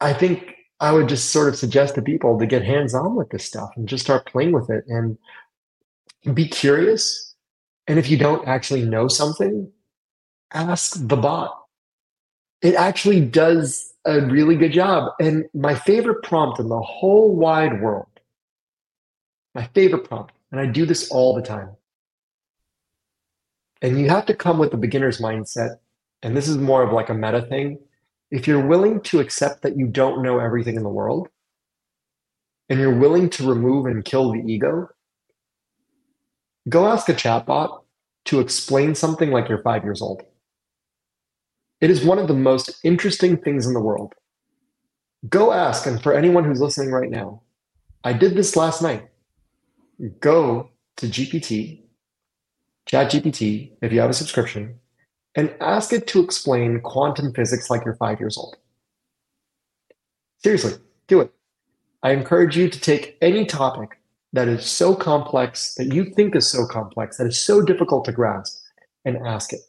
I 0.01 0.13
think 0.13 0.55
I 0.81 0.91
would 0.91 1.07
just 1.07 1.29
sort 1.29 1.47
of 1.47 1.55
suggest 1.55 1.95
to 1.95 2.01
people 2.01 2.37
to 2.37 2.45
get 2.45 2.63
hands 2.63 2.93
on 2.93 3.15
with 3.15 3.29
this 3.29 3.45
stuff 3.45 3.71
and 3.75 3.87
just 3.87 4.03
start 4.03 4.25
playing 4.25 4.51
with 4.51 4.69
it 4.69 4.83
and 4.87 5.17
be 6.33 6.47
curious. 6.47 7.35
And 7.87 7.97
if 7.97 8.09
you 8.09 8.17
don't 8.17 8.47
actually 8.47 8.83
know 8.83 9.07
something, 9.07 9.71
ask 10.53 11.07
the 11.07 11.17
bot. 11.17 11.60
It 12.61 12.75
actually 12.75 13.21
does 13.21 13.93
a 14.05 14.21
really 14.21 14.55
good 14.55 14.71
job. 14.71 15.13
And 15.19 15.45
my 15.53 15.75
favorite 15.75 16.23
prompt 16.23 16.59
in 16.59 16.69
the 16.69 16.79
whole 16.79 17.35
wide 17.35 17.81
world, 17.81 18.07
my 19.55 19.65
favorite 19.73 20.07
prompt, 20.07 20.33
and 20.51 20.59
I 20.59 20.65
do 20.65 20.85
this 20.85 21.09
all 21.11 21.35
the 21.35 21.41
time. 21.41 21.71
And 23.81 23.99
you 23.99 24.09
have 24.09 24.25
to 24.27 24.35
come 24.35 24.59
with 24.59 24.73
a 24.73 24.77
beginner's 24.77 25.19
mindset. 25.19 25.77
And 26.21 26.37
this 26.37 26.47
is 26.47 26.57
more 26.57 26.83
of 26.83 26.93
like 26.93 27.09
a 27.09 27.15
meta 27.15 27.41
thing 27.41 27.79
if 28.31 28.47
you're 28.47 28.65
willing 28.65 29.01
to 29.01 29.19
accept 29.19 29.61
that 29.61 29.77
you 29.77 29.87
don't 29.87 30.23
know 30.23 30.39
everything 30.39 30.75
in 30.75 30.83
the 30.83 30.89
world 30.89 31.27
and 32.69 32.79
you're 32.79 32.97
willing 32.97 33.29
to 33.29 33.47
remove 33.47 33.85
and 33.85 34.05
kill 34.05 34.31
the 34.31 34.39
ego, 34.39 34.87
go 36.69 36.87
ask 36.87 37.09
a 37.09 37.13
chatbot 37.13 37.83
to 38.25 38.39
explain 38.39 38.95
something 38.95 39.31
like 39.31 39.49
you're 39.49 39.61
five 39.61 39.83
years 39.83 40.01
old. 40.01 40.23
It 41.81 41.89
is 41.89 42.05
one 42.05 42.19
of 42.19 42.27
the 42.27 42.35
most 42.35 42.79
interesting 42.83 43.37
things 43.37 43.65
in 43.65 43.73
the 43.73 43.79
world. 43.79 44.13
Go 45.27 45.51
ask, 45.51 45.87
and 45.87 46.01
for 46.01 46.13
anyone 46.13 46.43
who's 46.43 46.61
listening 46.61 46.91
right 46.91 47.09
now, 47.09 47.41
I 48.03 48.13
did 48.13 48.35
this 48.35 48.55
last 48.55 48.81
night. 48.81 49.09
Go 50.19 50.69
to 50.97 51.07
GPT, 51.07 51.81
Chat 52.85 53.11
GPT, 53.11 53.71
if 53.81 53.91
you 53.91 53.99
have 53.99 54.09
a 54.11 54.13
subscription, 54.13 54.79
and 55.35 55.53
ask 55.59 55.91
it 55.91 56.07
to 56.07 56.23
explain 56.23 56.81
quantum 56.81 57.33
physics 57.33 57.69
like 57.69 57.83
you're 57.83 57.95
five 57.95 58.19
years 58.19 58.37
old. 58.37 58.57
Seriously, 60.43 60.73
do 61.07 61.21
it. 61.21 61.31
I 62.03 62.11
encourage 62.11 62.57
you 62.57 62.69
to 62.69 62.79
take 62.79 63.17
any 63.21 63.45
topic 63.45 63.99
that 64.33 64.47
is 64.47 64.65
so 64.65 64.95
complex, 64.95 65.75
that 65.75 65.93
you 65.93 66.05
think 66.05 66.35
is 66.35 66.49
so 66.49 66.65
complex, 66.65 67.17
that 67.17 67.27
is 67.27 67.39
so 67.39 67.61
difficult 67.61 68.05
to 68.05 68.11
grasp, 68.11 68.59
and 69.05 69.17
ask 69.25 69.53
it. 69.53 69.61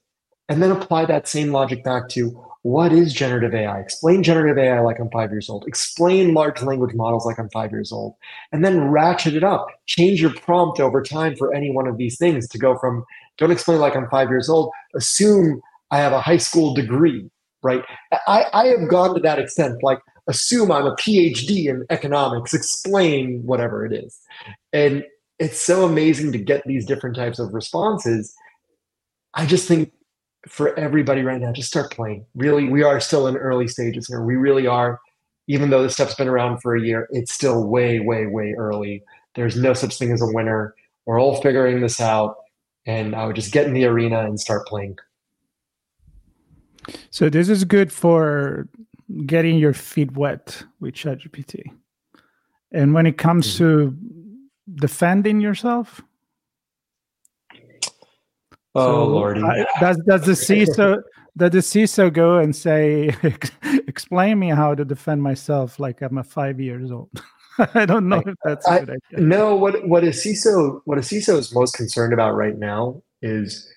And 0.52 0.62
then 0.62 0.70
apply 0.70 1.06
that 1.06 1.26
same 1.26 1.50
logic 1.50 1.82
back 1.82 2.10
to 2.10 2.28
what 2.60 2.92
is 2.92 3.14
generative 3.14 3.54
AI? 3.54 3.80
Explain 3.80 4.22
generative 4.22 4.58
AI 4.58 4.80
like 4.80 5.00
I'm 5.00 5.08
five 5.08 5.30
years 5.30 5.48
old. 5.48 5.64
Explain 5.66 6.34
large 6.34 6.60
language 6.60 6.94
models 6.94 7.24
like 7.24 7.38
I'm 7.38 7.48
five 7.48 7.70
years 7.70 7.90
old. 7.90 8.16
And 8.52 8.62
then 8.62 8.90
ratchet 8.90 9.34
it 9.34 9.42
up. 9.42 9.68
Change 9.86 10.20
your 10.20 10.34
prompt 10.34 10.78
over 10.78 11.02
time 11.02 11.36
for 11.36 11.54
any 11.54 11.70
one 11.70 11.86
of 11.86 11.96
these 11.96 12.18
things 12.18 12.46
to 12.48 12.58
go 12.58 12.76
from 12.76 13.02
don't 13.38 13.50
explain 13.50 13.78
like 13.78 13.96
I'm 13.96 14.10
five 14.10 14.28
years 14.28 14.50
old, 14.50 14.70
assume 14.94 15.62
I 15.90 16.00
have 16.00 16.12
a 16.12 16.20
high 16.20 16.36
school 16.36 16.74
degree, 16.74 17.30
right? 17.62 17.82
I, 18.26 18.44
I 18.52 18.66
have 18.66 18.90
gone 18.90 19.14
to 19.14 19.20
that 19.22 19.38
extent. 19.38 19.82
Like, 19.82 20.00
assume 20.28 20.70
I'm 20.70 20.84
a 20.84 20.94
PhD 20.96 21.64
in 21.64 21.86
economics, 21.88 22.52
explain 22.52 23.40
whatever 23.42 23.86
it 23.86 23.94
is. 23.94 24.20
And 24.74 25.02
it's 25.38 25.58
so 25.58 25.86
amazing 25.86 26.32
to 26.32 26.38
get 26.38 26.62
these 26.66 26.84
different 26.84 27.16
types 27.16 27.38
of 27.38 27.54
responses. 27.54 28.34
I 29.32 29.46
just 29.46 29.66
think 29.66 29.92
for 30.48 30.78
everybody 30.78 31.22
right 31.22 31.40
now, 31.40 31.52
just 31.52 31.68
start 31.68 31.92
playing. 31.92 32.26
Really, 32.34 32.68
we 32.68 32.82
are 32.82 33.00
still 33.00 33.26
in 33.26 33.36
early 33.36 33.68
stages 33.68 34.08
here. 34.08 34.22
We 34.22 34.36
really 34.36 34.66
are, 34.66 35.00
even 35.46 35.70
though 35.70 35.82
this 35.82 35.94
stuff's 35.94 36.14
been 36.14 36.28
around 36.28 36.58
for 36.60 36.76
a 36.76 36.80
year, 36.80 37.08
it's 37.10 37.32
still 37.32 37.64
way, 37.64 38.00
way, 38.00 38.26
way 38.26 38.54
early. 38.56 39.02
There's 39.34 39.56
no 39.56 39.72
such 39.72 39.98
thing 39.98 40.12
as 40.12 40.20
a 40.20 40.26
winner. 40.26 40.74
We're 41.06 41.20
all 41.20 41.40
figuring 41.40 41.80
this 41.80 42.00
out. 42.00 42.36
And 42.86 43.14
I 43.14 43.26
would 43.26 43.36
just 43.36 43.52
get 43.52 43.66
in 43.66 43.74
the 43.74 43.84
arena 43.84 44.24
and 44.24 44.40
start 44.40 44.66
playing. 44.66 44.98
So 47.10 47.28
this 47.28 47.48
is 47.48 47.64
good 47.64 47.92
for 47.92 48.68
getting 49.24 49.56
your 49.58 49.72
feet 49.72 50.12
wet 50.16 50.64
with 50.80 50.94
ChatGPT. 50.94 51.62
And 52.72 52.94
when 52.94 53.06
it 53.06 53.18
comes 53.18 53.46
mm-hmm. 53.46 53.64
to 53.64 53.96
defending 54.76 55.40
yourself, 55.40 56.00
oh 58.74 58.86
so 58.86 59.06
lordy, 59.06 59.42
uh, 59.42 59.64
does 59.80 59.96
does 60.06 60.22
the 60.22 60.32
CISO 60.32 61.02
does 61.36 61.50
the 61.50 61.58
CISO 61.58 62.12
go 62.12 62.38
and 62.38 62.54
say, 62.54 63.14
"Explain 63.86 64.38
me 64.38 64.50
how 64.50 64.74
to 64.74 64.84
defend 64.84 65.22
myself 65.22 65.78
like 65.78 66.02
I'm 66.02 66.18
a 66.18 66.24
five 66.24 66.60
years 66.60 66.90
old"? 66.90 67.10
I 67.74 67.84
don't 67.84 68.08
know 68.08 68.22
if 68.24 68.34
that's 68.44 68.66
I, 68.66 68.84
No, 69.12 69.56
what 69.56 69.86
what 69.88 70.04
a 70.04 70.08
CISO 70.08 70.80
what 70.84 70.98
a 70.98 71.02
CISO 71.02 71.38
is 71.38 71.54
most 71.54 71.74
concerned 71.74 72.12
about 72.12 72.34
right 72.34 72.58
now 72.58 73.02
is 73.20 73.68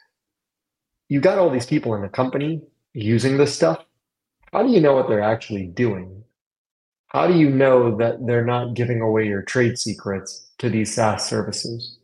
you 1.10 1.20
got 1.20 1.38
all 1.38 1.50
these 1.50 1.66
people 1.66 1.93
in 1.93 2.02
the 2.02 2.10
company 2.10 2.62
using 2.93 3.38
this 3.38 3.54
stuff 3.54 3.86
how 4.56 4.64
do 4.64 4.72
you 4.72 4.80
know 4.80 4.93
what 4.93 5.10
they're 5.10 5.20
actually 5.20 5.68
doing? 5.68 6.24
How 7.08 7.28
do 7.28 7.38
you 7.38 7.50
know 7.50 7.98
that 7.98 8.26
they're 8.26 8.46
not 8.46 8.74
giving 8.74 9.02
away 9.02 9.28
your 9.28 9.41
trade 9.41 9.78
secrets 9.78 10.50
to 10.60 10.70
these 10.70 10.96
SaaS 10.96 11.28
services? 11.28 12.00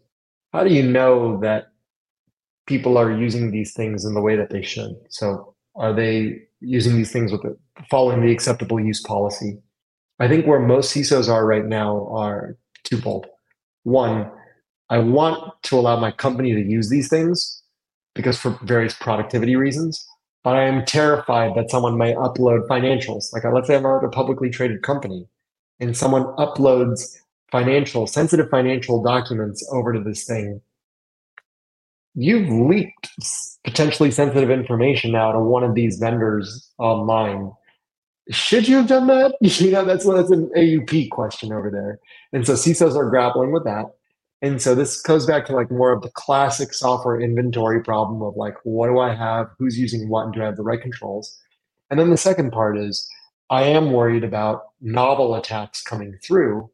How 0.52 0.66
do 0.66 0.74
you 0.74 0.84
know 0.84 1.40
that 1.40 1.71
people 2.74 2.98
are 2.98 3.12
using 3.12 3.52
these 3.52 3.74
things 3.74 4.06
in 4.06 4.14
the 4.14 4.22
way 4.22 4.36
that 4.36 4.50
they 4.50 4.62
should? 4.62 4.94
So, 5.10 5.56
are 5.76 5.94
they 5.94 6.14
using 6.60 6.96
these 6.96 7.12
things 7.12 7.32
with 7.32 7.42
the, 7.44 7.58
following 7.90 8.22
the 8.22 8.32
acceptable 8.32 8.80
use 8.80 9.02
policy? 9.02 9.52
I 10.20 10.28
think 10.28 10.46
where 10.46 10.60
most 10.60 10.94
CISOs 10.94 11.28
are 11.30 11.46
right 11.46 11.66
now 11.66 12.08
are 12.24 12.58
twofold. 12.84 13.26
One, 13.84 14.30
I 14.90 15.00
want 15.00 15.38
to 15.64 15.80
allow 15.80 16.00
my 16.00 16.12
company 16.12 16.54
to 16.54 16.62
use 16.62 16.90
these 16.90 17.10
things 17.10 17.64
because 18.16 18.38
for 18.38 18.52
various 18.64 18.94
productivity 18.94 19.56
reasons 19.56 20.06
but 20.44 20.56
I 20.56 20.64
am 20.64 20.86
terrified 20.86 21.54
that 21.56 21.70
someone 21.70 21.98
may 21.98 22.14
upload 22.14 22.68
financials. 22.68 23.32
Like, 23.32 23.44
let's 23.44 23.68
say 23.68 23.76
I'm 23.76 23.86
a 23.86 24.10
publicly 24.10 24.50
traded 24.50 24.82
company 24.82 25.28
and 25.80 25.96
someone 25.96 26.24
uploads 26.38 27.16
financial, 27.52 28.08
sensitive 28.08 28.50
financial 28.50 29.04
documents 29.04 29.68
over 29.72 29.94
to 29.94 30.00
this 30.00 30.24
thing. 30.26 30.62
You've 32.16 32.50
leaked 32.50 33.10
potentially 33.64 34.12
sensitive 34.12 34.50
information 34.50 35.12
now 35.12 35.32
to 35.32 35.40
one 35.40 35.64
of 35.64 35.76
these 35.76 35.98
vendors 35.98 36.70
online. 36.78 37.52
Should 38.30 38.68
you 38.68 38.78
have 38.78 38.88
done 38.88 39.08
that? 39.08 39.36
You 39.42 39.72
know, 39.72 39.86
that's, 39.86 40.06
that's 40.06 40.32
an 40.32 40.50
AUP 40.56 41.10
question 41.10 41.54
over 41.54 41.70
there. 41.72 42.00
And 42.34 42.46
so 42.46 42.54
CISOs 42.54 42.96
are 42.96 43.10
grappling 43.10 43.52
with 43.52 43.64
that. 43.64 43.86
And 44.42 44.62
so 44.62 44.74
this 44.74 45.02
goes 45.02 45.26
back 45.26 45.46
to 45.46 45.56
like 45.56 45.70
more 45.70 45.92
of 45.92 46.02
the 46.02 46.10
classic 46.10 46.74
software 46.74 47.22
inventory 47.22 47.84
problem 47.84 48.22
of 48.24 48.36
like, 48.36 48.56
what 48.64 48.88
do 48.88 49.00
I 49.00 49.14
have? 49.14 49.48
Who's 49.60 49.78
using 49.78 50.10
what? 50.10 50.26
And 50.26 50.34
do 50.34 50.42
I 50.42 50.46
have 50.46 50.58
the 50.58 50.64
right 50.64 50.82
controls? 50.82 51.38
And 51.90 52.00
then 52.00 52.10
the 52.10 52.18
second 52.18 52.52
part 52.52 52.78
is 52.78 53.08
I 53.50 53.64
am 53.64 53.92
worried 53.92 54.24
about 54.24 54.64
novel 54.82 55.36
attacks 55.36 55.84
coming 55.84 56.18
through 56.24 56.72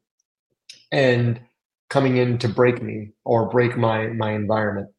and 0.92 1.42
coming 1.90 2.18
in 2.18 2.38
to 2.38 2.48
break 2.48 2.82
me 2.82 3.12
or 3.26 3.50
break 3.50 3.76
my 3.76 4.08
my 4.08 4.32
environment. 4.32 4.90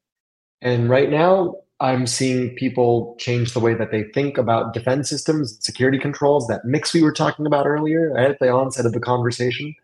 And 0.61 0.91
right 0.91 1.11
now 1.11 1.57
I'm 1.81 2.07
seeing 2.07 2.55
people 2.57 3.17
change 3.19 3.53
the 3.53 3.61
way 3.61 3.75
that 3.75 3.93
they 3.93 4.05
think 4.15 4.37
about 4.37 4.75
defense 4.75 5.09
systems, 5.09 5.59
security 5.61 5.99
controls, 5.99 6.47
that 6.49 6.65
mix 6.65 6.93
we 6.93 7.03
were 7.03 7.13
talking 7.13 7.47
about 7.47 7.67
earlier 7.67 8.17
at 8.19 8.39
the 8.41 8.51
onset 8.51 8.87
of 8.87 8.93
the 8.93 9.01
conversation 9.01 9.75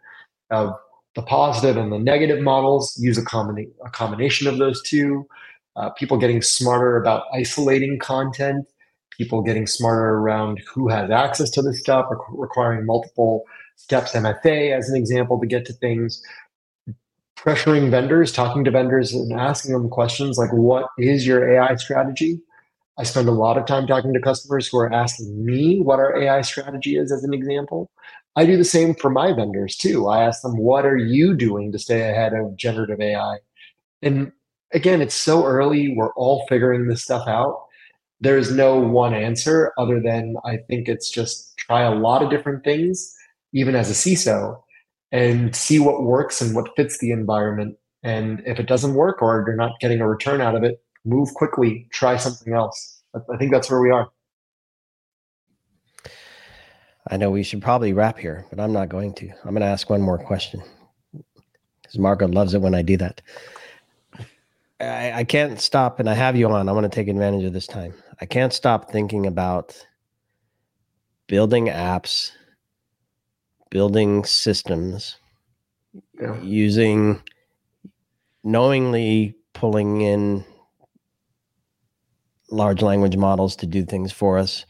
of 0.50 0.74
the 1.14 1.22
positive 1.22 1.76
and 1.76 1.92
the 1.92 1.98
negative 1.98 2.40
models 2.42 2.98
use 3.00 3.16
a, 3.16 3.22
combina- 3.22 3.70
a 3.84 3.90
combination 3.90 4.48
of 4.48 4.58
those 4.58 4.82
two. 4.82 5.26
Uh, 5.76 5.90
people 5.90 6.18
getting 6.18 6.42
smarter 6.42 6.96
about 6.96 7.24
isolating 7.32 7.98
content, 7.98 8.66
people 9.16 9.42
getting 9.42 9.66
smarter 9.66 10.16
around 10.16 10.60
who 10.72 10.88
has 10.88 11.10
access 11.10 11.50
to 11.50 11.62
this 11.62 11.80
stuff, 11.80 12.06
requiring 12.30 12.86
multiple 12.86 13.44
steps 13.76 14.12
MFA 14.12 14.76
as 14.76 14.88
an 14.88 14.96
example 14.96 15.38
to 15.40 15.46
get 15.46 15.64
to 15.66 15.72
things. 15.72 16.22
Pressuring 17.44 17.90
vendors, 17.90 18.32
talking 18.32 18.64
to 18.64 18.70
vendors 18.70 19.12
and 19.12 19.38
asking 19.38 19.72
them 19.74 19.90
questions 19.90 20.38
like, 20.38 20.50
what 20.52 20.86
is 20.98 21.26
your 21.26 21.46
AI 21.54 21.74
strategy? 21.74 22.40
I 22.96 23.02
spend 23.02 23.28
a 23.28 23.32
lot 23.32 23.58
of 23.58 23.66
time 23.66 23.86
talking 23.86 24.14
to 24.14 24.20
customers 24.20 24.66
who 24.66 24.78
are 24.78 24.90
asking 24.90 25.44
me 25.44 25.80
what 25.80 25.98
our 25.98 26.16
AI 26.16 26.40
strategy 26.40 26.96
is, 26.96 27.12
as 27.12 27.22
an 27.22 27.34
example. 27.34 27.90
I 28.34 28.46
do 28.46 28.56
the 28.56 28.64
same 28.64 28.94
for 28.94 29.10
my 29.10 29.34
vendors 29.34 29.76
too. 29.76 30.08
I 30.08 30.24
ask 30.24 30.40
them, 30.40 30.56
what 30.56 30.86
are 30.86 30.96
you 30.96 31.34
doing 31.34 31.70
to 31.72 31.78
stay 31.78 32.08
ahead 32.08 32.32
of 32.32 32.56
generative 32.56 33.00
AI? 33.00 33.38
And 34.00 34.32
again, 34.72 35.02
it's 35.02 35.14
so 35.14 35.44
early. 35.44 35.94
We're 35.94 36.14
all 36.14 36.46
figuring 36.48 36.88
this 36.88 37.02
stuff 37.02 37.28
out. 37.28 37.66
There's 38.20 38.52
no 38.52 38.78
one 38.78 39.12
answer 39.12 39.72
other 39.76 40.00
than 40.00 40.36
I 40.46 40.60
think 40.68 40.88
it's 40.88 41.10
just 41.10 41.56
try 41.58 41.82
a 41.82 41.94
lot 41.94 42.22
of 42.22 42.30
different 42.30 42.64
things, 42.64 43.14
even 43.52 43.74
as 43.74 43.90
a 43.90 43.92
CISO, 43.92 44.62
and 45.14 45.54
see 45.54 45.78
what 45.78 46.02
works 46.02 46.40
and 46.40 46.56
what 46.56 46.74
fits 46.74 46.98
the 46.98 47.12
environment. 47.12 47.76
And 48.02 48.42
if 48.46 48.58
it 48.58 48.66
doesn't 48.66 48.94
work 48.94 49.22
or 49.22 49.44
you're 49.46 49.54
not 49.54 49.78
getting 49.78 50.00
a 50.00 50.08
return 50.08 50.40
out 50.40 50.56
of 50.56 50.64
it, 50.64 50.82
move 51.04 51.32
quickly, 51.34 51.86
try 51.92 52.16
something 52.16 52.52
else. 52.52 53.02
I 53.14 53.36
think 53.36 53.52
that's 53.52 53.70
where 53.70 53.80
we 53.80 53.92
are. 53.92 54.10
I 57.08 57.16
know 57.16 57.30
we 57.30 57.44
should 57.44 57.62
probably 57.62 57.92
wrap 57.92 58.18
here, 58.18 58.44
but 58.50 58.58
I'm 58.58 58.72
not 58.72 58.88
going 58.88 59.14
to. 59.14 59.28
I'm 59.44 59.50
going 59.50 59.60
to 59.60 59.66
ask 59.66 59.88
one 59.88 60.02
more 60.02 60.18
question 60.18 60.60
because 61.80 61.96
Marco 61.96 62.26
loves 62.26 62.54
it 62.54 62.60
when 62.60 62.74
I 62.74 62.82
do 62.82 62.96
that. 62.96 63.22
I, 64.80 65.12
I 65.12 65.24
can't 65.24 65.60
stop, 65.60 66.00
and 66.00 66.10
I 66.10 66.14
have 66.14 66.34
you 66.34 66.48
on. 66.48 66.68
I 66.68 66.72
want 66.72 66.90
to 66.90 66.94
take 66.94 67.06
advantage 67.06 67.44
of 67.44 67.52
this 67.52 67.68
time. 67.68 67.94
I 68.20 68.26
can't 68.26 68.52
stop 68.52 68.90
thinking 68.90 69.26
about 69.26 69.80
building 71.28 71.66
apps, 71.66 72.32
building 73.74 74.24
systems, 74.24 75.16
yeah. 76.20 76.40
using 76.40 77.20
knowingly 78.44 79.34
pulling 79.52 80.00
in 80.00 80.44
large 82.52 82.82
language 82.82 83.16
models 83.16 83.56
to 83.56 83.66
do 83.66 83.84
things 83.84 84.12
for 84.12 84.38
us, 84.38 84.64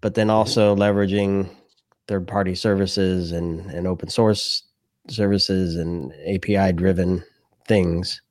but 0.00 0.14
then 0.14 0.30
also 0.30 0.76
leveraging 0.76 1.50
third 2.06 2.28
party 2.28 2.54
services 2.54 3.32
and, 3.32 3.68
and 3.72 3.88
open 3.88 4.08
source 4.08 4.62
services 5.08 5.74
and 5.74 6.12
API 6.28 6.72
driven 6.72 7.24
things 7.66 8.22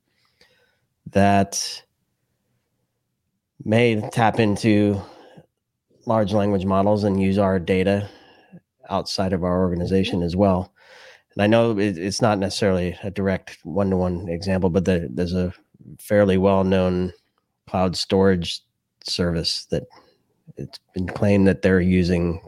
that 1.12 1.82
may 3.66 4.00
tap 4.12 4.40
into 4.40 4.98
large 6.06 6.32
language 6.32 6.64
models 6.64 7.04
and 7.04 7.20
use 7.20 7.36
our 7.36 7.58
data 7.58 8.08
outside 8.90 9.32
of 9.32 9.44
our 9.44 9.60
organization 9.60 10.22
as 10.22 10.36
well. 10.36 10.72
And 11.34 11.42
I 11.42 11.46
know 11.46 11.78
it's 11.78 12.22
not 12.22 12.38
necessarily 12.38 12.96
a 13.02 13.10
direct 13.10 13.58
one 13.62 13.90
to 13.90 13.96
one 13.96 14.28
example, 14.28 14.70
but 14.70 14.84
there's 14.84 15.34
a 15.34 15.52
fairly 15.98 16.38
well 16.38 16.64
known 16.64 17.12
cloud 17.68 17.96
storage 17.96 18.62
service 19.04 19.66
that 19.66 19.84
it's 20.56 20.78
been 20.94 21.06
claimed 21.08 21.46
that 21.46 21.62
they're 21.62 21.80
using 21.80 22.40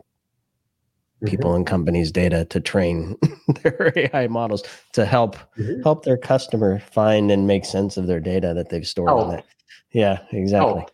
people 1.27 1.55
and 1.57 1.67
companies' 1.67 2.13
data 2.13 2.45
to 2.47 2.61
train 2.61 3.17
their 3.63 3.93
AI 3.97 4.29
models 4.29 4.63
to 4.93 5.05
help 5.05 5.37
Mhm. 5.59 5.83
help 5.83 6.05
their 6.05 6.17
customer 6.17 6.79
find 6.79 7.31
and 7.33 7.47
make 7.47 7.65
sense 7.65 7.97
of 7.97 8.07
their 8.07 8.21
data 8.21 8.55
that 8.55 8.69
they've 8.71 8.87
stored 8.87 9.11
on 9.11 9.35
it. 9.35 9.45
Yeah, 9.93 10.21
exactly. 10.33 10.85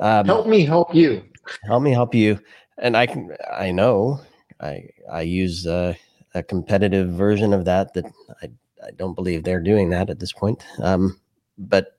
Um, 0.00 0.26
Help 0.26 0.46
me 0.46 0.64
help 0.64 0.94
you. 0.94 1.24
help 1.64 1.82
me 1.82 1.90
help 1.90 2.14
you 2.14 2.38
and 2.78 2.96
i 2.96 3.04
can 3.06 3.34
i 3.58 3.70
know 3.72 4.20
i 4.60 4.82
i 5.10 5.20
use 5.22 5.66
uh, 5.66 5.94
a 6.34 6.42
competitive 6.42 7.08
version 7.10 7.52
of 7.52 7.64
that 7.64 7.94
that 7.94 8.04
i 8.42 8.50
i 8.86 8.90
don't 8.96 9.14
believe 9.14 9.44
they're 9.44 9.62
doing 9.62 9.90
that 9.90 10.10
at 10.10 10.18
this 10.20 10.32
point 10.32 10.64
um 10.82 11.18
but 11.58 11.98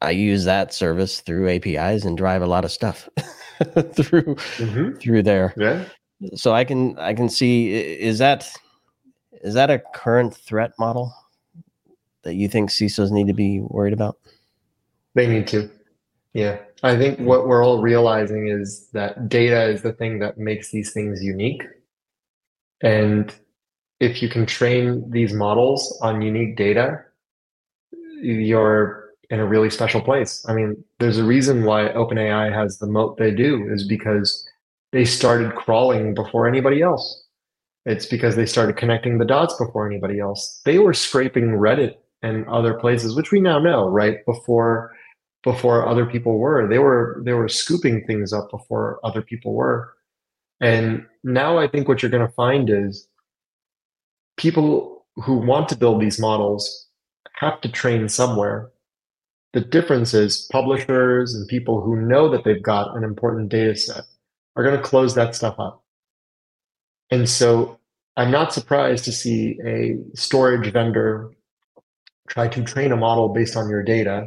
i 0.00 0.10
use 0.10 0.44
that 0.44 0.72
service 0.72 1.20
through 1.20 1.48
apis 1.48 2.04
and 2.04 2.16
drive 2.16 2.42
a 2.42 2.46
lot 2.46 2.64
of 2.64 2.70
stuff 2.70 3.08
through 3.94 4.34
Mhm. 4.58 5.00
through 5.00 5.22
there 5.22 5.54
Yeah. 5.56 5.84
so 6.34 6.52
i 6.52 6.64
can 6.64 6.98
i 6.98 7.14
can 7.14 7.28
see 7.28 7.72
is 7.74 8.18
that 8.18 8.50
is 9.42 9.54
that 9.54 9.70
a 9.70 9.78
current 9.94 10.34
threat 10.34 10.72
model 10.78 11.12
that 12.22 12.34
you 12.34 12.48
think 12.48 12.70
cisos 12.70 13.10
need 13.10 13.26
to 13.28 13.32
be 13.34 13.60
worried 13.60 13.92
about 13.92 14.18
They 15.14 15.26
need 15.26 15.46
to. 15.48 15.70
Yeah. 16.34 16.58
I 16.82 16.96
think 16.96 17.18
what 17.18 17.48
we're 17.48 17.64
all 17.64 17.82
realizing 17.82 18.48
is 18.48 18.88
that 18.92 19.28
data 19.28 19.64
is 19.68 19.82
the 19.82 19.92
thing 19.92 20.20
that 20.20 20.38
makes 20.38 20.70
these 20.70 20.92
things 20.92 21.22
unique. 21.22 21.64
And 22.82 23.34
if 23.98 24.22
you 24.22 24.28
can 24.28 24.46
train 24.46 25.10
these 25.10 25.32
models 25.32 25.98
on 26.02 26.22
unique 26.22 26.56
data, 26.56 27.02
you're 28.22 29.10
in 29.30 29.40
a 29.40 29.46
really 29.46 29.70
special 29.70 30.00
place. 30.00 30.44
I 30.48 30.54
mean, 30.54 30.82
there's 31.00 31.18
a 31.18 31.24
reason 31.24 31.64
why 31.64 31.88
OpenAI 31.88 32.52
has 32.52 32.78
the 32.78 32.86
moat 32.86 33.18
they 33.18 33.32
do, 33.32 33.68
is 33.70 33.86
because 33.86 34.48
they 34.92 35.04
started 35.04 35.54
crawling 35.54 36.14
before 36.14 36.48
anybody 36.48 36.80
else. 36.80 37.24
It's 37.84 38.06
because 38.06 38.36
they 38.36 38.46
started 38.46 38.76
connecting 38.76 39.18
the 39.18 39.24
dots 39.24 39.54
before 39.56 39.86
anybody 39.86 40.20
else. 40.20 40.60
They 40.64 40.78
were 40.78 40.94
scraping 40.94 41.52
Reddit 41.52 41.96
and 42.22 42.46
other 42.48 42.74
places, 42.74 43.16
which 43.16 43.32
we 43.32 43.40
now 43.40 43.58
know, 43.58 43.88
right? 43.88 44.24
Before 44.26 44.92
before 45.52 45.88
other 45.88 46.04
people 46.04 46.38
were. 46.38 46.68
They 46.68 46.78
were 46.78 47.22
they 47.24 47.32
were 47.32 47.48
scooping 47.48 48.04
things 48.06 48.32
up 48.32 48.50
before 48.50 49.00
other 49.02 49.22
people 49.22 49.54
were. 49.54 49.94
And 50.60 51.06
now 51.24 51.58
I 51.58 51.68
think 51.68 51.88
what 51.88 52.02
you're 52.02 52.10
going 52.16 52.26
to 52.26 52.34
find 52.34 52.68
is 52.68 53.08
people 54.36 55.06
who 55.16 55.38
want 55.38 55.68
to 55.70 55.76
build 55.76 56.00
these 56.00 56.18
models 56.18 56.88
have 57.34 57.60
to 57.62 57.68
train 57.70 58.08
somewhere. 58.08 58.70
The 59.54 59.60
difference 59.60 60.12
is 60.12 60.48
publishers 60.52 61.34
and 61.34 61.48
people 61.48 61.80
who 61.80 61.96
know 61.96 62.28
that 62.28 62.44
they've 62.44 62.62
got 62.62 62.96
an 62.96 63.04
important 63.04 63.48
data 63.48 63.74
set 63.74 64.04
are 64.54 64.64
going 64.64 64.76
to 64.76 64.82
close 64.82 65.14
that 65.14 65.34
stuff 65.34 65.58
up. 65.58 65.82
And 67.10 67.28
so 67.28 67.78
I'm 68.16 68.30
not 68.30 68.52
surprised 68.52 69.04
to 69.06 69.12
see 69.12 69.58
a 69.64 69.96
storage 70.14 70.70
vendor 70.72 71.30
try 72.28 72.48
to 72.48 72.62
train 72.62 72.92
a 72.92 72.96
model 72.96 73.30
based 73.30 73.56
on 73.56 73.70
your 73.70 73.82
data. 73.82 74.26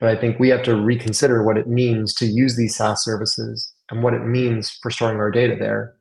But 0.00 0.10
I 0.10 0.16
think 0.20 0.38
we 0.38 0.48
have 0.50 0.62
to 0.64 0.76
reconsider 0.76 1.42
what 1.42 1.58
it 1.58 1.66
means 1.66 2.14
to 2.14 2.26
use 2.26 2.56
these 2.56 2.76
SaaS 2.76 3.04
services 3.04 3.72
and 3.90 4.02
what 4.02 4.14
it 4.14 4.24
means 4.24 4.70
for 4.82 4.90
storing 4.90 5.18
our 5.18 5.30
data 5.30 5.56
there. 5.58 5.94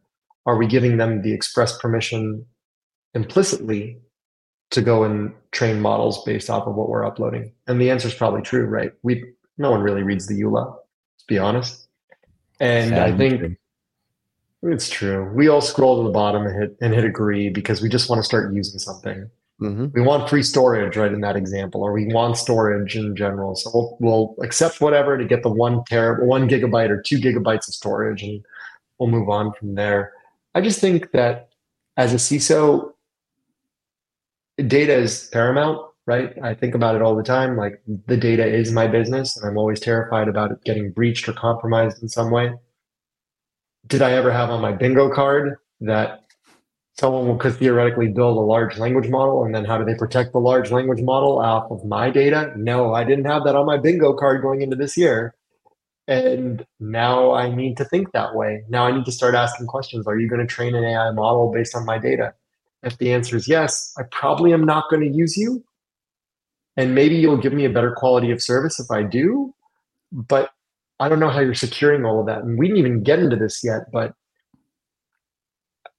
Are 0.46 0.56
we 0.56 0.68
giving 0.68 0.98
them 0.98 1.24
the 1.24 1.34
express 1.34 1.78
permission 1.78 2.46
implicitly 3.14 4.00
to 4.70 4.82
go 4.82 5.04
and 5.04 5.34
train 5.52 5.82
models 5.82 6.24
based 6.26 6.50
off 6.50 6.68
of 6.68 6.76
what 6.76 6.90
we're 6.90 7.06
uploading? 7.06 7.52
And 7.66 7.82
the 7.82 7.90
answer 7.90 8.08
is 8.08 8.14
probably 8.14 8.42
true, 8.42 8.66
right? 8.66 8.92
We 9.02 9.24
no 9.58 9.72
one 9.72 9.82
really 9.82 10.04
reads 10.04 10.28
the 10.28 10.40
EULA, 10.40 10.76
to 10.76 11.26
be 11.28 11.40
honest. 11.40 11.88
And 12.60 12.96
I 12.96 13.16
think 13.16 13.40
true. 13.40 13.56
it's 14.64 14.90
true. 14.90 15.32
We 15.34 15.48
all 15.48 15.62
scroll 15.62 16.02
to 16.02 16.08
the 16.08 16.14
bottom 16.14 16.46
and 16.46 16.62
hit 16.62 16.78
and 16.82 16.94
hit 16.94 17.04
agree 17.04 17.50
because 17.50 17.82
we 17.82 17.90
just 17.90 18.10
want 18.10 18.20
to 18.20 18.24
start 18.24 18.54
using 18.54 18.80
something. 18.80 19.30
Mhm. 19.62 19.92
We 19.94 20.02
want 20.02 20.30
free 20.30 20.44
storage, 20.44 20.96
right? 20.98 21.12
In 21.12 21.22
that 21.22 21.36
example, 21.36 21.82
or 21.82 21.92
we 21.92 22.06
want 22.14 22.38
storage 22.38 22.96
in 22.96 23.16
general. 23.16 23.56
So 23.56 23.72
we'll, 23.74 23.98
we'll 24.00 24.36
accept 24.44 24.82
whatever 24.82 25.18
to 25.18 25.26
get 25.26 25.42
the 25.42 25.50
one 25.50 25.84
tera, 25.86 26.24
one 26.26 26.48
gigabyte 26.48 26.90
or 26.90 27.02
two 27.02 27.18
gigabytes 27.18 27.68
of 27.68 27.74
storage, 27.74 28.22
and 28.22 28.44
we'll 29.00 29.10
move 29.10 29.30
on 29.30 29.54
from 29.54 29.74
there. 29.76 30.14
I 30.54 30.62
just 30.62 30.80
think 30.80 31.12
that 31.12 31.50
as 31.98 32.14
a 32.14 32.18
CISO, 32.18 32.92
data 34.68 34.94
is 34.94 35.30
paramount, 35.34 35.80
right? 36.06 36.34
I 36.44 36.54
think 36.54 36.76
about 36.76 36.96
it 36.96 37.02
all 37.02 37.16
the 37.16 37.24
time. 37.24 37.58
Like 37.58 37.82
the 38.08 38.18
data 38.18 38.46
is 38.46 38.72
my 38.72 38.88
business, 38.88 39.38
and 39.38 39.48
I'm 39.50 39.58
always 39.58 39.80
terrified 39.80 40.28
about 40.28 40.52
it 40.52 40.64
getting 40.66 40.92
breached 40.92 41.28
or 41.28 41.34
compromised 41.34 42.02
in 42.02 42.10
some 42.10 42.30
way. 42.32 42.54
Did 43.88 44.02
I 44.02 44.12
ever 44.14 44.32
have 44.32 44.50
on 44.50 44.62
my 44.62 44.72
bingo 44.72 45.10
card 45.10 45.58
that 45.82 46.27
someone 47.00 47.38
could 47.38 47.56
theoretically 47.56 48.08
build 48.08 48.38
a 48.38 48.42
large 48.42 48.78
language 48.78 49.10
model 49.10 49.44
and 49.44 49.54
then 49.54 49.66
how 49.66 49.78
do 49.78 49.86
they 49.86 49.96
protect 49.96 50.34
the 50.34 50.40
large 50.40 50.72
language 50.72 51.02
model 51.02 51.40
off 51.40 51.70
of 51.72 51.86
my 51.86 52.10
data? 52.10 52.54
No 52.58 52.94
i 52.94 53.04
didn't 53.04 53.26
have 53.26 53.44
that 53.44 53.56
on 53.56 53.66
my 53.66 53.78
bingo 53.78 54.14
card 54.14 54.42
going 54.42 54.62
into 54.62 54.76
this 54.76 54.98
year. 54.98 55.36
And 56.08 56.66
now 56.80 57.34
i 57.34 57.54
need 57.54 57.78
to 57.78 57.86
think 57.86 58.12
that 58.12 58.36
way. 58.36 58.64
Now 58.70 58.88
i 58.88 58.92
need 58.92 59.06
to 59.06 59.12
start 59.12 59.36
asking 59.36 59.68
questions. 59.68 60.08
Are 60.08 60.20
you 60.20 60.28
going 60.28 60.42
to 60.42 60.48
train 60.48 60.76
an 60.76 60.84
ai 60.84 61.12
model 61.12 61.52
based 61.52 61.76
on 61.76 61.86
my 61.86 62.00
data? 62.00 62.34
If 62.84 62.98
the 62.98 63.14
answer 63.14 63.38
is 63.38 63.48
yes 63.48 63.94
i 63.98 64.04
probably 64.12 64.52
am 64.54 64.66
not 64.66 64.86
going 64.90 65.04
to 65.04 65.16
use 65.16 65.38
you. 65.38 65.64
And 66.78 66.94
maybe 66.94 67.16
you'll 67.16 67.38
give 67.38 67.54
me 67.54 67.66
a 67.66 67.70
better 67.70 67.92
quality 67.92 68.32
of 68.32 68.42
service 68.42 68.80
if 68.80 68.90
i 68.90 69.04
do 69.04 69.54
but 70.12 70.52
i 71.00 71.10
don't 71.10 71.20
know 71.20 71.30
how 71.30 71.42
you're 71.42 71.54
securing 71.54 72.06
all 72.06 72.20
of 72.20 72.26
that. 72.26 72.40
And 72.40 72.58
we 72.58 72.68
didn't 72.68 72.80
even 72.80 73.04
get 73.04 73.20
into 73.20 73.36
this 73.36 73.64
yet 73.64 73.92
but 73.92 74.16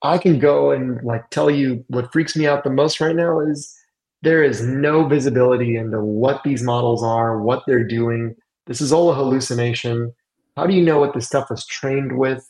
I 0.03 0.19
can 0.19 0.39
go 0.39 0.71
and 0.71 1.03
like 1.03 1.29
tell 1.31 1.51
you 1.51 1.85
what 1.89 2.13
freaks 2.13 2.37
me 2.37 2.47
out 2.47 2.65
the 2.65 2.71
most 2.71 3.01
right 3.01 3.17
now 3.17 3.41
is 3.41 3.75
there 4.23 4.43
is 4.43 4.63
no 4.65 5.07
visibility 5.07 5.77
into 5.77 6.01
what 6.01 6.43
these 6.45 6.63
models 6.63 7.03
are, 7.03 7.41
what 7.41 7.63
they're 7.67 7.87
doing. 7.87 8.35
This 8.67 8.81
is 8.81 8.93
all 8.93 9.11
a 9.11 9.15
hallucination. 9.15 10.13
How 10.57 10.67
do 10.67 10.75
you 10.75 10.83
know 10.85 10.99
what 10.99 11.15
this 11.15 11.27
stuff 11.27 11.51
was 11.51 11.67
trained 11.67 12.19
with? 12.19 12.49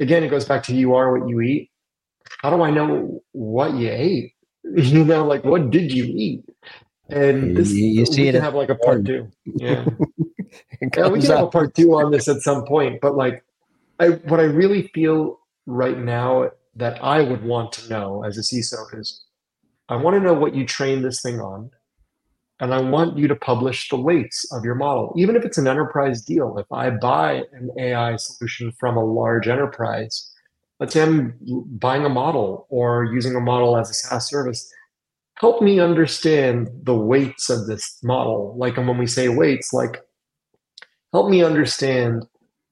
Again, 0.00 0.24
it 0.24 0.28
goes 0.28 0.44
back 0.44 0.62
to 0.64 0.74
you 0.74 0.94
are 0.94 1.16
what 1.16 1.28
you 1.28 1.40
eat. 1.40 1.70
How 2.40 2.50
do 2.54 2.62
I 2.62 2.70
know 2.70 3.22
what 3.32 3.74
you 3.74 3.90
ate? 3.90 4.32
You 4.76 5.04
know, 5.04 5.26
like 5.26 5.42
what 5.44 5.70
did 5.70 5.92
you 5.92 6.04
eat? 6.04 6.44
And 7.10 7.56
this 7.56 7.72
You- 7.72 7.86
you 7.88 8.06
see 8.06 8.26
we 8.26 8.32
can 8.32 8.40
have 8.40 8.54
like 8.54 8.68
a 8.70 8.76
part 8.76 9.04
two. 9.04 9.28
Yeah. 9.44 9.84
Yeah, 10.96 11.08
we 11.08 11.20
can 11.20 11.30
have 11.30 11.44
a 11.44 11.50
part 11.50 11.74
two 11.74 11.94
on 11.94 12.10
this 12.12 12.28
at 12.28 12.42
some 12.42 12.64
point, 12.64 13.00
but 13.00 13.16
like 13.16 13.42
I 13.98 14.10
what 14.30 14.38
I 14.38 14.44
really 14.44 14.88
feel 14.94 15.38
right 15.66 15.98
now 15.98 16.50
that 16.76 17.02
I 17.02 17.20
would 17.20 17.44
want 17.44 17.72
to 17.72 17.88
know 17.88 18.24
as 18.24 18.38
a 18.38 18.40
CISO 18.40 18.98
is 18.98 19.24
I 19.88 19.96
want 19.96 20.14
to 20.14 20.20
know 20.20 20.34
what 20.34 20.54
you 20.54 20.64
train 20.64 21.02
this 21.02 21.20
thing 21.20 21.40
on. 21.40 21.70
And 22.60 22.72
I 22.72 22.80
want 22.80 23.18
you 23.18 23.26
to 23.26 23.34
publish 23.34 23.88
the 23.88 24.00
weights 24.00 24.46
of 24.52 24.64
your 24.64 24.76
model, 24.76 25.12
even 25.16 25.34
if 25.34 25.44
it's 25.44 25.58
an 25.58 25.66
enterprise 25.66 26.22
deal. 26.22 26.56
If 26.58 26.70
I 26.70 26.90
buy 26.90 27.42
an 27.52 27.70
AI 27.76 28.14
solution 28.16 28.72
from 28.78 28.96
a 28.96 29.04
large 29.04 29.48
enterprise, 29.48 30.32
let's 30.78 30.94
say 30.94 31.02
I'm 31.02 31.36
buying 31.66 32.04
a 32.04 32.08
model 32.08 32.68
or 32.70 33.04
using 33.04 33.34
a 33.34 33.40
model 33.40 33.76
as 33.76 33.90
a 33.90 33.94
SaaS 33.94 34.28
service, 34.28 34.72
help 35.34 35.60
me 35.60 35.80
understand 35.80 36.68
the 36.84 36.94
weights 36.94 37.50
of 37.50 37.66
this 37.66 37.98
model. 38.04 38.54
Like, 38.56 38.78
and 38.78 38.86
when 38.86 38.98
we 38.98 39.08
say 39.08 39.28
weights, 39.28 39.72
like, 39.72 40.00
help 41.12 41.28
me 41.28 41.42
understand 41.42 42.24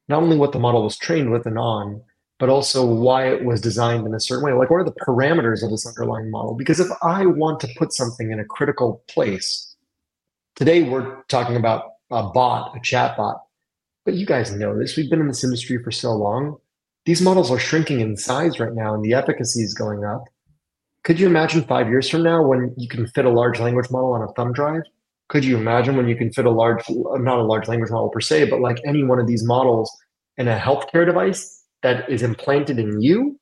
not 0.08 0.22
only 0.22 0.36
what 0.36 0.52
the 0.52 0.60
model 0.60 0.84
was 0.84 0.96
trained 0.96 1.32
with 1.32 1.46
and 1.46 1.58
on, 1.58 2.00
but 2.40 2.48
also 2.48 2.84
why 2.84 3.28
it 3.28 3.44
was 3.44 3.60
designed 3.60 4.06
in 4.06 4.14
a 4.14 4.18
certain 4.18 4.42
way. 4.42 4.52
Like, 4.52 4.70
what 4.70 4.78
are 4.78 4.84
the 4.84 4.92
parameters 4.92 5.62
of 5.62 5.70
this 5.70 5.86
underlying 5.86 6.30
model? 6.30 6.54
Because 6.54 6.80
if 6.80 6.88
I 7.02 7.26
want 7.26 7.60
to 7.60 7.68
put 7.76 7.92
something 7.92 8.32
in 8.32 8.40
a 8.40 8.46
critical 8.46 9.04
place, 9.08 9.76
today 10.56 10.82
we're 10.82 11.22
talking 11.24 11.54
about 11.54 11.84
a 12.10 12.30
bot, 12.30 12.74
a 12.74 12.80
chat 12.80 13.14
bot, 13.18 13.42
but 14.06 14.14
you 14.14 14.24
guys 14.24 14.52
know 14.52 14.76
this. 14.76 14.96
We've 14.96 15.10
been 15.10 15.20
in 15.20 15.28
this 15.28 15.44
industry 15.44 15.82
for 15.84 15.90
so 15.90 16.12
long. 16.12 16.56
These 17.04 17.20
models 17.20 17.50
are 17.50 17.58
shrinking 17.58 18.00
in 18.00 18.16
size 18.16 18.58
right 18.58 18.72
now, 18.72 18.94
and 18.94 19.04
the 19.04 19.12
efficacy 19.12 19.62
is 19.62 19.74
going 19.74 20.04
up. 20.04 20.24
Could 21.04 21.20
you 21.20 21.26
imagine 21.26 21.62
five 21.64 21.88
years 21.88 22.08
from 22.08 22.22
now 22.22 22.42
when 22.42 22.74
you 22.78 22.88
can 22.88 23.06
fit 23.06 23.26
a 23.26 23.30
large 23.30 23.60
language 23.60 23.90
model 23.90 24.14
on 24.14 24.22
a 24.22 24.32
thumb 24.32 24.54
drive? 24.54 24.82
Could 25.28 25.44
you 25.44 25.58
imagine 25.58 25.94
when 25.94 26.08
you 26.08 26.16
can 26.16 26.32
fit 26.32 26.46
a 26.46 26.50
large, 26.50 26.84
not 26.88 27.38
a 27.38 27.44
large 27.44 27.68
language 27.68 27.90
model 27.90 28.08
per 28.08 28.20
se, 28.20 28.48
but 28.48 28.60
like 28.60 28.78
any 28.86 29.04
one 29.04 29.18
of 29.18 29.26
these 29.26 29.44
models 29.44 29.94
in 30.38 30.48
a 30.48 30.58
healthcare 30.58 31.04
device 31.04 31.59
that 31.82 32.08
is 32.08 32.22
implanted 32.22 32.78
in 32.78 33.00
you? 33.00 33.38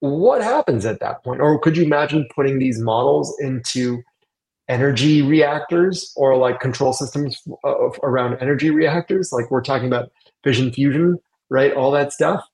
What 0.00 0.42
happens 0.42 0.84
at 0.84 1.00
that 1.00 1.22
point? 1.22 1.40
Or 1.40 1.58
could 1.58 1.76
you 1.76 1.84
imagine 1.84 2.28
putting 2.34 2.58
these 2.58 2.80
models 2.80 3.34
into 3.40 4.02
energy 4.68 5.22
reactors 5.22 6.12
or 6.16 6.36
like 6.36 6.60
control 6.60 6.92
systems 6.92 7.40
uh, 7.64 7.88
around 8.02 8.38
energy 8.40 8.70
reactors? 8.70 9.30
Like 9.32 9.50
we're 9.50 9.62
talking 9.62 9.86
about 9.86 10.10
fission 10.42 10.72
fusion, 10.72 11.18
right? 11.50 11.72
All 11.72 11.90
that 11.92 12.12
stuff. 12.12 12.44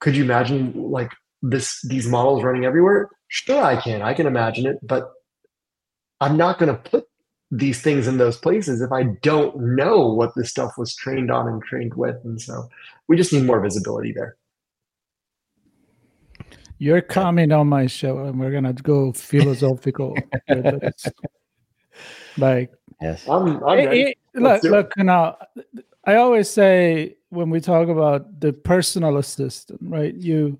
Could 0.00 0.16
you 0.16 0.24
imagine 0.24 0.72
like 0.74 1.12
this 1.42 1.80
these 1.88 2.08
models 2.08 2.42
running 2.42 2.64
everywhere? 2.64 3.08
Sure, 3.28 3.62
I 3.62 3.80
can. 3.80 4.02
I 4.02 4.14
can 4.14 4.26
imagine 4.26 4.66
it, 4.66 4.78
but 4.82 5.10
I'm 6.20 6.36
not 6.36 6.58
going 6.58 6.74
to 6.74 6.90
put 6.90 7.04
these 7.54 7.82
things 7.82 8.08
in 8.08 8.16
those 8.16 8.38
places 8.38 8.80
if 8.80 8.90
I 8.90 9.02
don't 9.20 9.76
know 9.76 10.08
what 10.08 10.32
this 10.34 10.48
stuff 10.50 10.72
was 10.78 10.96
trained 10.96 11.30
on 11.30 11.46
and 11.48 11.62
trained 11.62 11.92
with. 11.94 12.16
And 12.24 12.40
so 12.40 12.66
we 13.08 13.16
just 13.16 13.30
need 13.32 13.44
more 13.44 13.60
visibility 13.60 14.10
there. 14.12 14.36
You're 16.78 17.02
coming 17.02 17.52
on 17.52 17.68
my 17.68 17.86
show 17.86 18.24
and 18.24 18.40
we're 18.40 18.50
gonna 18.50 18.72
go 18.72 19.12
philosophical. 19.12 20.16
like 22.38 22.72
Yes. 23.00 23.28
I'm, 23.28 23.62
I'm 23.64 23.78
it- 23.80 23.84
ready. 23.86 24.00
it- 24.02 24.18
Let's 24.34 24.64
look, 24.64 24.94
do 24.94 24.96
it. 24.96 24.98
look 24.98 25.06
now 25.06 25.36
I 26.06 26.14
always 26.16 26.48
say 26.50 27.16
when 27.28 27.50
we 27.50 27.60
talk 27.60 27.88
about 27.88 28.40
the 28.40 28.52
personal 28.54 29.18
assistant, 29.18 29.78
right? 29.82 30.14
You 30.14 30.58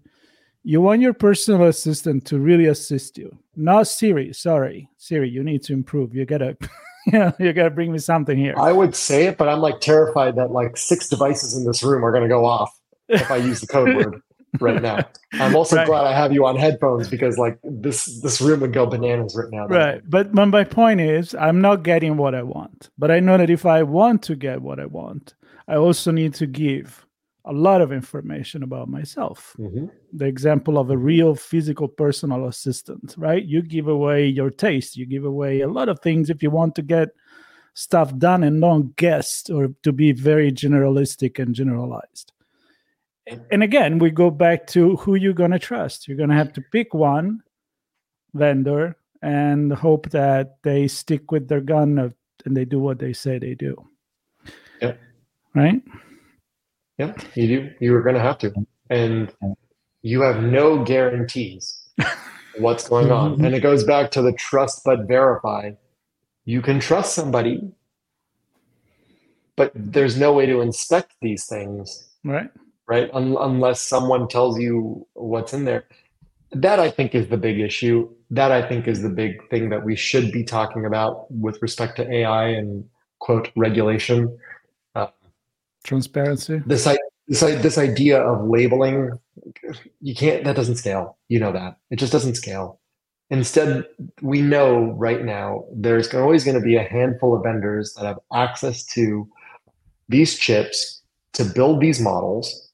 you 0.63 0.81
want 0.83 1.01
your 1.01 1.15
personal 1.15 1.65
assistant 1.67 2.27
to 2.27 2.39
really 2.39 2.67
assist 2.67 3.17
you. 3.19 3.37
Not 3.57 3.87
Siri, 3.87 4.33
sorry. 4.33 4.89
Siri, 4.97 5.29
you 5.29 5.43
need 5.45 5.63
to 5.65 5.73
improve. 5.73 6.15
You 6.15 6.25
gotta 6.25 6.57
you 7.07 7.19
know, 7.19 7.33
you 7.39 7.53
gotta 7.53 7.71
bring 7.71 7.93
me 7.93 7.99
something 7.99 8.37
here. 8.37 8.55
I 8.57 8.73
would 8.73 8.95
say 8.95 9.27
it, 9.27 9.37
but 9.37 9.49
I'm 9.49 9.61
like 9.61 9.81
terrified 9.81 10.37
that 10.37 10.51
like 10.51 10.77
six 10.77 11.09
devices 11.09 11.57
in 11.57 11.65
this 11.65 11.83
room 11.83 12.05
are 12.05 12.13
going 12.13 12.23
to 12.23 12.29
go 12.29 12.45
off 12.45 12.71
if 13.09 13.31
I 13.31 13.37
use 13.37 13.61
the 13.61 13.67
code 13.67 13.95
word 13.97 14.23
right 14.61 14.81
now. 14.81 15.07
I'm 15.41 15.55
also 15.57 15.77
Right. 15.77 15.87
glad 15.87 16.05
I 16.05 16.15
have 16.15 16.33
you 16.33 16.47
on 16.47 16.57
headphones 16.57 17.09
because 17.09 17.39
like 17.39 17.59
this 17.65 18.21
this 18.23 18.41
room 18.41 18.61
would 18.61 18.73
go 18.73 18.87
bananas 18.87 19.37
right 19.37 19.51
now. 19.51 19.67
Right. 19.67 20.03
But, 20.09 20.33
but 20.35 20.47
my 20.47 20.65
point 20.65 21.01
is, 21.01 21.35
I'm 21.35 21.61
not 21.61 21.83
getting 21.83 22.17
what 22.17 22.35
I 22.35 22.43
want. 22.43 22.91
But 22.99 23.11
I 23.11 23.21
know 23.21 23.37
that 23.37 23.51
if 23.51 23.67
I 23.67 23.83
want 23.83 24.23
to 24.25 24.37
get 24.37 24.63
what 24.63 24.79
I 24.79 24.87
want, 24.87 25.35
I 25.69 25.77
also 25.77 26.11
need 26.11 26.35
to 26.35 26.47
give 26.47 27.07
a 27.45 27.53
lot 27.53 27.81
of 27.81 27.91
information 27.93 28.63
about 28.63 28.89
myself. 28.89 29.57
Mhm. 29.59 29.91
The 30.13 30.27
example 30.27 30.79
of 30.79 30.91
a 30.91 30.97
real 30.97 31.35
physical 31.35 31.89
personal 31.89 32.47
assistant, 32.47 33.15
right? 33.19 33.45
You 33.45 33.63
give 33.63 33.89
away 33.89 34.27
your 34.27 34.51
taste, 34.51 34.97
you 34.97 35.07
give 35.07 35.25
away 35.25 35.61
a 35.61 35.69
lot 35.69 35.89
of 35.89 35.99
things 36.01 36.31
if 36.31 36.43
you 36.43 36.51
want 36.51 36.75
to 36.77 36.83
get 36.83 37.09
stuff 37.75 38.17
done 38.19 38.45
and 38.45 38.61
don't 38.61 38.95
guess 38.97 39.49
or 39.51 39.69
to 39.83 39.93
be 39.93 40.13
very 40.13 40.53
generalistic 40.53 41.39
and 41.39 41.55
generalized. 41.55 42.33
And 43.51 43.63
again, 43.63 43.99
we 43.99 44.11
go 44.11 44.31
back 44.31 44.67
to 44.69 44.97
who 44.97 45.15
you're 45.15 45.33
going 45.33 45.53
to 45.53 45.59
trust. 45.59 46.07
You're 46.07 46.17
going 46.17 46.29
to 46.29 46.37
have 46.37 46.53
to 46.55 46.61
pick 46.61 46.93
one 46.93 47.43
vendor 48.35 48.97
and 49.23 49.73
hope 49.73 50.11
that 50.11 50.59
they 50.63 50.89
stick 50.89 51.31
with 51.31 51.49
their 51.49 51.61
gun 51.61 52.13
and 52.45 52.57
they 52.57 52.65
do 52.65 52.81
what 52.81 52.99
they 52.99 53.13
say 53.13 53.39
they 53.39 53.55
do. 53.55 53.77
Yeah. 54.81 54.95
Right? 55.55 55.81
Yeah, 56.99 57.15
you 57.35 57.47
do. 57.49 57.71
You 57.81 57.95
are 57.97 58.03
going 58.03 58.15
to 58.15 58.21
have 58.21 58.39
to, 58.39 58.53
and 58.91 59.33
you 60.03 60.21
have 60.23 60.43
no 60.43 60.85
guarantees 60.85 61.81
what's 62.59 62.89
going 62.89 63.11
on. 63.11 63.41
And 63.45 63.55
it 63.55 63.61
goes 63.61 63.85
back 63.85 64.11
to 64.13 64.23
the 64.23 64.33
trust 64.33 64.83
but 64.85 65.07
verify. 65.09 65.73
You 66.45 66.61
can 66.61 66.81
trust 66.81 67.15
somebody, 67.15 67.73
but 69.57 69.73
there's 69.75 70.19
no 70.19 70.33
way 70.33 70.47
to 70.47 70.61
inspect 70.61 71.15
these 71.23 71.47
things, 71.47 72.09
Right? 72.25 72.51
right? 72.87 73.11
Un- 73.13 73.37
unless 73.39 73.81
someone 73.81 74.29
tells 74.29 74.59
you 74.59 75.07
what's 75.15 75.53
in 75.53 75.65
there. 75.65 75.85
That 76.53 76.79
I 76.79 76.91
think 76.91 77.15
is 77.15 77.29
the 77.29 77.37
big 77.39 77.59
issue. 77.61 78.09
That 78.31 78.53
I 78.53 78.67
think 78.69 78.87
is 78.87 79.03
the 79.03 79.09
big 79.09 79.49
thing 79.51 79.71
that 79.71 79.85
we 79.85 79.97
should 79.97 80.33
be 80.33 80.45
talking 80.45 80.85
about 80.85 81.31
with 81.31 81.61
respect 81.63 81.97
to 81.97 82.13
AI 82.13 82.49
and 82.49 82.85
quote 83.21 83.51
regulation. 83.57 84.37
Transparency. 85.85 86.63
this 86.67 86.87
i- 86.87 86.99
this 87.29 87.41
this 87.41 87.79
idea 87.79 88.21
of 88.21 88.49
labeling 88.49 89.11
you 90.01 90.15
can't 90.15 90.45
that 90.45 90.57
doesn't 90.57 90.77
scale. 90.77 91.17
You 91.29 91.41
know 91.41 91.53
that. 91.53 91.77
It 91.91 91.97
just 91.97 92.13
doesn't 92.13 92.35
scale. 92.35 92.81
Instead 93.31 93.85
we 94.21 94.43
know 94.43 94.93
right 94.93 95.25
now 95.25 95.65
there's 95.75 96.13
always 96.15 96.45
going 96.45 96.57
to 96.59 96.65
be 96.65 96.77
a 96.77 96.83
handful 96.83 97.35
of 97.35 97.43
vendors 97.45 97.95
that 97.95 98.05
have 98.05 98.19
access 98.35 98.85
to 98.95 99.29
these 100.09 100.37
chips 100.37 101.03
to 101.35 101.45
build 101.45 101.81
these 101.81 102.01
models. 102.01 102.71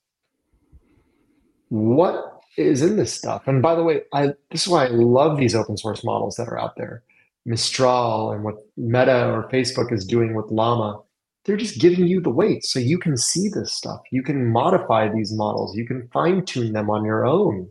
What 1.68 2.40
is 2.56 2.82
in 2.82 2.96
this 2.96 3.12
stuff? 3.12 3.46
And 3.46 3.62
by 3.62 3.74
the 3.74 3.84
way 3.84 4.02
i 4.12 4.28
this 4.50 4.62
is 4.62 4.68
why 4.68 4.86
i 4.86 4.88
love 4.88 5.38
these 5.38 5.54
open 5.54 5.76
source 5.76 6.02
models 6.02 6.36
that 6.36 6.48
are 6.48 6.58
out 6.58 6.76
there. 6.76 7.02
Mistral 7.46 8.32
and 8.32 8.42
what 8.44 8.56
meta 8.76 9.30
or 9.30 9.48
facebook 9.50 9.92
is 9.92 10.04
doing 10.04 10.34
with 10.34 10.50
llama 10.50 11.00
they're 11.48 11.56
just 11.56 11.80
giving 11.80 12.06
you 12.06 12.20
the 12.20 12.28
weights 12.28 12.70
so 12.70 12.78
you 12.78 12.98
can 12.98 13.16
see 13.16 13.48
this 13.48 13.72
stuff. 13.72 14.00
You 14.12 14.22
can 14.22 14.52
modify 14.52 15.08
these 15.08 15.32
models. 15.32 15.74
You 15.74 15.86
can 15.86 16.06
fine 16.12 16.44
tune 16.44 16.74
them 16.74 16.90
on 16.90 17.06
your 17.06 17.24
own. 17.24 17.70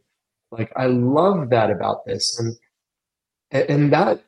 Like 0.51 0.71
i 0.75 0.87
love 0.87 1.51
that 1.51 1.69
about 1.69 2.03
this. 2.07 2.39
And 2.39 2.57
and 3.69 3.93
that 3.93 4.23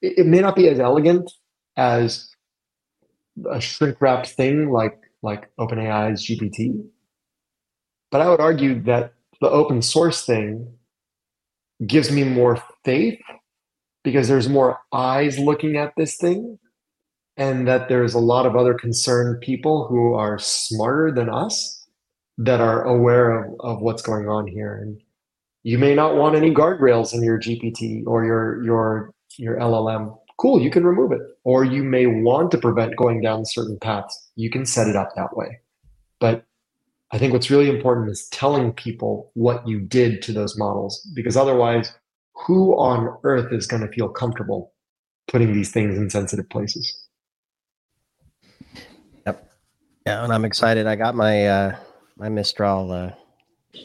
it 0.00 0.26
may 0.26 0.40
not 0.40 0.56
be 0.56 0.66
as 0.68 0.80
elegant 0.80 1.30
as 1.76 2.30
a 3.50 3.60
shrink 3.60 4.00
wrapped 4.00 4.30
thing 4.30 4.70
like 4.70 4.98
like 5.22 5.50
openai's 5.60 6.26
gpt 6.26 6.82
but 8.10 8.20
i 8.20 8.28
would 8.28 8.40
argue 8.40 8.82
that 8.82 9.12
the 9.40 9.48
open 9.48 9.82
source 9.82 10.24
thing 10.24 10.66
gives 11.86 12.10
me 12.10 12.24
more 12.24 12.60
faith 12.84 13.20
because 14.02 14.26
there's 14.26 14.48
more 14.48 14.80
eyes 14.92 15.38
looking 15.38 15.76
at 15.76 15.92
this 15.96 16.16
thing 16.16 16.58
and 17.38 17.68
that 17.68 17.88
there's 17.88 18.14
a 18.14 18.18
lot 18.18 18.44
of 18.44 18.56
other 18.56 18.74
concerned 18.74 19.40
people 19.40 19.86
who 19.86 20.12
are 20.14 20.38
smarter 20.38 21.12
than 21.12 21.30
us 21.30 21.86
that 22.36 22.60
are 22.60 22.84
aware 22.84 23.44
of, 23.44 23.54
of 23.60 23.80
what's 23.80 24.02
going 24.02 24.28
on 24.28 24.46
here. 24.48 24.76
And 24.76 25.00
you 25.62 25.78
may 25.78 25.94
not 25.94 26.16
want 26.16 26.36
any 26.36 26.52
guardrails 26.52 27.14
in 27.14 27.22
your 27.22 27.38
gpt 27.38 28.04
or 28.06 28.24
your 28.24 28.64
your 28.64 29.14
your 29.36 29.56
llm 29.56 30.16
cool 30.38 30.60
you 30.60 30.70
can 30.70 30.84
remove 30.84 31.12
it. 31.12 31.20
Or 31.44 31.64
you 31.64 31.82
may 31.82 32.06
want 32.06 32.50
to 32.52 32.58
prevent 32.58 32.96
going 32.96 33.20
down 33.20 33.44
certain 33.44 33.78
paths. 33.78 34.30
You 34.36 34.50
can 34.50 34.66
set 34.66 34.86
it 34.86 34.96
up 34.96 35.10
that 35.16 35.36
way. 35.36 35.58
But 36.20 36.44
i 37.10 37.18
think 37.18 37.32
what's 37.32 37.50
really 37.50 37.70
important 37.70 38.10
is 38.10 38.28
telling 38.28 38.72
people 38.72 39.30
what 39.34 39.66
you 39.66 39.80
did 39.80 40.22
to 40.22 40.32
those 40.32 40.58
models 40.58 41.00
because 41.14 41.36
otherwise 41.36 41.92
who 42.34 42.72
on 42.78 43.16
earth 43.22 43.52
is 43.52 43.66
going 43.66 43.82
to 43.82 43.92
feel 43.92 44.08
comfortable 44.08 44.72
putting 45.26 45.54
these 45.54 45.70
things 45.72 45.96
in 45.96 46.10
sensitive 46.10 46.48
places 46.50 47.07
Yeah, 50.08 50.24
and 50.24 50.32
I'm 50.32 50.46
excited. 50.46 50.86
I 50.86 50.96
got 50.96 51.14
my 51.14 51.46
uh 51.46 51.76
my 52.16 52.30
Mistral 52.30 52.90
uh 52.90 53.10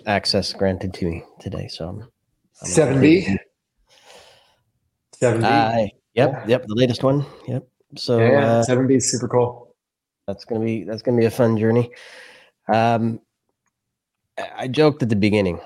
access 0.06 0.54
granted 0.54 0.94
to 0.94 1.06
me 1.06 1.22
today, 1.42 1.68
so 1.68 1.90
I'm, 1.90 2.00
I'm 2.62 2.70
7B? 2.70 3.38
7B. 5.22 5.44
Uh, 5.44 5.88
yep, 6.14 6.48
yep, 6.48 6.66
the 6.66 6.76
latest 6.76 7.04
one. 7.04 7.26
Yep. 7.46 7.68
So 7.98 8.20
yeah, 8.20 8.46
uh, 8.46 8.66
7B 8.66 8.96
is 8.96 9.12
super 9.12 9.28
cool. 9.28 9.76
that's 10.26 10.46
gonna 10.46 10.64
be 10.64 10.86
that's 10.86 11.02
gonna 11.02 11.18
be 11.18 11.26
a 11.26 11.30
fun 11.32 11.58
journey. 11.58 11.92
Um, 12.70 13.20
I 14.38 14.52
I 14.60 14.68
joked 14.70 15.04
at 15.04 15.10
the 15.10 15.18
beginning. 15.18 15.60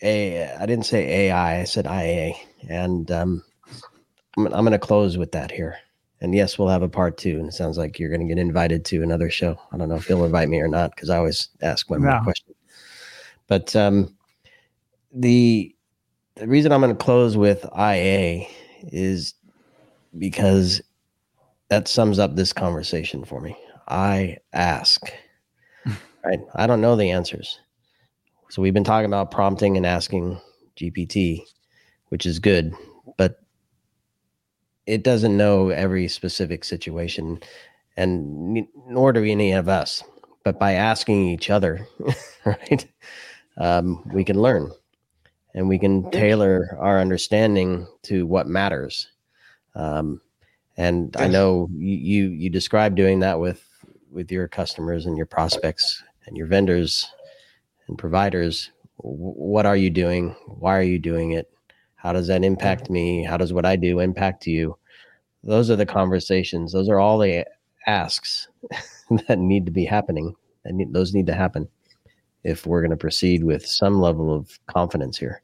A, 0.00 0.48
I 0.48 0.64
didn't 0.64 0.86
say 0.86 1.28
AI. 1.28 1.60
I 1.60 1.64
said 1.64 1.84
IA, 1.84 2.32
and 2.70 3.10
um, 3.10 3.44
I'm, 4.38 4.46
I'm 4.46 4.64
gonna 4.64 4.78
close 4.78 5.18
with 5.18 5.32
that 5.32 5.50
here. 5.50 5.76
And 6.24 6.34
yes, 6.34 6.58
we'll 6.58 6.68
have 6.68 6.80
a 6.80 6.88
part 6.88 7.18
two. 7.18 7.38
And 7.38 7.48
it 7.48 7.52
sounds 7.52 7.76
like 7.76 7.98
you're 7.98 8.08
gonna 8.08 8.24
get 8.24 8.38
invited 8.38 8.82
to 8.86 9.02
another 9.02 9.28
show. 9.28 9.58
I 9.70 9.76
don't 9.76 9.90
know 9.90 9.96
if 9.96 10.08
you'll 10.08 10.24
invite 10.24 10.48
me 10.48 10.58
or 10.58 10.68
not 10.68 10.96
because 10.96 11.10
I 11.10 11.18
always 11.18 11.50
ask 11.60 11.90
one 11.90 12.00
more 12.00 12.18
question. 12.22 12.54
But 13.46 13.76
um, 13.76 14.16
the 15.12 15.76
the 16.36 16.48
reason 16.48 16.72
I'm 16.72 16.80
gonna 16.80 16.94
close 16.94 17.36
with 17.36 17.66
IA 17.78 18.46
is 18.84 19.34
because 20.16 20.80
that 21.68 21.88
sums 21.88 22.18
up 22.18 22.36
this 22.36 22.54
conversation 22.54 23.26
for 23.26 23.42
me. 23.42 23.54
I 23.86 24.38
ask, 24.54 25.02
right? 26.24 26.40
I 26.54 26.66
don't 26.66 26.80
know 26.80 26.96
the 26.96 27.10
answers. 27.10 27.60
So 28.48 28.62
we've 28.62 28.72
been 28.72 28.82
talking 28.82 29.10
about 29.10 29.30
prompting 29.30 29.76
and 29.76 29.84
asking 29.84 30.40
GPT, 30.76 31.42
which 32.08 32.24
is 32.24 32.38
good, 32.38 32.72
but 33.18 33.43
it 34.86 35.02
doesn't 35.02 35.36
know 35.36 35.70
every 35.70 36.08
specific 36.08 36.64
situation, 36.64 37.40
and 37.96 38.66
nor 38.86 39.12
do 39.12 39.24
any 39.24 39.52
of 39.52 39.68
us. 39.68 40.02
But 40.44 40.58
by 40.58 40.72
asking 40.72 41.28
each 41.28 41.48
other, 41.50 41.86
right, 42.44 42.86
um, 43.56 44.02
we 44.12 44.24
can 44.24 44.40
learn 44.40 44.70
and 45.54 45.68
we 45.68 45.78
can 45.78 46.10
tailor 46.10 46.76
our 46.80 47.00
understanding 47.00 47.86
to 48.02 48.26
what 48.26 48.46
matters. 48.46 49.08
Um, 49.74 50.20
and 50.76 51.16
I 51.16 51.28
know 51.28 51.68
you, 51.72 51.96
you 51.96 52.28
you 52.30 52.50
describe 52.50 52.96
doing 52.96 53.20
that 53.20 53.38
with 53.38 53.64
with 54.10 54.30
your 54.30 54.48
customers 54.48 55.06
and 55.06 55.16
your 55.16 55.26
prospects 55.26 56.02
and 56.26 56.36
your 56.36 56.46
vendors 56.46 57.08
and 57.88 57.96
providers. 57.96 58.70
What 58.96 59.66
are 59.66 59.76
you 59.76 59.90
doing? 59.90 60.34
Why 60.46 60.76
are 60.76 60.82
you 60.82 60.98
doing 60.98 61.32
it? 61.32 61.53
How 62.04 62.12
does 62.12 62.26
that 62.26 62.44
impact 62.44 62.90
me? 62.90 63.24
How 63.24 63.38
does 63.38 63.54
what 63.54 63.64
I 63.64 63.76
do 63.76 63.98
impact 64.00 64.46
you? 64.46 64.76
Those 65.42 65.70
are 65.70 65.76
the 65.76 65.86
conversations. 65.86 66.70
Those 66.70 66.90
are 66.90 67.00
all 67.00 67.18
the 67.18 67.46
asks 67.86 68.46
that 69.26 69.38
need 69.38 69.64
to 69.64 69.72
be 69.72 69.86
happening. 69.86 70.34
And 70.66 70.76
need, 70.76 70.92
those 70.92 71.14
need 71.14 71.26
to 71.26 71.34
happen 71.34 71.66
if 72.44 72.66
we're 72.66 72.82
going 72.82 72.90
to 72.90 72.96
proceed 72.98 73.42
with 73.42 73.66
some 73.66 74.00
level 74.02 74.34
of 74.34 74.58
confidence 74.66 75.16
here. 75.16 75.42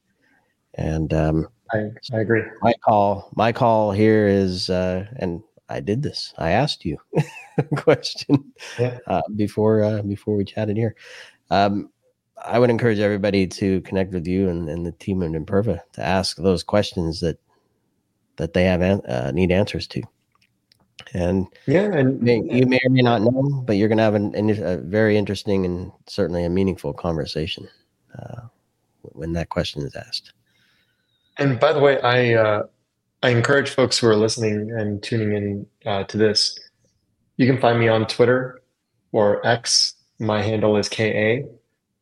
And 0.75 1.15
um, 1.15 1.49
I, 1.73 1.87
I 2.13 2.21
agree. 2.21 2.43
My 2.61 2.75
call, 2.85 3.31
my 3.35 3.53
call 3.53 3.91
here 3.91 4.29
is, 4.29 4.69
uh, 4.69 5.07
and 5.17 5.43
I 5.71 5.81
did 5.81 6.03
this. 6.03 6.35
I 6.37 6.51
asked 6.51 6.85
you 6.85 6.99
a 7.59 7.63
question 7.77 8.53
Yeah. 8.79 8.99
uh, 9.07 9.23
before 9.35 9.83
uh, 9.83 10.03
before 10.03 10.37
we 10.37 10.45
chatted 10.45 10.77
here. 10.77 10.95
Um, 11.51 11.91
I 12.45 12.59
would 12.59 12.71
encourage 12.71 12.99
everybody 12.99 13.47
to 13.47 13.81
connect 13.83 14.13
with 14.13 14.27
you 14.27 14.49
and, 14.49 14.69
and 14.69 14.87
the 14.87 14.93
team 14.93 15.23
at 15.23 15.31
Imperva 15.31 15.81
to 15.93 16.05
ask 16.05 16.37
those 16.37 16.63
questions 16.63 17.21
that 17.21 17.39
that 18.37 18.55
they 18.55 18.65
have 18.65 18.81
an, 18.81 19.01
uh, 19.03 19.31
need 19.33 19.53
answers 19.53 19.87
to. 19.89 20.03
And 21.13 21.47
Yeah, 21.67 21.93
and 21.93 22.21
may, 22.23 22.37
you 22.37 22.67
may 22.67 22.81
or 22.85 22.91
may 22.91 23.03
not 23.03 23.23
know, 23.23 23.63
but 23.67 23.77
you're 23.77 23.89
going 23.89 23.99
to 23.99 24.05
have 24.05 24.15
an, 24.15 24.35
an, 24.35 24.51
a 24.63 24.79
very 24.79 25.17
interesting 25.17 25.65
and 25.67 25.93
certainly 26.07 26.45
a 26.45 26.51
meaningful 26.51 26.93
conversation 26.93 27.69
uh, 28.19 28.43
when 29.03 29.33
that 29.35 29.49
question 29.49 29.83
is 29.83 29.95
asked. 29.95 30.33
And 31.39 31.59
by 31.61 31.73
the 31.73 31.81
way, 31.81 32.01
I 32.01 32.35
uh, 32.35 32.63
I 33.23 33.31
encourage 33.31 33.71
folks 33.71 33.99
who 33.99 34.07
are 34.07 34.17
listening 34.17 34.71
and 34.73 35.03
tuning 35.03 35.33
in 35.35 35.67
uh, 35.85 36.05
to 36.05 36.17
this. 36.17 36.59
You 37.37 37.47
can 37.47 37.61
find 37.61 37.79
me 37.79 37.89
on 37.89 38.07
Twitter 38.07 38.63
or 39.13 39.47
X. 39.47 39.95
My 40.19 40.43
handle 40.43 40.77
is 40.77 40.89
KA. 40.89 41.41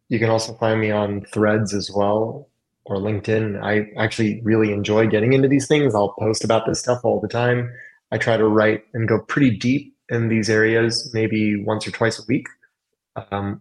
You 0.09 0.19
can 0.19 0.31
also 0.31 0.55
find 0.55 0.81
me 0.81 0.91
on 0.91 1.25
Threads 1.33 1.75
as 1.75 1.91
well 1.95 2.49
or 2.87 2.97
LinkedIn. 2.97 3.63
I 3.63 3.91
actually 4.03 4.41
really 4.43 4.73
enjoy 4.73 5.07
getting 5.07 5.35
into 5.35 5.49
these 5.49 5.67
things. 5.67 5.95
I'll 5.95 6.15
post 6.19 6.45
about 6.45 6.67
this 6.67 6.81
stuff 6.81 7.01
all 7.05 7.21
the 7.21 7.29
time. 7.29 7.71
I 8.11 8.19
try 8.19 8.37
to 8.37 8.49
write 8.49 8.85
and 8.95 9.07
go 9.07 9.21
pretty 9.21 9.57
deep 9.57 9.95
in 10.09 10.29
these 10.29 10.49
areas, 10.49 11.11
maybe 11.13 11.63
once 11.63 11.87
or 11.87 11.91
twice 11.91 12.19
a 12.19 12.23
week. 12.27 12.47
Um, 13.31 13.61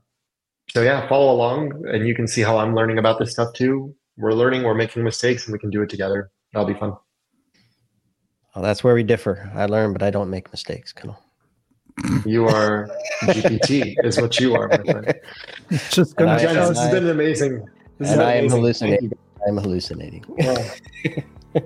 so 0.70 0.82
yeah, 0.82 1.08
follow 1.10 1.34
along 1.34 1.84
and 1.88 2.08
you 2.08 2.16
can 2.16 2.28
see 2.28 2.42
how 2.42 2.58
I'm 2.58 2.74
learning 2.74 2.98
about 2.98 3.20
this 3.20 3.32
stuff 3.32 3.54
too. 3.54 3.94
We're 4.18 4.34
learning, 4.34 4.64
we're 4.64 4.74
making 4.74 5.04
mistakes, 5.04 5.46
and 5.46 5.54
we 5.54 5.60
can 5.60 5.70
do 5.70 5.82
it 5.82 5.90
together. 5.90 6.32
That'll 6.54 6.68
be 6.68 6.80
fun. 6.80 6.94
Well, 8.56 8.64
that's 8.64 8.84
where 8.84 8.96
we 8.96 9.04
differ. 9.04 9.52
I 9.54 9.66
learn, 9.68 9.94
but 9.94 10.02
I 10.02 10.10
don't 10.10 10.32
make 10.32 10.52
mistakes. 10.52 10.92
Kunal. 10.92 11.18
You 12.26 12.46
are 12.48 12.88
GPT, 13.24 13.96
is 14.04 14.20
what 14.22 14.40
you 14.40 14.56
are, 14.56 14.68
my 14.68 14.78
friend. 14.78 15.14
It's 15.72 15.90
just 15.96 16.16
gonna 16.16 16.32
I- 16.34 16.44
Guys, 16.44 16.54
show 16.56 16.70
this 16.70 16.80
has 16.80 16.92
been 16.92 17.10
amazing. 17.10 17.68
This 17.98 18.12
And 18.12 18.22
I 18.22 18.34
am 18.34 18.50
hallucinating. 18.50 19.12
I'm 19.48 19.58
hallucinating. 19.58 20.24
you. 20.38 20.56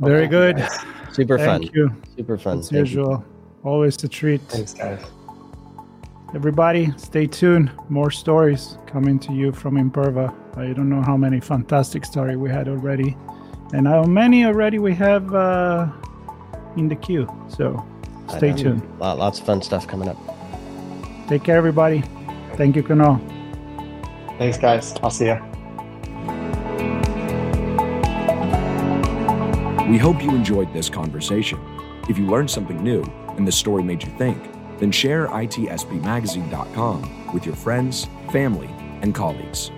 very 0.00 0.24
Okay, 0.24 0.26
good. 0.26 0.56
guys. 0.56 0.78
Super 1.12 1.38
fun. 1.38 1.60
Thank 1.62 1.74
you. 1.74 1.94
Super 2.16 2.36
fun. 2.38 2.58
As 2.58 2.68
Thank 2.70 2.72
you. 2.72 2.78
usual, 2.80 3.24
always 3.62 4.02
a 4.02 4.08
treat. 4.08 4.40
Thanks, 4.48 4.74
guys. 4.74 5.00
Everybody, 6.34 6.92
stay 6.96 7.26
tuned. 7.28 7.70
More 7.88 8.10
stories 8.10 8.76
coming 8.86 9.20
to 9.20 9.32
you 9.32 9.52
from 9.52 9.76
Imperva. 9.76 10.34
I 10.56 10.72
don't 10.72 10.88
know 10.88 11.02
how 11.02 11.16
many 11.16 11.38
fantastic 11.38 12.04
stories 12.04 12.36
we 12.36 12.50
had 12.50 12.68
already, 12.68 13.16
and 13.72 13.86
how 13.86 14.02
many 14.02 14.44
already 14.44 14.80
we 14.80 14.92
have 14.96 15.32
uh, 15.32 15.86
in 16.76 16.88
the 16.88 16.96
queue. 16.96 17.28
So 17.48 17.76
I 17.76 17.93
stay 18.28 18.50
know. 18.50 18.56
tuned. 18.56 18.98
Lot- 18.98 19.18
Lots 19.18 19.40
of 19.40 19.46
fun 19.46 19.62
stuff 19.62 19.86
coming 19.86 20.08
up. 20.08 20.16
Take 21.28 21.44
care, 21.44 21.56
everybody. 21.56 22.02
Thank 22.56 22.76
you, 22.76 22.82
Kunal. 22.82 23.20
Thanks, 24.38 24.58
guys. 24.58 24.94
I'll 25.02 25.10
see 25.10 25.26
you. 25.26 25.40
We 29.90 29.98
hope 29.98 30.22
you 30.22 30.30
enjoyed 30.30 30.72
this 30.72 30.88
conversation. 30.88 31.58
If 32.08 32.18
you 32.18 32.26
learned 32.26 32.50
something 32.50 32.82
new 32.82 33.02
and 33.36 33.46
the 33.46 33.52
story 33.52 33.82
made 33.82 34.02
you 34.02 34.10
think, 34.18 34.38
then 34.78 34.90
share 34.90 35.28
itspmagazine.com 35.28 37.32
with 37.32 37.46
your 37.46 37.54
friends, 37.54 38.06
family, 38.32 38.68
and 39.02 39.14
colleagues. 39.14 39.70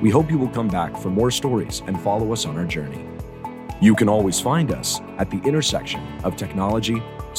We 0.00 0.10
hope 0.10 0.30
you 0.30 0.38
will 0.38 0.48
come 0.48 0.68
back 0.68 0.96
for 0.96 1.10
more 1.10 1.30
stories 1.30 1.82
and 1.86 2.00
follow 2.00 2.32
us 2.32 2.46
on 2.46 2.56
our 2.56 2.64
journey. 2.64 3.04
You 3.80 3.94
can 3.94 4.08
always 4.08 4.40
find 4.40 4.72
us 4.72 5.00
at 5.18 5.30
the 5.30 5.38
intersection 5.38 6.00
of 6.24 6.36
technology, 6.36 7.02